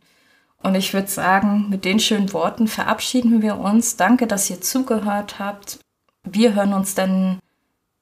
Und 0.64 0.74
ich 0.76 0.94
würde 0.94 1.08
sagen, 1.08 1.66
mit 1.68 1.84
den 1.84 2.00
schönen 2.00 2.32
Worten 2.32 2.68
verabschieden 2.68 3.42
wir 3.42 3.58
uns. 3.58 3.98
Danke, 3.98 4.26
dass 4.26 4.48
ihr 4.48 4.62
zugehört 4.62 5.38
habt. 5.38 5.78
Wir 6.22 6.54
hören 6.54 6.72
uns 6.72 6.94
dann 6.94 7.38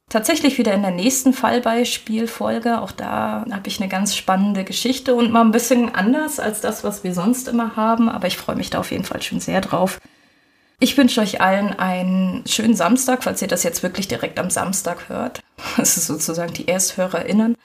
tatsächlich 0.08 0.58
wieder 0.58 0.72
in 0.72 0.82
der 0.82 0.92
nächsten 0.92 1.32
Fallbeispielfolge. 1.32 2.80
Auch 2.80 2.92
da 2.92 3.44
habe 3.50 3.66
ich 3.66 3.80
eine 3.80 3.88
ganz 3.88 4.14
spannende 4.14 4.62
Geschichte 4.62 5.16
und 5.16 5.32
mal 5.32 5.40
ein 5.40 5.50
bisschen 5.50 5.92
anders 5.92 6.38
als 6.38 6.60
das, 6.60 6.84
was 6.84 7.02
wir 7.02 7.14
sonst 7.14 7.48
immer 7.48 7.74
haben. 7.74 8.08
Aber 8.08 8.28
ich 8.28 8.36
freue 8.36 8.54
mich 8.54 8.70
da 8.70 8.78
auf 8.78 8.92
jeden 8.92 9.04
Fall 9.04 9.22
schon 9.22 9.40
sehr 9.40 9.60
drauf. 9.60 10.00
Ich 10.78 10.96
wünsche 10.96 11.20
euch 11.20 11.40
allen 11.40 11.76
einen 11.76 12.46
schönen 12.46 12.76
Samstag, 12.76 13.24
falls 13.24 13.42
ihr 13.42 13.48
das 13.48 13.64
jetzt 13.64 13.82
wirklich 13.82 14.06
direkt 14.06 14.38
am 14.38 14.50
Samstag 14.50 15.08
hört. 15.08 15.40
Das 15.76 15.96
ist 15.96 16.06
sozusagen 16.06 16.54
die 16.54 16.68
ErsthörerInnen. 16.68 17.56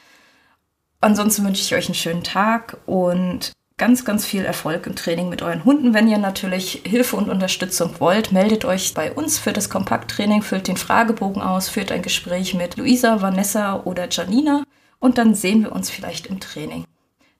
Ansonsten 1.01 1.45
wünsche 1.45 1.61
ich 1.61 1.75
euch 1.75 1.85
einen 1.85 1.95
schönen 1.95 2.23
Tag 2.23 2.77
und 2.87 3.51
ganz, 3.77 4.05
ganz 4.05 4.25
viel 4.25 4.43
Erfolg 4.43 4.87
im 4.87 4.95
Training 4.95 5.29
mit 5.29 5.43
euren 5.43 5.63
Hunden. 5.63 5.93
Wenn 5.93 6.07
ihr 6.07 6.17
natürlich 6.17 6.81
Hilfe 6.83 7.15
und 7.15 7.29
Unterstützung 7.29 7.99
wollt, 7.99 8.31
meldet 8.31 8.65
euch 8.65 8.93
bei 8.95 9.11
uns 9.11 9.37
für 9.37 9.53
das 9.53 9.69
Kompakttraining, 9.69 10.41
füllt 10.41 10.67
den 10.67 10.77
Fragebogen 10.77 11.41
aus, 11.41 11.69
führt 11.69 11.91
ein 11.91 12.01
Gespräch 12.01 12.55
mit 12.55 12.77
Luisa, 12.77 13.21
Vanessa 13.21 13.81
oder 13.83 14.07
Janina 14.09 14.63
und 14.99 15.19
dann 15.19 15.35
sehen 15.35 15.63
wir 15.63 15.71
uns 15.71 15.91
vielleicht 15.91 16.25
im 16.25 16.39
Training. 16.39 16.85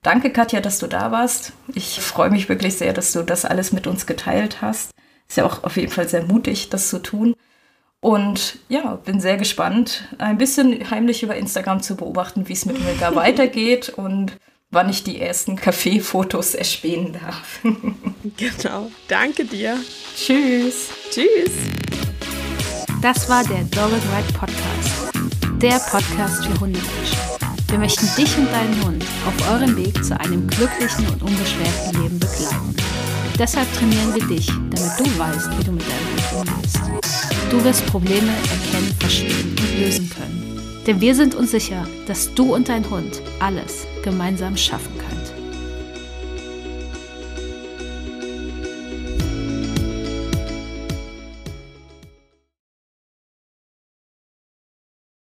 Danke, 0.02 0.30
Katja, 0.30 0.60
dass 0.60 0.78
du 0.78 0.86
da 0.86 1.10
warst. 1.10 1.52
Ich 1.74 2.00
freue 2.00 2.30
mich 2.30 2.48
wirklich 2.48 2.78
sehr, 2.78 2.92
dass 2.92 3.12
du 3.12 3.22
das 3.22 3.44
alles 3.44 3.72
mit 3.72 3.88
uns 3.88 4.06
geteilt 4.06 4.62
hast. 4.62 4.92
Ist 5.28 5.36
ja 5.36 5.44
auch 5.44 5.64
auf 5.64 5.76
jeden 5.76 5.90
Fall 5.90 6.08
sehr 6.08 6.22
mutig, 6.22 6.70
das 6.70 6.88
zu 6.88 7.00
tun. 7.00 7.34
Und 8.00 8.60
ja, 8.68 8.94
bin 8.94 9.20
sehr 9.20 9.36
gespannt, 9.36 10.04
ein 10.18 10.38
bisschen 10.38 10.88
heimlich 10.88 11.24
über 11.24 11.34
Instagram 11.34 11.82
zu 11.82 11.96
beobachten, 11.96 12.48
wie 12.48 12.52
es 12.52 12.64
mit 12.64 12.80
Milka 12.80 13.12
weitergeht 13.16 13.88
und 13.88 14.38
wann 14.70 14.90
ich 14.90 15.02
die 15.02 15.20
ersten 15.20 15.56
Kaffeefotos 15.56 16.54
erspähen 16.54 17.12
darf. 17.12 17.60
genau. 18.36 18.90
Danke 19.08 19.44
dir. 19.44 19.78
Tschüss. 20.14 20.88
Tschüss. 21.10 21.52
Das 23.00 23.28
war 23.28 23.44
der 23.44 23.62
Dogged 23.64 24.02
Ride 24.12 24.32
Podcast. 24.34 25.12
Der 25.62 25.78
Podcast 25.90 26.44
für 26.44 26.60
Hundemenschen. 26.60 27.18
Wir 27.68 27.78
möchten 27.78 28.08
dich 28.16 28.36
und 28.38 28.50
deinen 28.50 28.84
Hund 28.84 29.04
auf 29.26 29.50
eurem 29.50 29.76
Weg 29.76 30.02
zu 30.04 30.18
einem 30.18 30.46
glücklichen 30.46 31.06
und 31.08 31.22
unbeschwerten 31.22 32.02
Leben 32.02 32.18
begleiten. 32.18 32.76
Deshalb 33.38 33.72
trainieren 33.74 34.14
wir 34.14 34.26
dich, 34.26 34.46
damit 34.46 34.98
du 34.98 35.18
weißt, 35.18 35.58
wie 35.58 35.64
du 35.64 35.72
mit 35.72 35.84
deinem 35.84 36.38
Hund 36.38 36.48
umgehst. 36.50 36.80
Du 37.50 37.64
wirst 37.64 37.86
Probleme 37.86 38.28
erkennen, 38.28 38.94
verstehen 38.98 39.56
und 39.58 39.80
lösen 39.80 40.10
können. 40.10 40.47
Denn 40.86 41.00
wir 41.00 41.14
sind 41.14 41.34
uns 41.34 41.50
sicher, 41.50 41.86
dass 42.06 42.32
du 42.34 42.54
und 42.54 42.68
dein 42.68 42.88
Hund 42.88 43.20
alles 43.40 43.86
gemeinsam 44.02 44.56
schaffen 44.56 44.96
können. 44.98 45.17